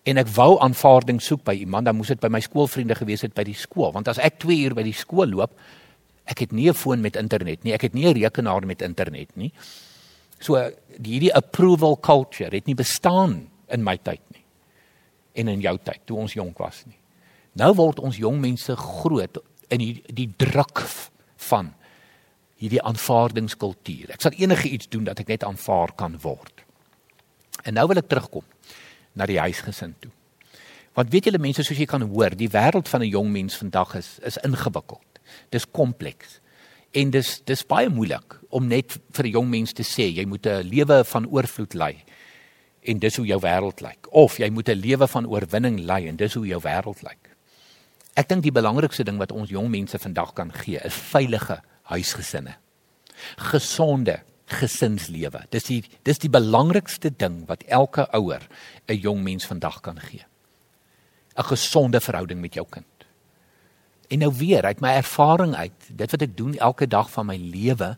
en 0.09 0.21
ek 0.23 0.31
wou 0.37 0.55
aanvaarding 0.64 1.21
soek 1.21 1.42
by 1.44 1.55
iemand, 1.61 1.88
dan 1.88 1.97
moes 1.99 2.12
dit 2.12 2.21
by 2.23 2.31
my 2.33 2.40
skoolvriende 2.44 2.97
gewees 2.97 3.27
het 3.27 3.35
by 3.37 3.44
die 3.44 3.57
skool, 3.59 3.92
want 3.92 4.09
as 4.09 4.21
ek 4.23 4.40
2 4.44 4.57
uur 4.64 4.77
by 4.79 4.87
die 4.87 4.97
skool 4.97 5.29
loop, 5.35 5.59
ek 6.29 6.44
het 6.44 6.53
nie 6.53 6.68
'n 6.68 6.75
foon 6.75 7.01
met 7.01 7.16
internet 7.16 7.64
nie, 7.64 7.73
ek 7.73 7.83
het 7.83 7.94
nie 7.94 8.07
'n 8.07 8.14
rekenaar 8.14 8.66
met 8.66 8.83
internet 8.83 9.37
nie. 9.37 9.53
So 10.40 10.55
hierdie 11.03 11.35
approval 11.35 11.97
culture 11.97 12.55
het 12.55 12.66
nie 12.66 12.75
bestaan 12.75 13.49
in 13.68 13.83
my 13.83 13.97
tyd 13.97 14.21
nie 14.33 14.44
en 15.35 15.49
in 15.49 15.61
jou 15.61 15.79
tyd 15.79 16.01
toe 16.07 16.18
ons 16.18 16.33
jonk 16.33 16.59
was 16.59 16.85
nie. 16.87 16.99
Nou 17.55 17.75
word 17.75 17.99
ons 17.99 18.16
jong 18.16 18.40
mense 18.40 18.77
groot 18.77 19.38
in 19.71 19.79
die 19.79 20.03
die 20.14 20.29
druk 20.37 20.83
van 21.37 21.75
hierdie 22.59 22.83
aanvaardingskultuur. 22.83 24.11
Ek 24.11 24.21
sal 24.21 24.33
enige 24.38 24.68
iets 24.68 24.88
doen 24.88 25.05
dat 25.05 25.21
ek 25.21 25.29
net 25.29 25.44
aanvaar 25.44 25.94
kan 25.94 26.18
word. 26.23 26.64
En 27.64 27.75
nou 27.75 27.87
wil 27.87 27.99
ek 27.99 28.09
terugkom 28.09 28.44
na 29.18 29.26
die 29.26 29.40
huisgesin 29.42 29.94
toe. 30.00 30.12
Want 30.98 31.12
weet 31.14 31.28
julle 31.28 31.38
mense 31.42 31.62
soos 31.62 31.78
jy 31.78 31.87
kan 31.87 32.02
hoor, 32.02 32.35
die 32.35 32.50
wêreld 32.50 32.88
van 32.90 33.02
'n 33.02 33.11
jong 33.11 33.31
mens 33.31 33.57
vandag 33.57 33.94
is 33.94 34.18
is 34.22 34.38
ingewikkeld. 34.42 35.20
Dis 35.50 35.66
kompleks. 35.70 36.40
En 36.92 37.11
dis 37.11 37.42
dis 37.44 37.66
baie 37.66 37.88
moeilik 37.88 38.40
om 38.48 38.66
net 38.66 38.98
vir 39.12 39.24
'n 39.24 39.31
jong 39.31 39.48
mens 39.48 39.72
te 39.72 39.83
sê 39.83 40.09
jy 40.14 40.24
moet 40.24 40.46
'n 40.46 40.62
lewe 40.62 41.04
van 41.04 41.26
oorvloed 41.26 41.74
lei 41.74 42.04
en 42.83 42.98
dis 42.98 43.16
hoe 43.16 43.26
jou 43.26 43.40
wêreld 43.40 43.81
lyk 43.81 44.07
of 44.11 44.38
jy 44.38 44.50
moet 44.50 44.68
'n 44.68 44.81
lewe 44.81 45.07
van 45.07 45.26
oorwinning 45.26 45.78
lei 45.81 46.09
en 46.09 46.16
dis 46.16 46.35
hoe 46.35 46.46
jou 46.46 46.61
wêreld 46.61 47.02
lyk. 47.02 47.37
Ek 48.14 48.28
dink 48.28 48.42
die 48.42 48.52
belangrikste 48.52 49.04
ding 49.04 49.18
wat 49.18 49.33
ons 49.33 49.50
jong 49.50 49.68
mense 49.70 49.98
vandag 49.98 50.33
kan 50.33 50.52
gee 50.52 50.81
is 50.85 50.94
veilige 50.94 51.61
huisgesinne. 51.83 52.57
Gesonde 53.37 54.22
gesinslewe. 54.48 55.44
Dis 55.50 55.68
die 55.68 55.82
dis 56.02 56.18
die 56.18 56.30
belangrikste 56.30 57.11
ding 57.11 57.44
wat 57.46 57.62
elke 57.68 58.08
ouer 58.16 58.42
'n 58.88 58.96
jong 58.96 59.22
mens 59.22 59.46
vandag 59.46 59.80
kan 59.80 60.00
gee. 60.00 60.24
'n 61.37 61.44
Gesonde 61.44 62.00
verhouding 62.00 62.40
met 62.40 62.54
jou 62.54 62.66
kind. 62.70 62.87
En 64.08 64.18
nou 64.18 64.32
weer 64.34 64.62
uit 64.64 64.80
my 64.80 64.88
ervaring 64.88 65.54
uit, 65.54 65.72
dit 65.92 66.11
wat 66.11 66.22
ek 66.22 66.37
doen 66.37 66.54
elke 66.54 66.87
dag 66.87 67.11
van 67.11 67.26
my 67.26 67.37
lewe 67.37 67.96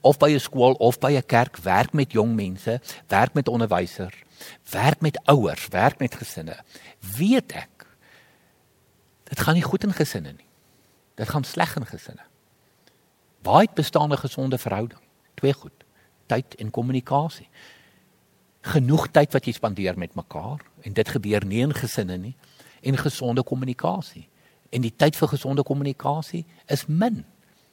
of 0.00 0.18
by 0.18 0.30
'n 0.30 0.40
skool 0.40 0.72
of 0.72 0.98
by 0.98 1.12
'n 1.16 1.26
kerk, 1.26 1.56
werk 1.56 1.92
met 1.92 2.12
jong 2.12 2.34
mense, 2.34 2.80
werk 3.06 3.34
met 3.34 3.48
onderwysers, 3.48 4.16
werk 4.70 5.00
met 5.00 5.20
ouers, 5.24 5.68
werk 5.68 5.98
met 5.98 6.14
gesinne. 6.14 6.56
Weet 7.16 7.52
ek 7.52 7.68
dit 9.30 9.40
gaan 9.40 9.54
nie 9.54 9.62
goed 9.62 9.84
in 9.84 9.92
gesinne 9.92 10.32
nie. 10.32 10.48
Dit 11.14 11.28
gaan 11.28 11.44
sleg 11.44 11.76
in 11.76 11.86
gesinne. 11.86 12.24
Waar 13.42 13.60
het 13.60 13.74
bestaan 13.74 14.12
'n 14.12 14.18
gesonde 14.18 14.58
verhouding? 14.58 15.00
Twee 15.34 15.52
goed: 15.52 15.84
tyd 16.26 16.54
en 16.58 16.70
kommunikasie. 16.70 17.48
Genoeg 18.60 19.08
tyd 19.10 19.32
wat 19.32 19.46
jy 19.46 19.52
spandeer 19.56 19.98
met 19.98 20.14
mekaar 20.14 20.60
en 20.84 20.92
dit 20.92 21.08
gebeur 21.08 21.44
nie 21.48 21.62
in 21.64 21.74
gesinne 21.74 22.16
nie 22.20 22.34
en 22.80 22.96
gesonde 22.96 23.42
kommunikasie 23.44 24.26
en 24.70 24.84
die 24.84 24.92
tyd 24.96 25.16
vir 25.16 25.28
gesonde 25.32 25.62
kommunikasie 25.66 26.44
is 26.70 26.86
min. 26.86 27.24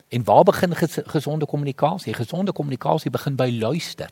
En 0.10 0.24
waar 0.24 0.44
begin 0.48 0.76
ges 0.76 1.00
gesonde 1.12 1.46
kommunikasie? 1.46 2.14
Gesonde 2.14 2.52
kommunikasie 2.52 3.12
begin 3.12 3.36
by 3.36 3.50
luister. 3.60 4.10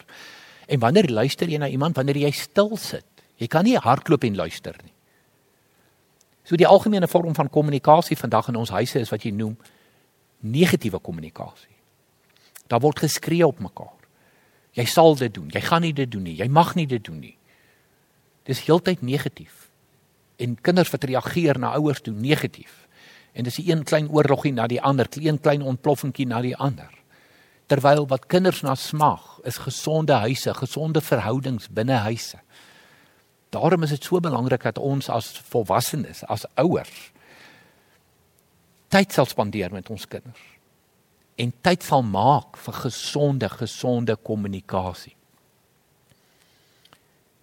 En 0.68 0.80
wanneer 0.80 1.10
luister 1.10 1.50
jy 1.50 1.58
na 1.58 1.68
iemand 1.68 1.96
wanneer 1.96 2.18
jy 2.18 2.32
stil 2.32 2.76
sit? 2.78 3.06
Jy 3.40 3.48
kan 3.48 3.64
nie 3.64 3.78
hardloop 3.80 4.24
en 4.24 4.36
luister 4.36 4.76
nie. 4.84 4.94
So 6.46 6.56
die 6.56 6.68
algemene 6.68 7.08
vorm 7.08 7.34
van 7.36 7.50
kommunikasie 7.50 8.18
vandag 8.18 8.52
in 8.52 8.60
ons 8.62 8.70
huise 8.70 9.00
is 9.00 9.10
wat 9.10 9.24
jy 9.26 9.32
noem 9.34 9.56
negatiewe 10.46 11.00
kommunikasie. 11.02 11.75
Daar 12.68 12.82
word 12.82 13.00
geskree 13.00 13.46
op 13.48 13.60
mekaar. 13.60 13.94
Jy 14.76 14.86
sal 14.86 15.16
dit 15.16 15.34
doen. 15.34 15.50
Jy 15.54 15.62
gaan 15.62 15.86
nie 15.86 15.94
dit 15.94 16.12
doen 16.12 16.24
nie. 16.24 16.36
Jy 16.36 16.48
mag 16.52 16.74
nie 16.76 16.88
dit 16.88 17.04
doen 17.04 17.20
nie. 17.20 17.38
Dis 18.46 18.66
heeltyd 18.68 19.02
negatief 19.02 19.64
en 20.36 20.58
kinders 20.60 20.90
wat 20.92 21.06
reageer 21.08 21.56
na 21.60 21.70
ouers 21.80 22.02
toe 22.04 22.14
negatief. 22.14 22.88
En 23.34 23.44
dis 23.44 23.58
'n 23.58 23.70
een 23.70 23.84
klein 23.84 24.10
oorlogie 24.10 24.54
na 24.54 24.68
die 24.68 24.82
ander, 24.82 25.08
'n 25.08 25.28
een 25.28 25.40
klein 25.40 25.62
ontploffingkie 25.62 26.28
na 26.28 26.42
die 26.42 26.56
ander. 26.56 26.92
Terwyl 27.68 28.08
wat 28.08 28.26
kinders 28.26 28.62
na 28.62 28.76
smag 28.76 29.40
is 29.44 29.58
gesonde 29.58 30.14
huise, 30.14 30.54
gesonde 30.54 31.02
verhoudings 31.02 31.70
binne 31.70 31.96
huise. 31.96 32.38
Daarom 33.50 33.84
is 33.84 33.90
dit 33.90 34.04
so 34.04 34.20
belangrik 34.20 34.64
dat 34.64 34.78
ons 34.78 35.10
as 35.10 35.40
volwassenes, 35.50 36.24
as 36.24 36.46
ouers 36.56 37.14
tyd 38.88 39.12
sal 39.14 39.26
spandeer 39.26 39.72
met 39.72 39.90
ons 39.90 40.08
kinders 40.08 40.55
en 41.36 41.52
tyd 41.62 41.84
sal 41.84 42.04
maak 42.04 42.58
vir 42.58 42.74
gesonde 42.86 43.50
gesonde 43.50 44.16
kommunikasie. 44.16 45.16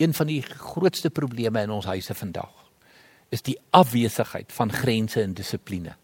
Een 0.00 0.14
van 0.14 0.26
die 0.26 0.42
grootste 0.42 1.10
probleme 1.10 1.62
in 1.62 1.70
ons 1.70 1.86
huise 1.86 2.14
vandag 2.14 2.52
is 3.32 3.44
die 3.44 3.56
afwesigheid 3.70 4.52
van 4.52 4.72
grense 4.72 5.22
en 5.22 5.34
dissipline. 5.34 5.94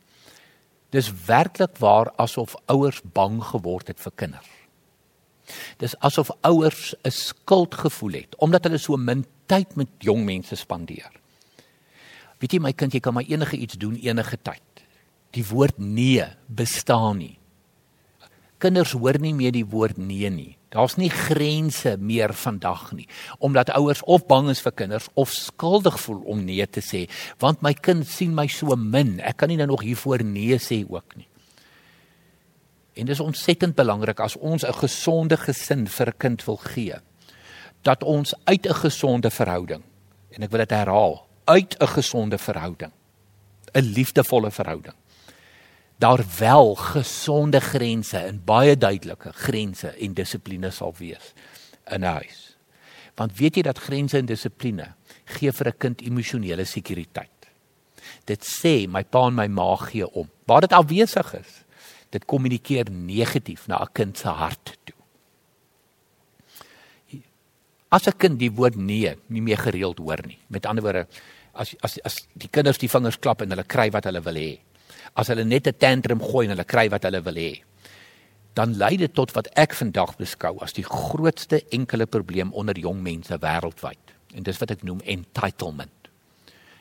Dis 0.94 1.10
werklik 1.26 1.76
waar 1.82 2.12
asof 2.16 2.54
ouers 2.72 3.00
bang 3.02 3.42
geword 3.44 3.90
het 3.92 4.00
vir 4.00 4.14
kinders. 4.16 4.54
Dis 5.80 5.96
asof 6.04 6.30
ouers 6.40 6.94
'n 7.04 7.10
skuldgevoel 7.10 8.12
het 8.12 8.36
omdat 8.36 8.64
hulle 8.64 8.78
so 8.78 8.96
min 8.96 9.26
tyd 9.46 9.76
met 9.76 9.88
jong 9.98 10.24
mense 10.24 10.56
spandeer. 10.56 11.10
Weet 12.38 12.52
jy 12.52 12.58
my 12.58 12.72
kind, 12.72 12.92
jy 12.92 13.00
kan 13.00 13.14
maar 13.14 13.26
enige 13.28 13.56
iets 13.56 13.74
doen 13.74 13.94
enige 13.94 14.38
tyd. 14.42 14.62
Die 15.30 15.46
woord 15.46 15.78
nee 15.78 16.24
bestaan 16.46 17.18
nie. 17.18 17.37
Kinders 18.58 18.92
hoor 18.98 19.18
nie 19.22 19.34
meer 19.34 19.52
die 19.54 19.66
woord 19.66 19.98
nee 20.02 20.30
nie. 20.34 20.56
Daar's 20.74 20.98
nie 21.00 21.08
grense 21.08 21.94
meer 21.96 22.34
vandag 22.36 22.90
nie, 22.92 23.06
omdat 23.40 23.70
ouers 23.72 24.02
of 24.04 24.26
bang 24.28 24.50
is 24.52 24.60
vir 24.60 24.74
kinders 24.76 25.06
of 25.16 25.32
skuldig 25.32 25.96
voel 26.02 26.18
om 26.28 26.42
nee 26.44 26.66
te 26.66 26.82
sê, 26.84 27.06
want 27.40 27.62
my 27.64 27.72
kind 27.72 28.04
sien 28.06 28.34
my 28.36 28.44
so 28.52 28.76
min, 28.76 29.16
ek 29.24 29.38
kan 29.40 29.48
nie 29.48 29.56
nou 29.56 29.70
nog 29.70 29.86
hiervoor 29.86 30.26
nee 30.26 30.58
sê 30.60 30.82
ook 30.84 31.16
nie. 31.16 31.28
En 32.98 33.06
dit 33.06 33.14
is 33.14 33.24
ontsettend 33.24 33.78
belangrik 33.78 34.20
as 34.20 34.36
ons 34.36 34.64
'n 34.64 34.76
gesonde 34.82 35.36
gesin 35.36 35.86
vir 35.86 36.08
'n 36.08 36.18
kind 36.18 36.44
wil 36.44 36.56
gee, 36.56 37.00
dat 37.82 38.02
ons 38.02 38.34
uit 38.44 38.66
'n 38.66 38.74
gesonde 38.74 39.30
verhouding, 39.30 39.82
en 40.30 40.42
ek 40.42 40.50
wil 40.50 40.60
dit 40.60 40.70
herhaal, 40.70 41.26
uit 41.46 41.76
'n 41.80 41.86
gesonde 41.86 42.38
verhouding, 42.38 42.92
'n 43.72 43.80
liefdevolle 43.94 44.50
verhouding 44.50 44.94
daar 45.98 46.24
wel 46.38 46.74
gesonde 46.74 47.60
grense 47.60 48.18
en 48.18 48.38
baie 48.44 48.76
duidelike 48.76 49.32
grense 49.32 49.90
en 49.90 50.14
dissipline 50.14 50.70
sal 50.70 50.94
wees 50.98 51.32
in 51.90 52.04
'n 52.04 52.14
huis. 52.22 52.56
Want 53.14 53.38
weet 53.38 53.56
jy 53.56 53.62
dat 53.62 53.78
grense 53.78 54.18
en 54.18 54.26
dissipline 54.26 54.94
gee 55.24 55.52
vir 55.52 55.68
'n 55.68 55.78
kind 55.78 56.00
emosionele 56.00 56.64
sekuriteit. 56.64 57.50
Dit 58.24 58.44
sê 58.44 58.88
my 58.88 59.04
pa 59.04 59.26
en 59.26 59.34
my 59.34 59.46
ma 59.46 59.76
gee 59.76 60.06
om. 60.12 60.30
Waar 60.46 60.60
dit 60.60 60.72
afwesig 60.72 61.34
is, 61.34 61.64
dit 62.10 62.24
kommunikeer 62.24 62.90
negatief 62.90 63.66
na 63.66 63.82
'n 63.82 63.92
kind 63.92 64.18
se 64.18 64.28
hart 64.28 64.76
toe. 64.84 64.94
As 67.90 68.06
'n 68.06 68.16
kind 68.16 68.38
die 68.38 68.52
woord 68.52 68.76
nee 68.76 69.16
nie 69.26 69.42
meer 69.42 69.58
gereeld 69.58 69.98
hoor 69.98 70.26
nie. 70.26 70.38
Met 70.46 70.66
ander 70.66 70.82
woorde, 70.82 71.06
as 71.52 71.74
as 71.80 71.98
as 72.04 72.26
die 72.34 72.48
kinders 72.48 72.78
die 72.78 72.88
vingers 72.88 73.18
klap 73.18 73.42
en 73.42 73.50
hulle 73.50 73.64
kry 73.64 73.90
wat 73.90 74.04
hulle 74.04 74.20
wil 74.20 74.34
hê, 74.34 74.60
as 75.14 75.28
hulle 75.28 75.44
net 75.44 75.66
'n 75.66 75.78
tantrum 75.78 76.20
gooi 76.20 76.46
en 76.46 76.50
hulle 76.56 76.64
kry 76.64 76.88
wat 76.88 77.02
hulle 77.02 77.22
wil 77.22 77.34
hê. 77.34 77.62
dan 78.58 78.74
lei 78.76 78.96
dit 78.96 79.14
tot 79.14 79.30
wat 79.36 79.46
ek 79.54 79.74
vandag 79.78 80.16
beskou 80.18 80.56
as 80.64 80.72
die 80.72 80.86
grootste 80.86 81.60
enkele 81.70 82.06
probleem 82.06 82.50
onder 82.52 82.78
jong 82.78 83.02
mense 83.02 83.38
wêreldwyd. 83.38 84.14
En 84.34 84.42
dis 84.42 84.58
wat 84.58 84.70
ek 84.74 84.82
noem 84.82 84.98
entitlement. 85.06 86.10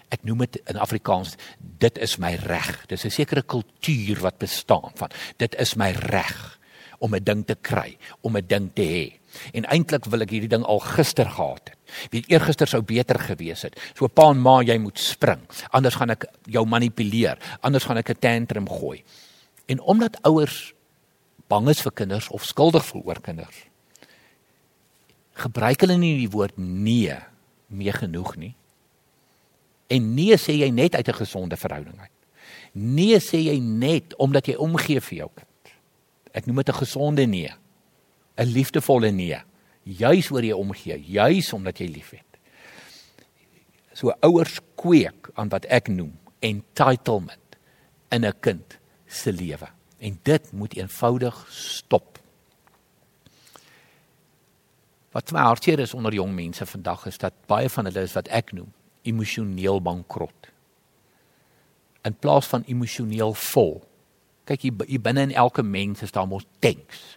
Ek 0.09 0.23
noem 0.23 0.45
dit 0.45 0.57
in 0.71 0.79
Afrikaans 0.81 1.35
dit 1.59 1.99
is 2.01 2.17
my 2.17 2.33
reg. 2.47 2.85
Dis 2.87 3.05
'n 3.05 3.11
sekere 3.11 3.43
kultuur 3.43 4.21
wat 4.21 4.39
bestaan 4.39 4.91
van 4.95 5.09
dit 5.37 5.55
is 5.55 5.75
my 5.75 5.91
reg 5.91 6.59
om 6.99 7.15
'n 7.15 7.23
ding 7.23 7.45
te 7.45 7.55
kry, 7.55 7.97
om 8.21 8.37
'n 8.37 8.47
ding 8.47 8.71
te 8.73 8.81
hê. 8.81 9.19
En 9.53 9.65
eintlik 9.65 10.05
wil 10.05 10.21
ek 10.21 10.29
hierdie 10.29 10.49
ding 10.49 10.63
al 10.63 10.79
gister 10.79 11.29
gehad 11.29 11.69
het. 11.69 11.76
Wie 12.09 12.23
eergister 12.27 12.67
sou 12.67 12.81
beter 12.81 13.19
gewees 13.19 13.61
het. 13.61 13.79
So 13.95 14.05
'n 14.05 14.13
paar 14.13 14.35
ma 14.35 14.61
jy 14.61 14.77
moet 14.77 14.99
spring. 14.99 15.41
Anders 15.71 15.95
gaan 15.95 16.09
ek 16.09 16.25
jou 16.43 16.65
manipuleer. 16.65 17.37
Anders 17.61 17.83
gaan 17.83 17.97
ek 17.97 18.09
'n 18.09 18.19
tantrum 18.19 18.69
gooi. 18.69 19.03
En 19.65 19.79
omdat 19.81 20.21
ouers 20.21 20.73
bang 21.47 21.69
is 21.69 21.81
vir 21.81 21.91
kinders 21.91 22.29
of 22.29 22.43
skuldig 22.43 22.85
voel 22.85 23.03
oor 23.05 23.21
kinders, 23.21 23.65
gebruik 25.33 25.81
hulle 25.81 25.97
nie 25.97 26.17
die 26.17 26.29
woord 26.29 26.57
nee 26.57 27.15
meer 27.67 27.93
genoeg 27.93 28.35
nie. 28.35 28.55
En 29.87 30.13
nee 30.15 30.35
sê 30.37 30.57
jy 30.57 30.69
net 30.69 30.95
uit 30.95 31.07
'n 31.07 31.13
gesonde 31.13 31.57
verhouding 31.57 31.99
uit. 31.99 32.15
Nee 32.73 33.19
sê 33.19 33.37
jy 33.37 33.59
net 33.59 34.15
omdat 34.15 34.47
jy 34.47 34.55
omgee 34.55 35.01
vir 35.01 35.17
jou 35.17 35.29
kind. 35.35 35.75
Ek 36.33 36.45
noem 36.45 36.55
dit 36.55 36.69
'n 36.69 36.79
gesonde 36.83 37.25
nee. 37.25 37.53
'n 38.37 38.45
Liefdevolle 38.45 39.11
nee 39.11 39.41
juis 39.87 40.31
oor 40.31 40.43
jy 40.45 40.55
omgee, 40.55 40.97
juis 40.99 41.53
omdat 41.55 41.79
jy 41.79 41.87
liefhet. 41.91 42.23
So 43.95 44.13
ouers 44.25 44.59
kweek 44.77 45.31
aan 45.39 45.49
wat 45.53 45.65
ek 45.73 45.89
noem 45.89 46.13
entitlement 46.45 47.57
in 48.11 48.25
'n 48.25 48.39
kind 48.39 48.77
se 49.07 49.31
lewe. 49.31 49.67
En 49.99 50.19
dit 50.23 50.51
moet 50.51 50.75
eenvoudig 50.75 51.47
stop. 51.49 52.19
Wat 55.11 55.31
my 55.31 55.39
hartseer 55.39 55.79
is 55.79 55.93
onder 55.93 56.13
jong 56.13 56.33
mense 56.35 56.65
vandag 56.65 57.05
is 57.05 57.17
dat 57.17 57.33
baie 57.45 57.69
van 57.69 57.85
hulle 57.85 58.01
is 58.01 58.13
wat 58.13 58.27
ek 58.27 58.51
noem 58.51 58.73
emosioneel 59.01 59.81
bankrot. 59.81 60.51
In 62.03 62.13
plaas 62.13 62.47
van 62.47 62.63
emosioneel 62.67 63.33
vol. 63.33 63.83
Kyk 64.43 64.61
hier, 64.61 64.73
hier 64.87 65.01
binne 65.01 65.21
in 65.21 65.33
elke 65.33 65.63
mens 65.63 66.01
is 66.01 66.11
daar 66.11 66.27
mos 66.27 66.45
tanks 66.59 67.16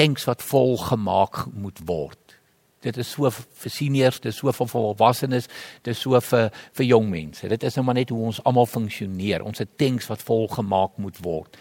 tanks 0.00 0.24
wat 0.24 0.42
vol 0.42 0.78
gemaak 0.80 1.44
moet 1.52 1.80
word. 1.84 2.36
Dit 2.80 2.96
is 2.96 3.10
so 3.12 3.28
vir 3.28 3.70
seniors, 3.70 4.20
dit 4.24 4.32
is 4.32 4.38
so 4.40 4.52
vir 4.56 4.68
volwassenes, 4.72 5.48
dit 5.84 5.92
is 5.92 6.00
so 6.00 6.16
vir 6.24 6.48
vir 6.78 6.86
jong 6.88 7.10
mense. 7.12 7.48
Dit 7.52 7.64
is 7.68 7.76
nou 7.76 7.84
maar 7.84 7.98
net 7.98 8.12
hoe 8.12 8.22
ons 8.30 8.40
almal 8.48 8.68
funksioneer. 8.70 9.44
Ons 9.44 9.60
het 9.60 9.74
tanks 9.76 10.08
wat 10.08 10.24
vol 10.24 10.46
gemaak 10.48 10.96
moet 10.96 11.20
word. 11.20 11.58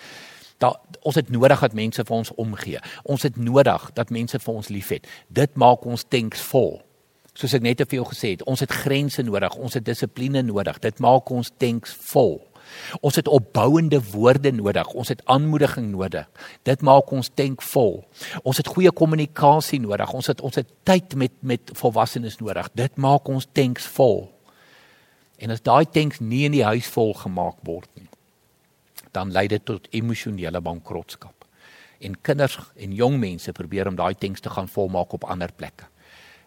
Da 0.59 0.71
ons 1.07 1.19
het 1.19 1.31
nodig 1.31 1.59
dat 1.59 1.75
mense 1.75 2.03
vir 2.07 2.15
ons 2.15 2.31
omgee. 2.39 2.79
Ons 3.03 3.27
het 3.27 3.35
nodig 3.39 3.89
dat 3.99 4.13
mense 4.15 4.39
vir 4.39 4.53
ons 4.53 4.71
liefhet. 4.71 5.07
Dit 5.27 5.59
maak 5.59 5.83
ons 5.87 6.07
tanks 6.07 6.43
vol. 6.51 6.77
Soos 7.35 7.55
ek 7.55 7.63
net 7.63 7.79
te 7.79 7.87
veel 7.87 8.07
gesê 8.07 8.33
het, 8.33 8.43
ons 8.47 8.59
het 8.59 8.71
grense 8.71 9.23
nodig, 9.23 9.55
ons 9.55 9.75
het 9.75 9.85
dissipline 9.85 10.41
nodig. 10.43 10.79
Dit 10.83 10.99
maak 11.03 11.31
ons 11.31 11.51
tanks 11.59 11.91
vol. 12.11 12.39
Ons 13.01 13.15
het 13.19 13.27
opbouende 13.27 13.99
woorde 14.11 14.51
nodig. 14.51 14.87
Ons 14.93 15.11
het 15.13 15.21
aanmoediging 15.25 15.91
nodig. 15.91 16.27
Dit 16.67 16.81
maak 16.81 17.11
ons 17.11 17.29
tank 17.33 17.61
vol. 17.61 18.01
Ons 18.43 18.61
het 18.61 18.67
goeie 18.67 18.91
kommunikasie 18.91 19.79
nodig. 19.81 20.13
Ons 20.13 20.31
het 20.31 20.41
ons 20.41 20.55
het 20.59 20.69
tyd 20.87 21.15
met 21.15 21.33
met 21.41 21.73
volwassenes 21.77 22.39
nodig. 22.41 22.69
Dit 22.73 22.97
maak 22.97 23.27
ons 23.27 23.47
tanks 23.51 23.87
vol. 23.97 24.27
En 25.39 25.53
as 25.53 25.63
daai 25.63 25.85
tanks 25.85 26.19
nie 26.19 26.45
in 26.47 26.57
die 26.57 26.65
huis 26.65 26.89
vol 26.91 27.13
gemaak 27.15 27.61
word 27.63 27.87
nie, 27.95 28.09
dan 29.15 29.31
lei 29.31 29.47
dit 29.47 29.63
tot 29.65 29.87
emosionele 29.95 30.59
bankrotskap. 30.61 31.45
En 32.03 32.17
kinders 32.21 32.57
en 32.75 32.91
jong 32.95 33.15
mense 33.19 33.51
probeer 33.55 33.87
om 33.87 33.95
daai 33.95 34.15
tanks 34.19 34.43
te 34.43 34.51
gaan 34.51 34.67
volmaak 34.67 35.15
op 35.15 35.23
ander 35.23 35.51
plekke. 35.55 35.87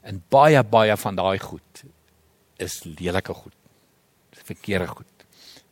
En 0.03 0.21
baie 0.29 0.61
baie 0.65 0.97
van 0.97 1.17
daai 1.17 1.39
goed 1.39 1.85
is 2.61 2.83
lelike 2.85 3.35
goed. 3.35 3.57
Verkeerde 4.45 4.87
goed 4.87 5.13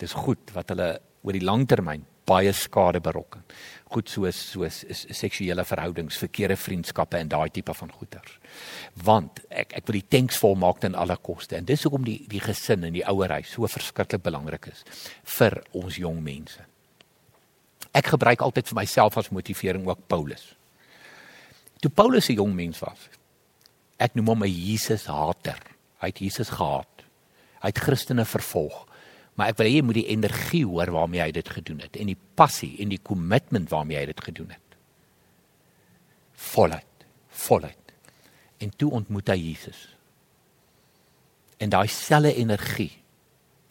dis 0.01 0.13
goed 0.13 0.53
wat 0.57 0.73
hulle 0.73 0.91
oor 1.23 1.37
die 1.37 1.45
lang 1.45 1.67
termyn 1.69 2.07
baie 2.31 2.53
skade 2.55 3.01
berokken. 3.03 3.43
Goed 3.91 4.11
soos 4.11 4.39
soos 4.53 4.83
is 4.91 5.03
seksuele 5.19 5.65
verhoudings, 5.67 6.19
verkeerde 6.21 6.57
vriendskappe 6.59 7.19
en 7.19 7.31
daai 7.33 7.51
tipe 7.55 7.75
van 7.75 7.93
goeters. 7.93 8.37
Want 9.07 9.43
ek 9.51 9.75
ek 9.81 9.89
wil 9.89 9.99
die 9.99 10.09
tanks 10.17 10.39
volmaak 10.43 10.83
ten 10.85 10.95
alle 10.99 11.17
koste 11.19 11.59
en 11.59 11.67
dis 11.69 11.83
hoekom 11.87 12.07
die 12.07 12.21
die 12.31 12.43
gesin 12.45 12.87
en 12.87 12.95
die 12.95 13.07
ouerhuis 13.07 13.55
so 13.57 13.67
verskriklik 13.71 14.23
belangrik 14.27 14.71
is 14.71 14.85
vir 15.39 15.61
ons 15.73 15.99
jong 15.99 16.21
mense. 16.23 16.63
Ek 17.97 18.13
gebruik 18.13 18.45
altyd 18.47 18.69
vir 18.71 18.79
myself 18.83 19.19
as 19.19 19.33
motivering 19.35 19.89
ook 19.89 20.07
Paulus. 20.07 20.55
Toe 21.83 21.91
Paulus 21.91 22.29
'n 22.31 22.37
jong 22.37 22.55
mens 22.55 22.79
was, 22.79 23.09
ek 23.99 24.15
noem 24.15 24.29
hom 24.29 24.45
'n 24.45 24.53
Jesus 24.53 25.07
hater. 25.07 25.59
Hy 26.01 26.07
het 26.07 26.19
Jesus 26.21 26.49
gehaat. 26.49 27.05
Hy 27.61 27.69
het 27.69 27.79
Christene 27.79 28.25
vervolg 28.25 28.87
maar 29.40 29.55
ek 29.55 29.57
wil 29.57 29.70
hê 29.70 29.79
jy 29.79 29.85
moet 29.88 29.96
die 29.96 30.11
energie 30.12 30.66
hoor 30.68 30.90
waarmee 30.92 31.22
hy 31.24 31.31
dit 31.33 31.48
gedoen 31.48 31.79
het 31.81 31.94
en 31.96 32.11
die 32.11 32.18
passie 32.37 32.74
en 32.85 32.90
die 32.92 33.00
kommitment 33.00 33.70
waarmee 33.72 33.96
hy 33.96 34.11
dit 34.11 34.20
gedoen 34.20 34.50
het. 34.53 34.76
Voluit, 36.50 37.07
voluit. 37.46 37.94
En 38.61 38.74
toe 38.76 38.90
ontmoet 39.00 39.33
hy 39.33 39.38
Jesus. 39.40 39.79
En 41.57 41.72
daai 41.72 41.88
selfe 41.88 42.35
energie 42.37 42.92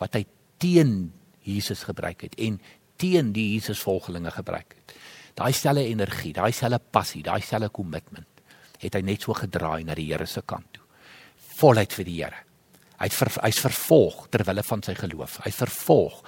wat 0.02 0.18
hy 0.18 0.24
teen 0.58 1.12
Jesus 1.46 1.86
gebruik 1.86 2.26
het 2.26 2.34
en 2.42 2.58
teen 2.98 3.30
die 3.38 3.52
Jesusvolgelinge 3.54 4.34
gebruik 4.34 4.74
het. 4.74 4.98
Daai 5.38 5.54
selfe 5.54 5.86
energie, 5.86 6.34
daai 6.34 6.50
selfe 6.50 6.82
passie, 6.90 7.22
daai 7.30 7.46
selfe 7.46 7.70
kommitment 7.78 8.26
het 8.82 8.96
hy 8.98 9.06
net 9.06 9.22
so 9.22 9.38
gedraai 9.38 9.84
na 9.86 9.94
die 9.94 10.10
Here 10.10 10.26
se 10.26 10.42
kant 10.42 10.74
toe. 10.74 10.86
Voluit 11.62 11.94
vir 11.94 12.10
die 12.10 12.22
Here. 12.24 12.46
Hy't 13.00 13.16
ver, 13.16 13.32
hy's 13.46 13.60
vervolg 13.64 14.28
ter 14.34 14.44
wille 14.48 14.64
van 14.68 14.84
sy 14.84 14.96
geloof. 14.98 15.40
Hy's 15.46 15.60
vervolg 15.62 16.20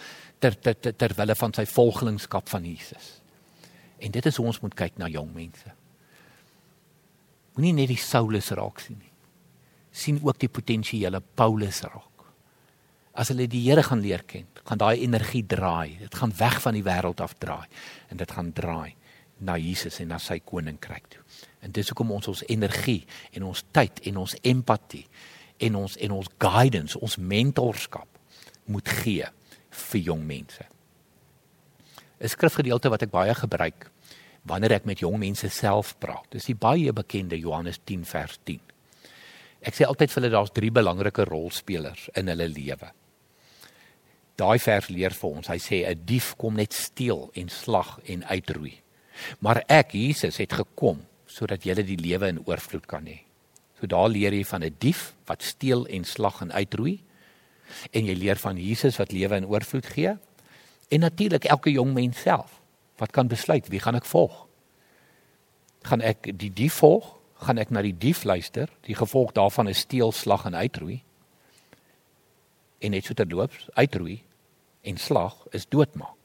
ter 0.42 0.56
ter 0.56 0.78
ter, 0.80 0.96
ter 0.96 1.16
wille 1.18 1.36
van 1.36 1.54
sy 1.54 1.66
volgelingskap 1.68 2.50
van 2.50 2.66
Jesus. 2.66 3.18
En 4.02 4.12
dit 4.12 4.26
is 4.26 4.40
hoe 4.40 4.48
ons 4.50 4.62
moet 4.64 4.76
kyk 4.76 4.98
na 4.98 5.10
jong 5.12 5.34
mense. 5.36 5.76
Moenie 7.58 7.76
net 7.76 7.92
die 7.92 8.00
Saulus 8.00 8.52
raak 8.56 8.80
sien 8.80 9.00
nie. 9.00 9.10
sien 9.92 10.22
ook 10.24 10.38
die 10.40 10.48
potensiële 10.48 11.20
Paulus 11.36 11.82
raak. 11.84 12.24
As 13.12 13.28
hulle 13.28 13.44
die 13.52 13.66
Here 13.66 13.84
gaan 13.84 14.00
leer 14.00 14.24
ken, 14.24 14.48
gaan 14.64 14.80
daai 14.80 15.04
energie 15.04 15.44
draai. 15.44 15.98
Dit 16.00 16.16
gaan 16.16 16.32
weg 16.38 16.62
van 16.64 16.78
die 16.78 16.84
wêreld 16.86 17.20
af 17.20 17.36
draai 17.44 17.68
en 18.08 18.18
dit 18.18 18.32
gaan 18.32 18.54
draai 18.56 18.96
na 19.42 19.58
Jesus 19.58 20.00
en 20.00 20.14
na 20.14 20.20
sy 20.22 20.40
koninkryk 20.40 21.10
toe. 21.12 21.22
En 21.66 21.74
dis 21.76 21.90
hoekom 21.92 22.14
ons 22.16 22.32
ons 22.32 22.44
energie 22.48 23.02
en 23.36 23.50
ons 23.50 23.64
tyd 23.76 24.00
en 24.08 24.22
ons 24.24 24.36
empatie 24.48 25.04
en 25.62 25.76
ons 25.76 25.98
en 25.98 26.12
ons 26.12 26.30
guidance, 26.42 27.00
ons 27.00 27.18
mentorskap 27.18 28.08
moet 28.66 28.94
gee 29.02 29.28
vir 29.70 30.02
jong 30.02 30.26
mense. 30.26 30.66
'n 32.22 32.30
Skrifgedeelte 32.30 32.90
wat 32.90 33.02
ek 33.02 33.14
baie 33.14 33.34
gebruik 33.34 33.90
wanneer 34.46 34.72
ek 34.78 34.86
met 34.86 35.00
jong 35.00 35.20
mense 35.22 35.50
self 35.50 35.96
praat. 36.00 36.26
Dis 36.34 36.50
die 36.50 36.58
baie 36.58 36.94
bekende 36.94 37.38
Johannes 37.38 37.80
10 37.86 38.06
vers 38.06 38.40
10. 38.44 38.60
Ek 39.62 39.78
sê 39.78 39.86
altyd 39.86 40.10
vir 40.10 40.22
hulle 40.22 40.34
daar's 40.34 40.54
drie 40.54 40.72
belangrike 40.74 41.26
rolspelers 41.30 42.10
in 42.18 42.28
hulle 42.28 42.48
lewe. 42.50 42.90
Daai 44.36 44.58
vers 44.60 44.90
leer 44.90 45.14
vir 45.14 45.30
ons. 45.30 45.48
Hy 45.48 45.58
sê 45.58 45.86
'n 45.86 46.06
dief 46.06 46.36
kom 46.38 46.56
net 46.56 46.74
steel 46.74 47.30
en 47.34 47.50
slag 47.50 48.00
en 48.06 48.24
uitroei. 48.26 48.82
Maar 49.40 49.64
ek, 49.68 49.94
Jesus, 49.94 50.38
het 50.38 50.54
gekom 50.54 51.06
sodat 51.28 51.64
jy 51.64 51.74
die 51.74 51.98
lewe 51.98 52.28
in 52.28 52.42
oorvloed 52.46 52.88
kan 52.88 53.06
hê. 53.06 53.31
So 53.82 53.90
daar 53.90 54.10
leer 54.14 54.34
jy 54.34 54.44
van 54.46 54.62
'n 54.62 54.70
die 54.70 54.78
dief 54.78 55.16
wat 55.26 55.42
steel 55.44 55.88
en 55.88 56.04
slag 56.04 56.42
en 56.42 56.52
uitroei. 56.52 57.02
En 57.92 58.06
jy 58.06 58.14
leer 58.14 58.38
van 58.38 58.58
Jesus 58.58 58.98
wat 58.98 59.12
lewe 59.12 59.36
in 59.36 59.48
oorvloed 59.48 59.86
gee. 59.86 60.18
En 60.90 61.00
natuurlik 61.00 61.44
elke 61.46 61.72
jong 61.72 61.94
mens 61.94 62.22
self 62.22 62.62
wat 62.98 63.12
kan 63.12 63.28
besluit 63.28 63.68
wie 63.68 63.80
gaan 63.80 63.96
ek 63.96 64.06
volg? 64.06 64.48
Gaan 65.82 66.02
ek 66.02 66.38
die 66.38 66.54
dief 66.54 66.74
volg? 66.74 67.18
Gaan 67.36 67.58
ek 67.58 67.70
na 67.70 67.82
die 67.82 67.98
dief 67.98 68.24
luister? 68.24 68.70
Die 68.82 68.96
gevolg 68.96 69.32
daarvan 69.32 69.68
is 69.68 69.80
steel, 69.80 70.12
slag 70.12 70.46
en 70.46 70.56
uitroei. 70.56 71.02
En 72.80 72.92
net 72.92 73.06
so 73.06 73.14
terloops, 73.14 73.70
uitroei 73.74 74.22
en 74.82 74.98
slag 74.98 75.48
is 75.52 75.66
doodmaak. 75.66 76.18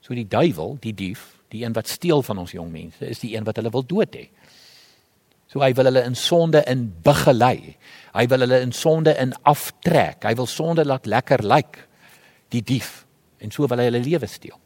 So 0.00 0.14
die 0.14 0.28
duiwel, 0.28 0.76
die 0.80 0.94
dief, 0.94 1.40
die 1.48 1.64
een 1.64 1.72
wat 1.72 1.88
steel 1.88 2.22
van 2.22 2.38
ons 2.38 2.52
jong 2.52 2.70
mense, 2.72 3.06
is 3.06 3.18
die 3.18 3.36
een 3.36 3.44
wat 3.44 3.56
hulle 3.56 3.70
wil 3.70 3.86
dood 3.86 4.16
hê. 4.16 4.28
So 5.54 5.62
hy 5.62 5.70
wil 5.78 5.86
hulle 5.86 6.02
in 6.02 6.16
sonde 6.18 6.64
in 6.66 6.88
begelei. 7.06 7.76
Hy 8.10 8.24
wil 8.26 8.42
hulle 8.42 8.58
in 8.64 8.72
sonde 8.74 9.12
in 9.22 9.30
aftrek. 9.46 10.24
Hy 10.26 10.32
wil 10.34 10.50
sonde 10.50 10.82
laat 10.82 11.06
lekker 11.06 11.44
lyk. 11.46 11.78
Die 12.50 12.62
dief. 12.66 13.04
En 13.38 13.54
so 13.54 13.68
wil 13.70 13.78
hy 13.78 13.86
hulle 13.86 14.00
lewe 14.02 14.26
steel. 14.26 14.58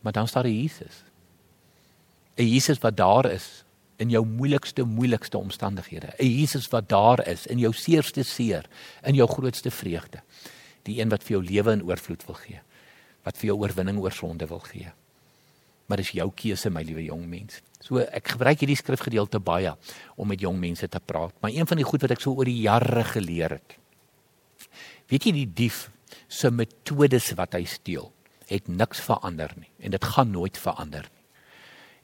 Maar 0.00 0.16
dan 0.16 0.28
staan 0.28 0.48
daar 0.48 0.52
Jesus. 0.52 1.04
'n 2.38 2.46
Jesus 2.46 2.78
wat 2.78 2.96
daar 2.96 3.26
is 3.26 3.64
in 3.96 4.10
jou 4.10 4.24
moeilikste 4.24 4.84
moeilikste 4.84 5.38
omstandighede. 5.38 6.14
'n 6.18 6.26
Jesus 6.26 6.68
wat 6.68 6.88
daar 6.88 7.26
is 7.26 7.46
in 7.46 7.58
jou 7.58 7.72
seerste 7.72 8.22
seer, 8.22 8.64
in 9.02 9.14
jou 9.14 9.28
grootste 9.28 9.70
vreugde. 9.70 10.22
Die 10.82 11.00
een 11.00 11.08
wat 11.08 11.22
vir 11.22 11.36
jou 11.36 11.44
lewe 11.44 11.72
in 11.72 11.84
oorvloed 11.84 12.24
wil 12.26 12.34
gee. 12.34 12.60
Wat 13.22 13.36
vir 13.36 13.46
jou 13.46 13.58
oorwinning 13.58 13.98
oor 13.98 14.12
sonde 14.12 14.46
wil 14.46 14.60
gee. 14.60 14.92
Maar 15.88 16.02
dis 16.02 16.14
jou 16.18 16.28
keuse, 16.36 16.70
my 16.70 16.82
liewe 16.84 17.06
jong 17.06 17.24
mens. 17.28 17.62
So 17.80 18.02
ek 18.02 18.34
gebruik 18.34 18.60
hierdie 18.60 18.76
skrifgedeelte 18.76 19.40
baie 19.40 19.72
om 20.20 20.28
met 20.28 20.42
jong 20.44 20.58
mense 20.60 20.88
te 20.88 21.00
praat. 21.00 21.34
Maar 21.40 21.54
een 21.54 21.68
van 21.68 21.80
die 21.80 21.86
goed 21.88 22.04
wat 22.04 22.16
ek 22.16 22.24
so 22.24 22.36
oor 22.36 22.48
die 22.48 22.60
jare 22.66 23.04
geleer 23.08 23.56
het. 23.56 23.78
Weet 25.08 25.28
jy 25.28 25.32
die 25.38 25.50
dief 25.62 25.86
se 26.28 26.50
metodes 26.52 27.30
wat 27.38 27.56
hy 27.56 27.64
steel, 27.68 28.10
het 28.48 28.68
niks 28.68 29.00
verander 29.04 29.52
nie 29.56 29.70
en 29.84 29.94
dit 29.94 30.10
gaan 30.12 30.30
nooit 30.32 30.56
verander 30.60 31.06
nie. 31.08 31.24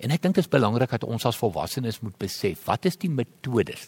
En 0.05 0.13
ek 0.15 0.25
dink 0.25 0.37
dit 0.37 0.45
is 0.45 0.51
belangrik 0.51 0.93
dat 0.97 1.07
ons 1.07 1.25
as 1.29 1.39
volwassenes 1.39 2.01
moet 2.05 2.17
besef 2.21 2.65
wat 2.69 2.89
is 2.89 2.99
die 3.01 3.13
metodes 3.13 3.87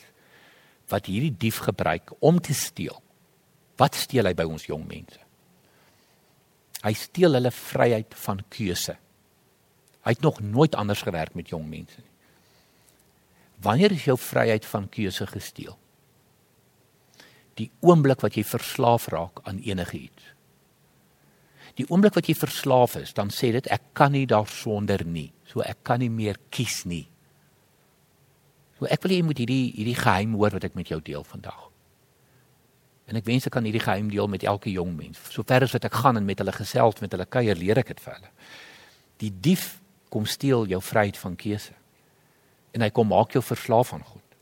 wat 0.92 1.08
hierdie 1.10 1.34
dief 1.34 1.58
gebruik 1.66 2.12
om 2.22 2.38
te 2.40 2.54
steel. 2.54 3.00
Wat 3.80 3.96
steel 3.98 4.28
hy 4.28 4.34
by 4.38 4.46
ons 4.48 4.68
jong 4.68 4.84
mense? 4.86 5.18
Hy 6.84 6.92
steel 6.94 7.34
hulle 7.34 7.50
vryheid 7.50 8.14
van 8.22 8.44
keuse. 8.52 8.94
Hy 10.06 10.14
het 10.14 10.22
nog 10.22 10.38
nooit 10.40 10.74
anders 10.78 11.02
gewerk 11.02 11.34
met 11.34 11.50
jong 11.50 11.66
mense 11.66 11.98
nie. 11.98 12.12
Wanneer 13.64 13.90
is 13.96 14.04
jou 14.06 14.14
vryheid 14.20 14.66
van 14.68 14.86
keuse 14.92 15.26
gesteel? 15.26 15.74
Die 17.56 17.70
oomblik 17.80 18.20
wat 18.22 18.36
jy 18.36 18.44
verslaaf 18.44 19.08
raak 19.10 19.40
aan 19.48 19.58
enigiets. 19.64 20.32
Die 21.76 21.86
oomblik 21.90 22.14
wat 22.16 22.28
jy 22.28 22.36
verslaaf 22.38 22.94
is, 23.00 23.12
dan 23.16 23.32
sê 23.32 23.50
dit 23.56 23.66
ek 23.72 23.90
kan 23.96 24.12
nie 24.14 24.26
daarsonder 24.28 25.02
nie. 25.04 25.30
So 25.48 25.64
ek 25.64 25.82
kan 25.88 26.00
nie 26.04 26.12
meer 26.12 26.38
kies 26.54 26.84
nie. 26.88 27.06
So 28.78 28.88
ek 28.92 29.02
wil 29.02 29.12
hê 29.12 29.18
jy 29.20 29.26
moet 29.26 29.40
hierdie 29.40 29.72
hierdie 29.72 29.96
geheim 29.98 30.36
hoor 30.36 30.54
wat 30.56 30.68
ek 30.68 30.76
met 30.76 30.92
jou 30.92 31.00
deel 31.04 31.24
vandag. 31.24 31.66
En 33.06 33.18
ek 33.18 33.26
wens 33.28 33.48
ek 33.48 33.54
kan 33.56 33.64
hierdie 33.64 33.82
geheim 33.82 34.08
deel 34.12 34.28
met 34.28 34.44
elke 34.44 34.70
jong 34.72 34.92
mens. 34.96 35.20
Sover 35.32 35.64
as 35.64 35.74
wat 35.76 35.88
ek 35.88 35.96
gaan 35.96 36.20
en 36.20 36.28
met 36.28 36.40
hulle 36.42 36.54
gesels, 36.54 37.00
met 37.00 37.12
hulle 37.14 37.28
kuier, 37.28 37.56
leer 37.56 37.80
ek 37.80 37.92
dit 37.94 38.02
vir 38.04 38.16
hulle. 38.18 38.32
Die 39.22 39.32
dief 39.48 39.68
kom 40.08 40.26
steel 40.26 40.66
jou 40.66 40.82
vryheid 40.82 41.18
van 41.18 41.36
keuse. 41.36 41.72
En 42.72 42.80
hy 42.80 42.90
kom 42.90 43.08
maak 43.08 43.32
jou 43.32 43.42
verslaaf 43.42 43.92
aan 43.92 44.04
goed. 44.04 44.36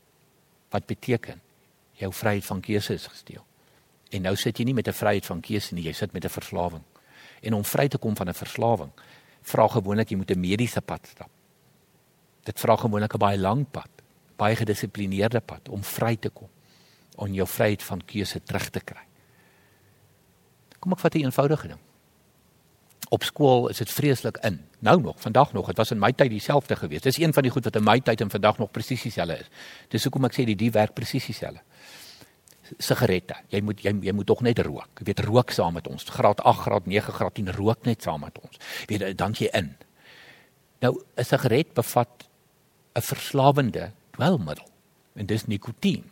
Wat 0.69 0.85
beteken 0.85 1.41
jou 1.99 2.11
vryheid 2.13 2.45
van 2.45 2.61
keuse 2.61 2.93
is 2.93 3.07
gesteel. 3.07 3.43
En 4.11 4.21
nou 4.27 4.35
sit 4.35 4.57
jy 4.59 4.65
nie 4.65 4.73
met 4.73 4.87
'n 4.87 4.93
vryheid 4.93 5.25
van 5.25 5.41
keuse 5.41 5.73
nie, 5.73 5.83
jy 5.83 5.93
sit 5.93 6.13
met 6.13 6.25
'n 6.25 6.29
verslawing. 6.29 6.83
En 7.41 7.53
om 7.53 7.63
vry 7.63 7.87
te 7.87 7.97
kom 7.97 8.15
van 8.15 8.29
'n 8.29 8.33
verslawing, 8.33 8.91
vra 9.41 9.67
gewoonlik 9.67 10.09
jy 10.09 10.17
moet 10.17 10.31
'n 10.31 10.39
mediese 10.39 10.81
pad 10.81 11.07
stap. 11.07 11.29
Dit 12.43 12.59
vra 12.59 12.75
gewoonlik 12.75 13.13
'n 13.13 13.17
baie 13.17 13.37
lang 13.37 13.65
pad, 13.71 13.89
baie 14.35 14.55
gedissiplineerde 14.55 15.41
pad 15.41 15.69
om 15.69 15.83
vry 15.83 16.15
te 16.15 16.29
kom, 16.29 16.49
om 17.15 17.33
jou 17.33 17.47
vryheid 17.47 17.83
van 17.83 18.01
keuse 18.05 18.43
terug 18.43 18.69
te 18.69 18.79
kry. 18.79 19.03
Kom 20.79 20.91
ek 20.91 20.99
vat 20.99 21.15
'n 21.15 21.23
eenvoudige 21.23 21.67
ding. 21.67 21.84
Op 23.09 23.23
skool 23.23 23.67
is 23.69 23.77
dit 23.77 23.91
vreeslik 23.91 24.37
in. 24.37 24.59
Nou 24.79 25.01
nog, 25.01 25.21
vandag 25.21 25.53
nog, 25.53 25.67
dit 25.67 25.77
was 25.77 25.91
in 25.91 25.99
my 25.99 26.11
tyd 26.11 26.29
dieselfde 26.29 26.75
geweest. 26.75 27.03
Dis 27.03 27.17
een 27.17 27.33
van 27.33 27.43
die 27.43 27.51
goed 27.51 27.63
wat 27.63 27.75
in 27.75 27.83
my 27.83 27.99
tyd 27.99 28.21
en 28.21 28.29
vandag 28.29 28.57
nog 28.57 28.71
presies 28.71 29.01
dieselfde 29.01 29.39
is. 29.39 29.49
Dis 29.89 30.03
hoekom 30.03 30.25
ek 30.25 30.33
sê 30.33 30.45
die 30.45 30.55
die 30.55 30.71
werk 30.71 30.93
presies 30.93 31.25
dieselfde 31.25 31.61
sigarette. 32.81 33.37
Jy 33.53 33.61
moet 33.65 33.81
jy, 33.83 33.93
jy 34.05 34.13
moet 34.15 34.27
tog 34.29 34.41
net 34.45 34.59
rook. 34.65 34.89
Jy 34.99 35.09
weet 35.11 35.23
rook 35.27 35.53
saam 35.53 35.75
met 35.77 35.87
ons. 35.91 36.05
Graad 36.15 36.41
8, 36.41 36.63
graad 36.65 36.89
9, 36.89 37.15
graad 37.17 37.35
10 37.37 37.51
rook 37.57 37.85
net 37.85 38.05
saam 38.05 38.23
met 38.25 38.39
ons. 38.41 38.61
Weet 38.89 39.05
dan 39.17 39.35
jy 39.37 39.49
in. 39.53 39.75
Nou 40.81 40.93
'n 41.17 41.23
sigaret 41.23 41.73
bevat 41.73 42.27
'n 42.95 43.01
verslawende 43.01 43.91
dwelmmiddel 44.11 44.67
en 45.15 45.25
dis 45.25 45.45
nikotien. 45.45 46.03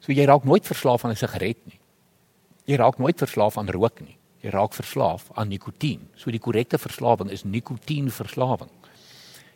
So 0.00 0.12
jy 0.12 0.24
raak 0.24 0.44
nooit 0.44 0.66
verslaaf 0.66 1.04
aan 1.04 1.12
'n 1.12 1.16
sigaret 1.16 1.58
nie. 1.66 1.80
Jy 2.64 2.76
raak 2.76 2.98
nooit 2.98 3.18
verslaaf 3.18 3.58
aan 3.58 3.70
rook 3.70 4.00
nie. 4.00 4.16
Jy 4.42 4.50
raak 4.50 4.74
verslaaf 4.74 5.28
aan 5.38 5.48
nikotien. 5.48 6.08
So 6.18 6.30
die 6.34 6.42
korrekte 6.42 6.78
verslawing 6.78 7.30
is 7.30 7.44
nikotienverslawing. 7.44 8.70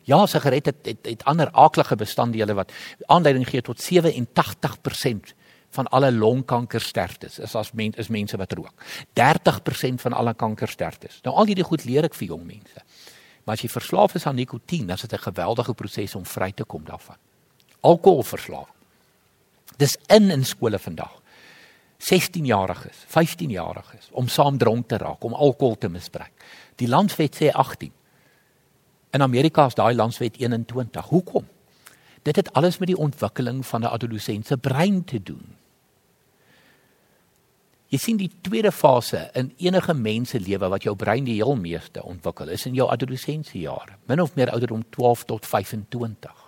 Ja, 0.07 0.21
sigarette 0.25 0.71
het, 0.71 0.85
het, 0.87 1.05
het 1.05 1.25
ander 1.27 1.51
aaklige 1.51 1.97
bestanddele 1.99 2.55
wat 2.55 2.71
aanleiding 3.11 3.47
gee 3.49 3.61
tot 3.61 3.81
87% 3.83 5.33
van 5.75 5.89
alle 5.91 6.11
longkankersterftes 6.11 7.39
is 7.43 7.55
as 7.55 7.73
mens 7.75 7.99
is 7.99 8.07
mense 8.07 8.37
wat 8.39 8.55
rook. 8.55 8.85
30% 9.19 9.99
van 10.05 10.13
alle 10.13 10.33
kankersterftes. 10.33 11.19
Nou 11.25 11.35
al 11.35 11.51
hierdie 11.51 11.67
goed 11.67 11.83
leer 11.85 12.07
ek 12.07 12.15
vir 12.15 12.31
jong 12.31 12.45
mense. 12.47 12.83
Maar 13.43 13.59
as 13.59 13.63
jy 13.63 13.71
verslaaf 13.71 14.15
is 14.15 14.25
aan 14.27 14.39
nikotien, 14.39 14.87
dan 14.87 14.95
is 14.95 15.03
dit 15.03 15.13
'n 15.13 15.27
geweldige 15.27 15.73
proses 15.73 16.15
om 16.15 16.25
vry 16.25 16.51
te 16.51 16.63
kom 16.63 16.83
daarvan. 16.83 17.15
Alkoholverslaaf. 17.81 18.71
Dis 19.77 19.97
in 20.07 20.31
in 20.31 20.45
skole 20.45 20.79
vandag. 20.79 21.21
16-jariges, 21.97 23.05
15-jariges 23.09 24.09
om 24.11 24.27
saam 24.27 24.57
dronk 24.57 24.87
te 24.87 24.97
raak, 24.97 25.23
om 25.23 25.33
alkohol 25.33 25.77
te 25.77 25.89
misbruik. 25.89 26.33
Die 26.75 26.87
landswet 26.87 27.35
sê 27.35 27.49
18. 27.51 27.91
In 29.17 29.21
Amerika 29.21 29.65
is 29.65 29.77
daai 29.77 29.95
landswet 29.95 30.37
21. 30.37 31.09
Hoekom? 31.09 31.47
Dit 32.23 32.35
het 32.35 32.53
alles 32.53 32.77
met 32.77 32.91
die 32.91 32.97
ontwikkeling 32.97 33.65
van 33.65 33.81
'n 33.81 33.93
adolessent 33.93 34.47
se 34.47 34.57
brein 34.57 35.03
te 35.03 35.23
doen. 35.23 35.55
Jy 37.87 37.97
sien 37.97 38.17
die 38.17 38.31
tweede 38.41 38.71
fase 38.71 39.29
in 39.33 39.53
enige 39.57 39.93
mens 39.93 40.29
se 40.29 40.39
lewe 40.39 40.67
wat 40.67 40.83
jou 40.83 40.95
brein 40.95 41.23
die 41.23 41.35
heel 41.39 41.55
meeste 41.55 42.03
ontwikkel 42.03 42.49
is 42.49 42.65
in 42.65 42.73
jou 42.73 42.89
adolessensiejare, 42.89 43.95
min 44.05 44.21
of 44.21 44.35
meer 44.35 44.51
ouderdom 44.51 44.83
12 44.89 45.23
tot 45.23 45.45
25. 45.45 46.46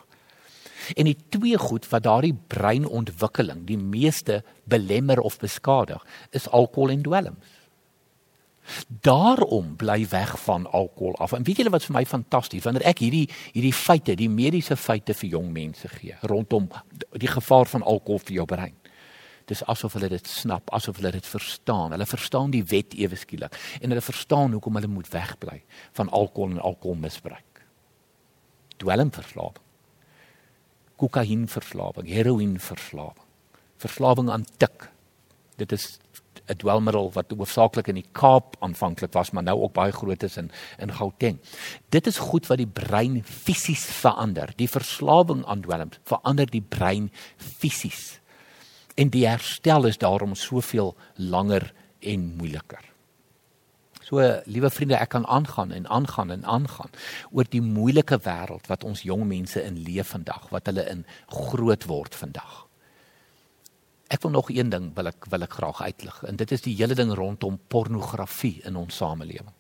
En 0.96 1.10
die 1.10 1.18
twee 1.30 1.58
goed 1.58 1.88
wat 1.90 2.04
daardie 2.04 2.36
breinontwikkeling 2.48 3.66
die 3.68 3.78
meeste 3.78 4.44
belemmer 4.70 5.20
of 5.20 5.40
beskadig, 5.40 6.06
is 6.32 6.50
alkohol 6.50 6.90
en 6.90 7.02
dwelms. 7.02 7.56
Daarom 8.88 9.76
bly 9.76 10.08
weg 10.10 10.40
van 10.40 10.72
alkohol 10.72 11.16
af. 11.18 11.32
En 11.34 11.44
weet 11.44 11.58
julle 11.58 11.74
wat 11.74 11.86
vir 11.86 11.96
my 11.96 12.06
fantasties, 12.06 12.64
wanneer 12.64 12.86
ek 12.90 13.02
hierdie 13.02 13.26
hierdie 13.54 13.74
feite, 13.74 14.16
die 14.16 14.30
mediese 14.30 14.78
feite 14.78 15.16
vir 15.18 15.30
jong 15.38 15.50
mense 15.54 15.90
gee 15.98 16.18
rondom 16.30 16.70
die 17.18 17.32
gevaar 17.32 17.70
van 17.72 17.84
alkohol 17.84 18.22
vir 18.28 18.36
jou 18.42 18.46
brein. 18.46 18.76
Dis 19.50 19.64
asof 19.66 19.96
hulle 19.98 20.12
dit 20.12 20.28
snap, 20.30 20.70
asof 20.74 21.00
hulle 21.02 21.12
dit 21.16 21.26
verstaan. 21.26 21.96
Hulle 21.96 22.06
verstaan 22.06 22.54
die 22.54 22.64
wet 22.70 22.94
ewe 22.94 23.18
skielik 23.18 23.58
en 23.82 23.90
hulle 23.90 24.06
verstaan 24.06 24.54
hoekom 24.54 24.78
hulle 24.78 24.92
moet 24.92 25.10
wegbly 25.10 25.64
van 25.98 26.10
alkohol 26.10 26.54
en 26.54 26.62
alkoholmisbruik. 26.62 27.64
Dwelmverslawing. 28.78 29.69
Kokainverslawing, 31.00 32.08
heroïnverslawing. 32.12 33.26
Verslawing 33.80 34.30
aan 34.30 34.46
tik. 34.60 34.90
Dit 35.56 35.72
is 35.72 36.00
'n 36.50 36.58
dwelmmiddel 36.58 37.12
wat 37.14 37.32
hoofsaaklik 37.38 37.88
in 37.88 38.00
die 38.00 38.10
Kaap 38.12 38.56
aanvanklik 38.60 39.14
was, 39.14 39.32
maar 39.32 39.44
nou 39.44 39.60
ook 39.62 39.74
baie 39.74 39.92
groot 39.92 40.24
is 40.24 40.38
in 40.38 40.52
in 40.78 40.94
Gauteng. 40.94 41.40
Dit 41.90 42.08
is 42.08 42.18
goed 42.18 42.48
wat 42.48 42.58
die 42.58 42.68
brein 42.68 43.24
fisies 43.24 43.86
verander. 43.86 44.54
Die 44.56 44.70
verslawing 44.70 45.46
aan 45.46 45.62
dwelms 45.62 46.00
verander 46.04 46.50
die 46.50 46.62
brein 46.62 47.12
fisies. 47.38 48.20
En 48.96 49.10
die 49.10 49.28
herstel 49.28 49.86
is 49.86 49.98
daarom 49.98 50.36
soveel 50.36 50.96
langer 51.16 51.74
en 52.00 52.36
moeiliker. 52.36 52.89
So, 54.10 54.24
liewe 54.50 54.72
vriende, 54.74 54.98
ek 54.98 55.12
kan 55.14 55.26
aangaan 55.30 55.72
en 55.72 55.86
aangaan 55.88 56.32
en 56.34 56.46
aangaan 56.46 56.90
oor 57.30 57.46
die 57.46 57.62
moeilike 57.62 58.18
wêreld 58.26 58.66
wat 58.72 58.84
ons 58.84 59.04
jong 59.06 59.28
mense 59.30 59.62
in 59.62 59.78
leef 59.86 60.16
vandag, 60.16 60.48
wat 60.50 60.66
hulle 60.72 60.88
in 60.90 61.04
groot 61.30 61.86
word 61.86 62.18
vandag. 62.18 62.66
Ek 64.10 64.26
wil 64.26 64.34
nog 64.34 64.50
een 64.50 64.74
ding 64.74 64.90
wil 64.98 65.12
ek 65.12 65.30
wil 65.30 65.46
ek 65.46 65.54
graag 65.60 65.84
uitlig 65.86 66.24
en 66.26 66.42
dit 66.42 66.58
is 66.58 66.66
die 66.66 66.74
hele 66.80 66.98
ding 66.98 67.14
rondom 67.14 67.60
pornografie 67.70 68.64
in 68.66 68.80
ons 68.82 68.98
samelewing. 68.98 69.54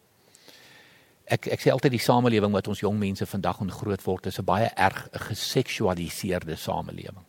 Ek 1.30 1.46
ek 1.54 1.62
sê 1.62 1.70
altyd 1.70 2.00
die 2.00 2.02
samelewing 2.02 2.56
wat 2.58 2.72
ons 2.74 2.82
jong 2.82 2.98
mense 2.98 3.30
vandag 3.30 3.62
in 3.62 3.70
groot 3.70 4.02
word 4.08 4.34
is 4.34 4.40
'n 4.42 4.50
baie 4.50 4.72
erg 4.74 5.10
geseksualiseerde 5.30 6.58
samelewing. 6.58 7.29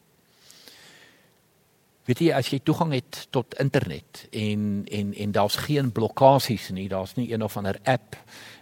Weet 2.10 2.24
jy 2.24 2.30
as 2.34 2.48
jy 2.50 2.58
toegang 2.66 2.90
het 2.96 3.26
tot 3.30 3.54
internet 3.62 4.26
en 4.34 4.82
en 4.90 5.14
en 5.14 5.32
daar's 5.32 5.56
geen 5.62 5.92
blokkades 5.94 6.70
nie, 6.74 6.88
daar's 6.88 7.14
nie 7.14 7.30
een 7.30 7.42
of 7.42 7.56
ander 7.56 7.78
app 7.84 8.16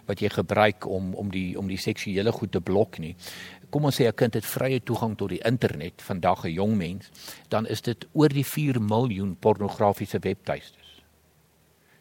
wat 0.05 0.21
jy 0.21 0.29
gebruik 0.29 0.85
om 0.85 1.15
om 1.17 1.31
die 1.33 1.57
om 1.57 1.67
die 1.67 1.81
seksuele 1.81 2.31
goed 2.31 2.51
te 2.51 2.61
blok 2.61 2.99
nie 3.01 3.15
kom 3.69 3.85
ons 3.85 3.99
sê 3.99 4.07
'n 4.07 4.13
kind 4.13 4.33
het 4.33 4.45
vrye 4.45 4.79
toegang 4.83 5.15
tot 5.17 5.29
die 5.29 5.45
internet 5.45 6.01
vandag 6.01 6.45
'n 6.45 6.53
jong 6.53 6.77
mens, 6.77 7.09
dan 7.49 7.67
is 7.67 7.81
dit 7.81 8.07
oor 8.13 8.29
die 8.29 8.45
4 8.45 8.81
miljoen 8.81 9.35
pornografiese 9.39 10.19
webtuistes. 10.19 11.03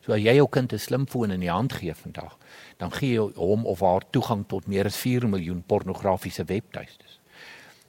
So 0.00 0.12
as 0.12 0.20
jy 0.20 0.34
jou 0.34 0.48
kind 0.48 0.72
'n 0.72 0.78
slimfoon 0.78 1.30
in 1.30 1.40
die 1.40 1.50
hand 1.50 1.72
gee 1.72 1.94
vandag, 1.94 2.38
dan 2.78 2.90
gee 2.92 3.12
jy 3.12 3.32
hom 3.34 3.66
of 3.66 3.80
haar 3.80 4.02
toegang 4.10 4.46
tot 4.46 4.66
meer 4.66 4.86
as 4.86 4.96
4 4.96 5.28
miljoen 5.28 5.62
pornografiese 5.66 6.44
webtuistes. 6.44 7.20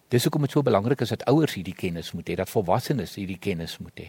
Dis 0.09 0.23
hoekom 0.23 0.41
dit 0.41 0.51
so 0.51 0.61
belangrik 0.61 1.01
is 1.01 1.09
dat 1.09 1.25
ouers 1.29 1.53
hierdie 1.53 1.75
kennis 1.77 2.11
moet 2.11 2.29
hê, 2.29 2.35
dat 2.35 2.49
volwassenes 2.49 3.15
hierdie 3.15 3.39
kennis 3.39 3.77
moet 3.77 3.99
hê. 3.99 4.07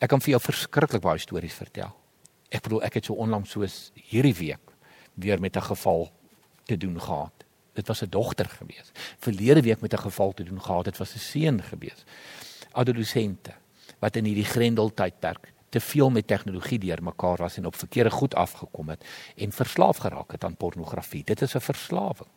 Ek 0.00 0.10
kan 0.10 0.20
vir 0.20 0.30
jou 0.36 0.40
verskriklik 0.40 1.02
baie 1.02 1.18
stories 1.18 1.54
vertel. 1.54 1.94
Ek 2.50 2.62
bedoel 2.62 2.82
ek 2.82 2.94
het 2.94 3.04
so 3.04 3.14
onlangs 3.14 3.50
soos 3.50 3.92
hierdie 3.94 4.34
week 4.34 4.74
weer 5.14 5.40
met 5.40 5.56
'n 5.56 5.68
geval 5.72 6.10
te 6.66 6.76
doen 6.76 7.00
gehad 7.00 7.38
dit 7.78 7.86
was 7.86 8.02
'n 8.02 8.10
dogter 8.10 8.48
gewees. 8.48 8.90
Verlede 9.18 9.62
week 9.62 9.80
met 9.80 9.92
'n 9.92 10.06
geval 10.08 10.32
te 10.32 10.42
doen 10.42 10.62
gehad, 10.62 10.84
dit 10.84 10.96
was 10.96 11.14
'n 11.14 11.18
seun 11.18 11.62
gewees. 11.62 12.04
Adolessente 12.72 13.52
wat 13.98 14.16
in 14.16 14.24
hierdie 14.24 14.44
Grendel 14.54 14.94
tydperk 14.94 15.52
te 15.68 15.80
veel 15.80 16.10
met 16.10 16.26
tegnologie 16.26 16.78
deurmekaar 16.78 17.36
was 17.36 17.56
en 17.56 17.66
op 17.66 17.76
verkeerde 17.76 18.10
goed 18.10 18.34
afgekom 18.34 18.88
het 18.88 19.04
en 19.36 19.52
verslaaf 19.52 19.96
geraak 19.96 20.32
het 20.32 20.44
aan 20.44 20.56
pornografie. 20.56 21.24
Dit 21.24 21.42
is 21.42 21.54
'n 21.54 21.60
verslawing. 21.60 22.30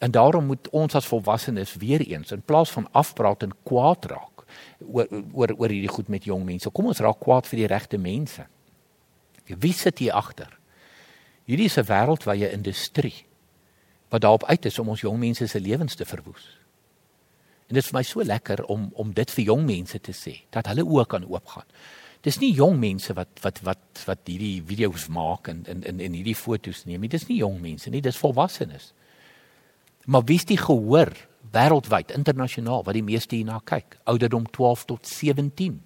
En 0.00 0.10
daarom 0.10 0.46
moet 0.48 0.68
ons 0.72 0.94
as 0.96 1.06
volwassenes 1.06 1.74
weer 1.76 2.00
eens 2.00 2.32
in 2.32 2.42
plaas 2.42 2.70
van 2.72 2.88
afpraat 2.96 3.42
en 3.42 3.56
kwaad 3.62 4.04
raak 4.04 4.46
oor 4.80 5.08
oor 5.32 5.52
oor 5.56 5.68
hierdie 5.68 5.92
goed 5.92 6.08
met 6.08 6.24
jong 6.24 6.44
mense. 6.44 6.70
Kom 6.72 6.88
ons 6.88 7.02
raak 7.04 7.20
kwaad 7.20 7.48
vir 7.50 7.62
die 7.62 7.68
regte 7.68 8.00
mense. 8.00 8.46
Wie 9.44 9.74
sit 9.76 10.00
hier 10.00 10.16
agter? 10.16 10.56
Hierdie 11.44 11.68
is 11.68 11.76
'n 11.76 11.84
wêreldwye 11.84 12.50
industrie 12.52 13.26
wat 14.08 14.20
daarop 14.20 14.44
uit 14.44 14.64
is 14.64 14.78
om 14.78 14.88
ons 14.88 15.00
jong 15.00 15.18
mense 15.18 15.46
se 15.46 15.60
lewens 15.60 15.94
te 15.94 16.04
verwoes. 16.04 16.48
En 17.68 17.74
dit 17.74 17.84
is 17.84 17.90
vir 17.90 17.98
my 17.98 18.02
so 18.02 18.22
lekker 18.22 18.64
om 18.64 18.90
om 18.94 19.12
dit 19.12 19.30
vir 19.30 19.44
jong 19.44 19.64
mense 19.66 20.00
te 20.00 20.12
sê 20.12 20.40
dat 20.50 20.66
hulle 20.66 20.82
oë 20.82 21.06
kan 21.06 21.24
oopgaan. 21.24 21.66
Dis 22.20 22.38
nie 22.38 22.52
jong 22.52 22.78
mense 22.78 23.14
wat 23.14 23.28
wat 23.42 23.60
wat 23.62 24.02
wat 24.06 24.18
hierdie 24.24 24.62
video's 24.66 25.08
maak 25.08 25.48
en 25.48 25.64
in 25.66 25.82
in 25.82 26.00
in 26.00 26.12
hierdie 26.12 26.36
foto's 26.36 26.84
neem 26.84 27.00
nie. 27.00 27.08
Dis 27.08 27.28
nie 27.28 27.36
jong 27.36 27.60
mense 27.60 27.90
nie, 27.90 28.00
dis 28.00 28.16
volwassenes. 28.16 28.92
Maar 30.04 30.24
wie 30.24 30.36
is 30.36 30.44
die 30.48 30.58
gehoor 30.58 31.12
wêreldwyd, 31.50 32.14
internasionaal 32.14 32.84
wat 32.86 32.94
die 32.94 33.04
meeste 33.04 33.34
hierna 33.36 33.60
kyk? 33.64 33.98
Ouderdom 34.04 34.46
12 34.50 34.84
tot 34.84 35.06
17. 35.06 35.80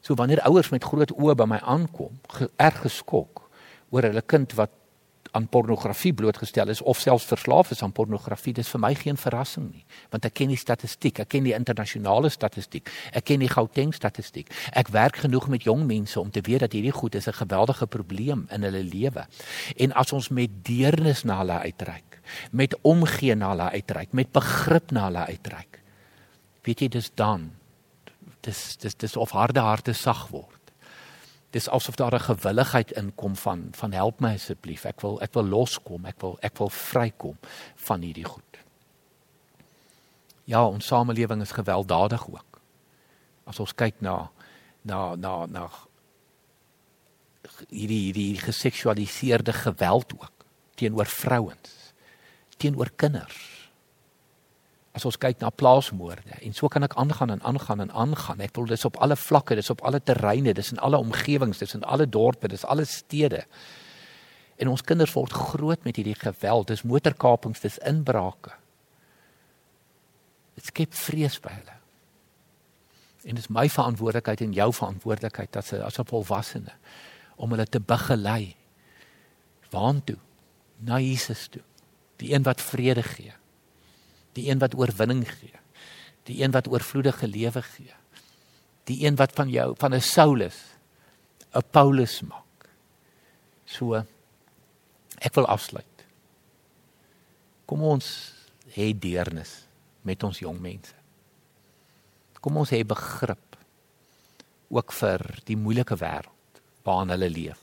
So 0.00 0.14
wanneer 0.14 0.40
ouers 0.48 0.70
met 0.70 0.84
groot 0.84 1.12
oë 1.12 1.34
by 1.36 1.44
my 1.44 1.60
aankom, 1.60 2.18
erg 2.56 2.82
geskok 2.86 3.44
oor 3.90 4.04
hulle 4.04 4.22
kind 4.22 4.52
wat 4.56 4.72
aan 5.36 5.48
pornografie 5.48 6.12
blootgestel 6.12 6.68
is 6.72 6.80
of 6.82 7.00
selfs 7.00 7.26
verslaaf 7.28 7.70
is 7.70 7.82
aan 7.82 7.92
pornografie, 7.92 8.54
dis 8.56 8.70
vir 8.72 8.80
my 8.80 8.92
geen 8.96 9.18
verrassing 9.20 9.68
nie, 9.70 9.84
want 10.12 10.24
ek 10.24 10.38
ken 10.40 10.52
die 10.52 10.60
statistiek, 10.60 11.20
ek 11.24 11.32
ken 11.34 11.46
die 11.46 11.54
internasionale 11.56 12.30
statistiek, 12.32 12.88
ek 13.12 13.28
ken 13.28 13.44
die 13.44 13.50
Gauteng 13.52 13.92
statistiek. 13.96 14.50
Ek 14.72 14.92
werk 14.94 15.20
genoeg 15.24 15.48
met 15.52 15.68
jong 15.68 15.84
mense 15.88 16.20
om 16.20 16.32
te 16.32 16.42
weet 16.44 16.64
dat 16.66 16.76
hierdie 16.76 16.94
goed 16.94 17.14
is 17.14 17.28
'n 17.28 17.40
geweldige 17.44 17.86
probleem 17.86 18.46
in 18.50 18.62
hulle 18.62 18.82
lewe. 18.82 19.26
En 19.76 19.92
as 19.92 20.12
ons 20.12 20.28
met 20.28 20.50
deernis 20.64 21.24
na 21.24 21.38
hulle 21.38 21.58
uitreik, 21.60 22.07
met 22.50 22.76
omgee 22.82 23.34
na 23.34 23.48
hulle 23.54 23.70
uitreik, 23.70 24.12
met 24.12 24.32
begrip 24.32 24.90
na 24.90 25.04
hulle 25.08 25.24
uitreik, 25.26 25.80
weet 26.62 26.80
jy 26.80 26.88
dis 26.88 27.10
dan 27.14 27.50
dis 28.46 28.76
dis 28.76 28.94
dis 28.94 29.16
of 29.16 29.34
harde 29.36 29.60
harte 29.60 29.92
sag 29.92 30.28
word. 30.32 30.72
Dis 31.50 31.68
asof 31.68 31.96
daar 31.96 32.14
'n 32.14 32.28
gewilligheid 32.30 32.90
inkom 32.92 33.36
van 33.36 33.68
van 33.72 33.92
help 33.92 34.20
my 34.20 34.34
asseblief 34.34 34.84
ek 34.84 35.00
wil 35.00 35.20
ek 35.20 35.34
wil 35.34 35.44
loskom 35.44 36.06
ek 36.06 36.20
wil 36.20 36.38
ek 36.42 36.58
wil 36.58 36.70
vrykom 36.70 37.36
van 37.76 38.00
hierdie 38.00 38.24
goed. 38.24 38.58
Ja 40.44 40.66
ons 40.66 40.86
samelewing 40.86 41.42
is 41.42 41.52
gewelddadig 41.52 42.28
ook. 42.28 42.60
As 43.44 43.60
ons 43.60 43.74
kyk 43.74 44.00
na 44.00 44.30
na 44.82 45.14
na 45.14 45.46
na 45.46 45.70
hierdie 47.68 48.12
hierdie 48.12 48.38
geseksualiseerde 48.38 49.52
geweld 49.52 50.12
ook 50.12 50.32
teenoor 50.74 51.06
vrouens 51.06 51.77
teenoor 52.58 52.90
kinders 52.96 53.58
as 54.98 55.06
ons 55.06 55.18
kyk 55.20 55.38
na 55.42 55.50
plaasmoorde 55.54 56.38
en 56.42 56.54
so 56.56 56.70
kan 56.72 56.86
ek 56.86 56.96
aangaan 56.98 57.30
en 57.36 57.42
aangaan 57.46 57.84
en 57.84 57.92
aangaan. 57.94 58.40
Ek 58.42 58.56
wil 58.58 58.66
dis 58.70 58.86
op 58.88 58.96
alle 59.04 59.16
vlakke, 59.18 59.54
dis 59.58 59.70
op 59.70 59.84
alle 59.86 60.00
terreine, 60.02 60.54
dis 60.56 60.72
in 60.74 60.80
alle 60.82 60.98
omgewings, 60.98 61.60
dis 61.62 61.76
in 61.78 61.84
alle 61.86 62.08
dorpe, 62.08 62.50
dis 62.50 62.66
alle 62.66 62.86
stede. 62.88 63.44
En 64.58 64.72
ons 64.72 64.82
kinders 64.82 65.14
word 65.14 65.34
groot 65.34 65.84
met 65.86 66.00
hierdie 66.00 66.16
geweld, 66.18 66.72
dis 66.72 66.82
motorkapings, 66.82 67.62
dis 67.62 67.78
inbrake. 67.86 68.54
Dit 70.58 70.72
skep 70.72 70.96
vrees 70.98 71.38
by 71.44 71.54
hulle. 71.60 71.76
En 73.28 73.36
dit 73.36 73.44
is 73.44 73.52
my 73.52 73.68
verantwoordelikheid 73.70 74.42
en 74.46 74.56
jou 74.56 74.70
verantwoordelikheid 74.72 75.56
as 75.60 75.72
'n 75.72 75.82
as 75.82 75.98
'n 75.98 76.10
volwassene 76.10 76.74
om 77.36 77.50
hulle 77.50 77.66
te 77.66 77.80
begelei 77.80 78.56
waantoe 79.70 80.18
na 80.80 80.98
Jesus 80.98 81.46
toe. 81.48 81.67
Die 82.18 82.32
een 82.34 82.42
wat 82.42 82.62
vrede 82.62 83.02
gee. 83.02 83.32
Die 84.34 84.50
een 84.50 84.58
wat 84.58 84.74
oorwinning 84.74 85.24
gee. 85.28 85.54
Die 86.28 86.42
een 86.42 86.54
wat 86.54 86.68
oorvloedige 86.68 87.28
lewe 87.28 87.62
gee. 87.62 87.94
Die 88.90 89.04
een 89.06 89.16
wat 89.16 89.32
van 89.32 89.50
jou 89.50 89.74
van 89.78 89.94
'n 89.94 90.00
Saulus 90.00 90.58
'n 91.54 91.62
Paulus 91.70 92.20
maak. 92.22 92.68
So 93.64 94.04
ek 95.18 95.34
wil 95.34 95.46
afsluit. 95.46 96.04
Kom 97.64 97.82
ons 97.82 98.34
hê 98.74 98.98
deernis 98.98 99.66
met 100.02 100.22
ons 100.22 100.38
jong 100.38 100.60
mense. 100.60 100.94
Kom 102.40 102.56
ons 102.56 102.70
hê 102.70 102.84
begrip 102.86 103.56
ook 104.68 104.92
vir 104.92 105.40
die 105.44 105.56
moeilike 105.56 105.96
wêreld 105.96 106.62
waarin 106.82 107.10
hulle 107.10 107.30
leef. 107.30 107.60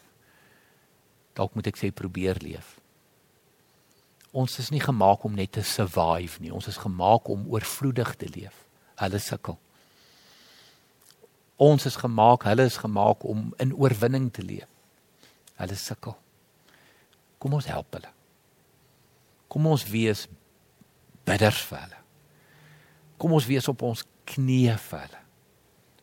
Dalk 1.33 1.55
moet 1.55 1.67
ek 1.67 1.77
sê 1.77 1.91
probeer 1.91 2.37
leef 2.41 2.79
ons 4.35 4.57
is 4.59 4.69
nie 4.73 4.83
gemaak 4.83 5.23
om 5.23 5.35
net 5.35 5.53
te 5.55 5.63
survive 5.63 6.41
nie. 6.43 6.51
Ons 6.51 6.67
is 6.67 6.79
gemaak 6.83 7.29
om 7.31 7.45
oorvloedig 7.51 8.15
te 8.19 8.27
leef. 8.33 8.65
Hulle 8.99 9.19
sukkel. 9.23 9.55
Ons 11.61 11.87
is 11.87 11.95
gemaak, 11.95 12.43
hulle 12.49 12.65
is 12.67 12.79
gemaak 12.83 13.23
om 13.23 13.47
in 13.63 13.71
oorwinning 13.73 14.27
te 14.35 14.43
leef. 14.43 14.67
Hulle 15.55 15.77
sukkel. 15.79 16.17
Kom 17.39 17.55
ons 17.55 17.69
help 17.71 17.95
hulle. 17.95 18.11
Kom 19.51 19.69
ons 19.71 19.85
wees 19.87 20.25
bidders 21.27 21.61
vir 21.69 21.85
hulle. 21.85 22.01
Kom 23.21 23.37
ons 23.37 23.47
wees 23.47 23.69
op 23.71 23.85
ons 23.87 24.03
knieë 24.33 24.75
vir 24.89 25.05
hulle. 25.05 25.21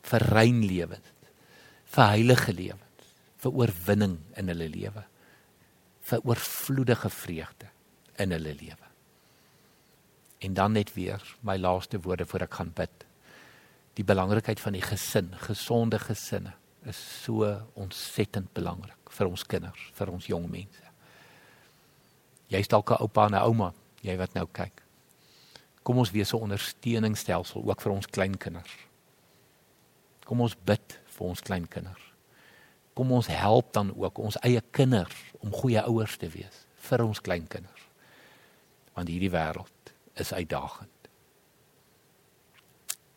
Vir 0.09 0.27
rein 0.33 0.65
lewens, 0.67 1.13
vir 1.93 2.09
heilige 2.11 2.57
lewens, 2.57 3.13
vir 3.45 3.61
oorwinning 3.61 4.17
in 4.41 4.49
hulle 4.51 4.67
lewe, 4.73 5.05
vir 6.09 6.25
oorvloedige 6.27 7.13
vreugde 7.13 7.69
in 8.17 8.31
hulle 8.31 8.55
lewe. 8.55 8.89
En 10.43 10.55
dan 10.55 10.73
net 10.73 10.95
weer 10.95 11.37
my 11.41 11.57
laaste 11.57 12.01
woorde 12.01 12.27
voor 12.27 12.47
ek 12.47 12.55
gaan 12.55 12.73
bid. 12.75 13.07
Die 13.95 14.05
belangrikheid 14.05 14.61
van 14.61 14.75
die 14.75 14.83
gesin, 14.83 15.31
gesonde 15.47 15.99
gesinne 16.03 16.55
is 16.89 16.99
so 17.23 17.47
ontsettend 17.79 18.51
belangrik 18.53 19.13
vir 19.15 19.29
ons 19.31 19.45
kinders, 19.47 19.91
vir 19.95 20.11
ons 20.11 20.27
jong 20.27 20.49
mense. 20.51 20.89
Jy's 22.51 22.69
dalk 22.69 22.91
'n 22.91 23.03
oupa 23.05 23.27
en 23.27 23.35
'n 23.35 23.45
ouma, 23.47 23.73
jy 24.03 24.17
wat 24.17 24.35
nou 24.35 24.47
kyk. 24.53 24.83
Kom 25.83 25.99
ons 25.99 26.11
wees 26.11 26.33
'n 26.33 26.43
ondersteuningsstelsel 26.43 27.63
ook 27.63 27.81
vir 27.81 27.93
ons 27.93 28.07
kleinkinders. 28.07 28.77
Kom 30.25 30.41
ons 30.41 30.57
bid 30.65 31.01
vir 31.07 31.27
ons 31.27 31.41
kleinkinders. 31.41 32.13
Kom 32.95 33.13
ons 33.13 33.27
help 33.27 33.73
dan 33.73 33.95
ook 33.97 34.19
ons 34.19 34.37
eie 34.43 34.63
kinders 34.71 35.17
om 35.39 35.53
goeie 35.53 35.83
ouers 35.83 36.17
te 36.17 36.29
wees 36.29 36.67
vir 36.77 37.05
ons 37.05 37.21
kleinkinders 37.21 37.92
want 38.95 39.09
hierdie 39.09 39.33
wêreld 39.33 39.93
is 40.21 40.33
uitdagend. 40.33 40.89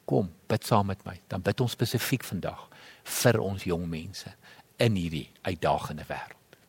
Kom, 0.05 0.29
bid 0.47 0.65
saam 0.65 0.91
met 0.91 1.01
my. 1.05 1.17
Dan 1.27 1.41
bid 1.41 1.61
ons 1.61 1.73
spesifiek 1.75 2.23
vandag 2.23 2.67
vir 3.21 3.39
ons 3.41 3.65
jong 3.65 3.87
mense 3.89 4.31
in 4.81 4.97
hierdie 4.97 5.27
uitdagende 5.47 6.05
wêreld. 6.07 6.59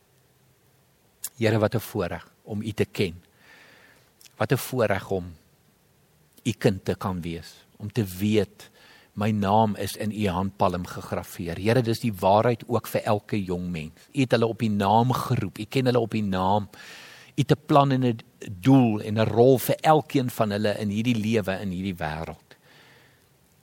Here, 1.37 1.59
wat 1.59 1.75
'n 1.75 1.79
voorreg 1.79 2.25
om 2.43 2.61
U 2.61 2.71
te 2.71 2.85
ken. 2.85 3.21
Wat 4.37 4.51
'n 4.51 4.57
voorreg 4.57 5.09
om 5.11 5.35
U 6.43 6.51
kind 6.51 6.85
te 6.85 6.95
kan 6.95 7.21
wees, 7.21 7.65
om 7.77 7.91
te 7.91 8.03
weet 8.03 8.69
my 9.13 9.31
naam 9.31 9.75
is 9.75 9.95
in 9.95 10.11
U 10.11 10.27
handpalm 10.27 10.85
gegraveer. 10.85 11.57
Here, 11.57 11.81
dis 11.81 11.99
die 11.99 12.13
waarheid 12.13 12.63
ook 12.67 12.87
vir 12.87 13.01
elke 13.01 13.43
jong 13.43 13.69
mens. 13.71 14.09
U 14.13 14.19
het 14.19 14.31
hulle 14.31 14.47
op 14.47 14.61
U 14.61 14.67
naam 14.67 15.11
geroep. 15.11 15.57
U 15.57 15.65
ken 15.65 15.85
hulle 15.85 15.99
op 15.99 16.13
U 16.13 16.21
naam 16.21 16.69
het 17.37 17.51
'n 17.51 17.65
plan 17.65 17.91
en 17.91 18.03
'n 18.03 18.19
doel 18.49 19.01
en 19.01 19.13
'n 19.13 19.27
rol 19.27 19.57
vir 19.57 19.75
elkeen 19.75 20.29
van 20.29 20.49
hulle 20.49 20.77
in 20.79 20.89
hierdie 20.89 21.15
lewe 21.15 21.59
in 21.59 21.69
hierdie 21.69 21.95
wêreld. 21.95 22.49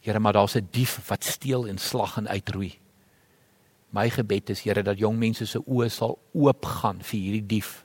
Here, 0.01 0.19
maar 0.19 0.33
daar's 0.33 0.55
'n 0.57 0.69
dief 0.71 1.09
wat 1.09 1.25
steel 1.25 1.67
en 1.67 1.79
slag 1.79 2.17
en 2.17 2.29
uitroei. 2.29 2.79
My 3.89 4.11
gebed 4.11 4.51
is 4.51 4.63
Here 4.63 4.83
dat 4.83 4.99
jong 4.99 5.19
mense 5.19 5.47
se 5.47 5.59
oë 5.59 5.89
sal 5.89 6.19
oopgaan 6.33 7.03
vir 7.03 7.21
hierdie 7.21 7.47
dief, 7.47 7.85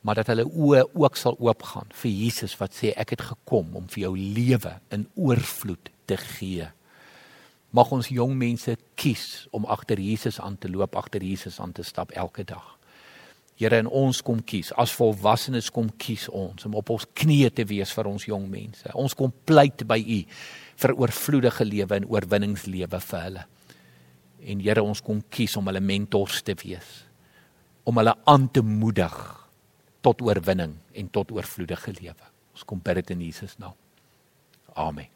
maar 0.00 0.14
dat 0.14 0.26
hulle 0.26 0.44
oë 0.44 0.94
ook 0.94 1.16
sal 1.16 1.36
oopgaan 1.38 1.86
vir 1.90 2.10
Jesus 2.10 2.56
wat 2.56 2.74
sê 2.74 2.92
ek 2.96 3.10
het 3.10 3.20
gekom 3.20 3.76
om 3.76 3.88
vir 3.88 4.02
jou 4.02 4.18
lewe 4.18 4.80
in 4.88 5.08
oorvloed 5.14 5.90
te 6.04 6.16
gee. 6.16 6.68
Mag 7.70 7.90
ons 7.90 8.08
jong 8.08 8.34
mense 8.34 8.76
kies 8.94 9.46
om 9.50 9.64
agter 9.64 10.00
Jesus 10.00 10.40
aan 10.40 10.58
te 10.58 10.68
loop, 10.68 10.96
agter 10.96 11.22
Jesus 11.22 11.60
aan 11.60 11.72
te 11.72 11.82
stap 11.82 12.10
elke 12.10 12.44
dag. 12.44 12.79
Here 13.60 13.76
en 13.76 13.90
ons 13.92 14.22
kom 14.24 14.38
kies 14.40 14.70
as 14.80 14.92
volwassenes 14.96 15.68
kom 15.74 15.90
kies 16.00 16.30
ons 16.32 16.64
om 16.64 16.78
op 16.80 16.94
ons 16.94 17.04
knieë 17.04 17.50
te 17.58 17.66
wees 17.68 17.90
vir 17.92 18.08
ons 18.08 18.24
jong 18.24 18.46
mense. 18.48 18.88
Ons 18.96 19.12
kom 19.18 19.34
pleit 19.44 19.84
by 19.84 19.98
U 20.00 20.20
vir 20.80 20.94
oorvloedige 20.96 21.66
lewe 21.68 21.98
en 21.98 22.06
oorwinningslewe 22.08 23.00
vir 23.04 23.26
hulle. 23.26 23.44
En 24.48 24.62
Here 24.64 24.80
ons 24.80 25.04
kom 25.04 25.20
kies 25.28 25.58
om 25.60 25.68
hulle 25.68 25.82
mentors 25.84 26.40
te 26.46 26.56
wees. 26.62 26.88
Om 27.84 28.00
hulle 28.00 28.16
aan 28.32 28.48
te 28.48 28.64
moedig 28.64 29.18
tot 30.00 30.24
oorwinning 30.24 30.78
en 30.96 31.12
tot 31.12 31.36
oorvloedige 31.36 31.92
lewe. 32.00 32.32
Ons 32.56 32.64
kom 32.64 32.80
bid 32.80 33.02
dit 33.02 33.12
in 33.12 33.26
Jesus 33.28 33.58
naam. 33.60 33.76
Amen. 34.80 35.12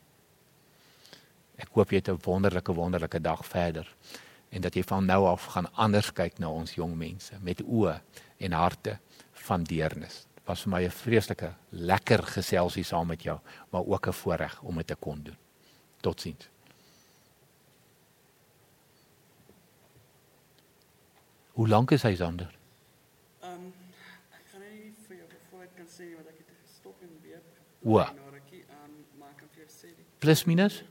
Ek 1.56 1.72
hoop 1.72 1.92
jy 1.92 2.02
het 2.02 2.12
'n 2.12 2.20
wonderlike 2.20 2.74
wonderlike 2.74 3.20
dag 3.22 3.40
verder 3.46 3.88
en 4.50 4.60
dat 4.60 4.74
jy 4.74 4.82
van 4.82 5.06
nou 5.06 5.26
af 5.26 5.44
gaan 5.54 5.72
anders 5.74 6.12
kyk 6.12 6.38
na 6.38 6.50
ons 6.50 6.74
jong 6.74 6.96
mense 6.96 7.34
met 7.42 7.62
oë 7.62 8.00
en 8.36 8.52
harte 8.52 8.98
van 9.32 9.64
deernis. 9.64 10.26
Dit 10.34 10.46
was 10.46 10.62
vir 10.62 10.70
my 10.70 10.84
'n 10.84 10.90
vreeslike 10.90 11.54
lekker 11.70 12.22
geselsie 12.22 12.84
saam 12.84 13.06
met 13.06 13.22
jou, 13.22 13.38
maar 13.70 13.84
ook 13.84 14.06
'n 14.06 14.12
voorreg 14.12 14.62
om 14.62 14.76
dit 14.76 14.86
te 14.86 14.94
kon 14.94 15.22
doen. 15.22 15.36
Totsiens. 16.00 16.48
Hoe 21.52 21.68
lank 21.68 21.90
is 21.90 22.02
hy 22.02 22.14
Sander? 22.14 22.50
Ehm 23.40 23.52
um, 23.52 23.72
ek 24.30 24.46
gaan 24.50 24.60
nie 24.60 24.94
vir 25.06 25.16
jou 25.16 25.28
voor 25.50 25.62
ek 25.62 25.76
kan 25.76 25.86
sê 25.86 26.16
wat 26.16 26.26
ek 26.26 26.38
het 26.38 26.50
gestop 26.62 27.02
en 27.02 27.12
weer. 27.22 27.42
Nou 27.82 28.00
ehm 28.00 28.18
um, 28.18 29.36
kan 29.36 29.48
die 29.80 30.04
Plus 30.18 30.44
minus? 30.44 30.84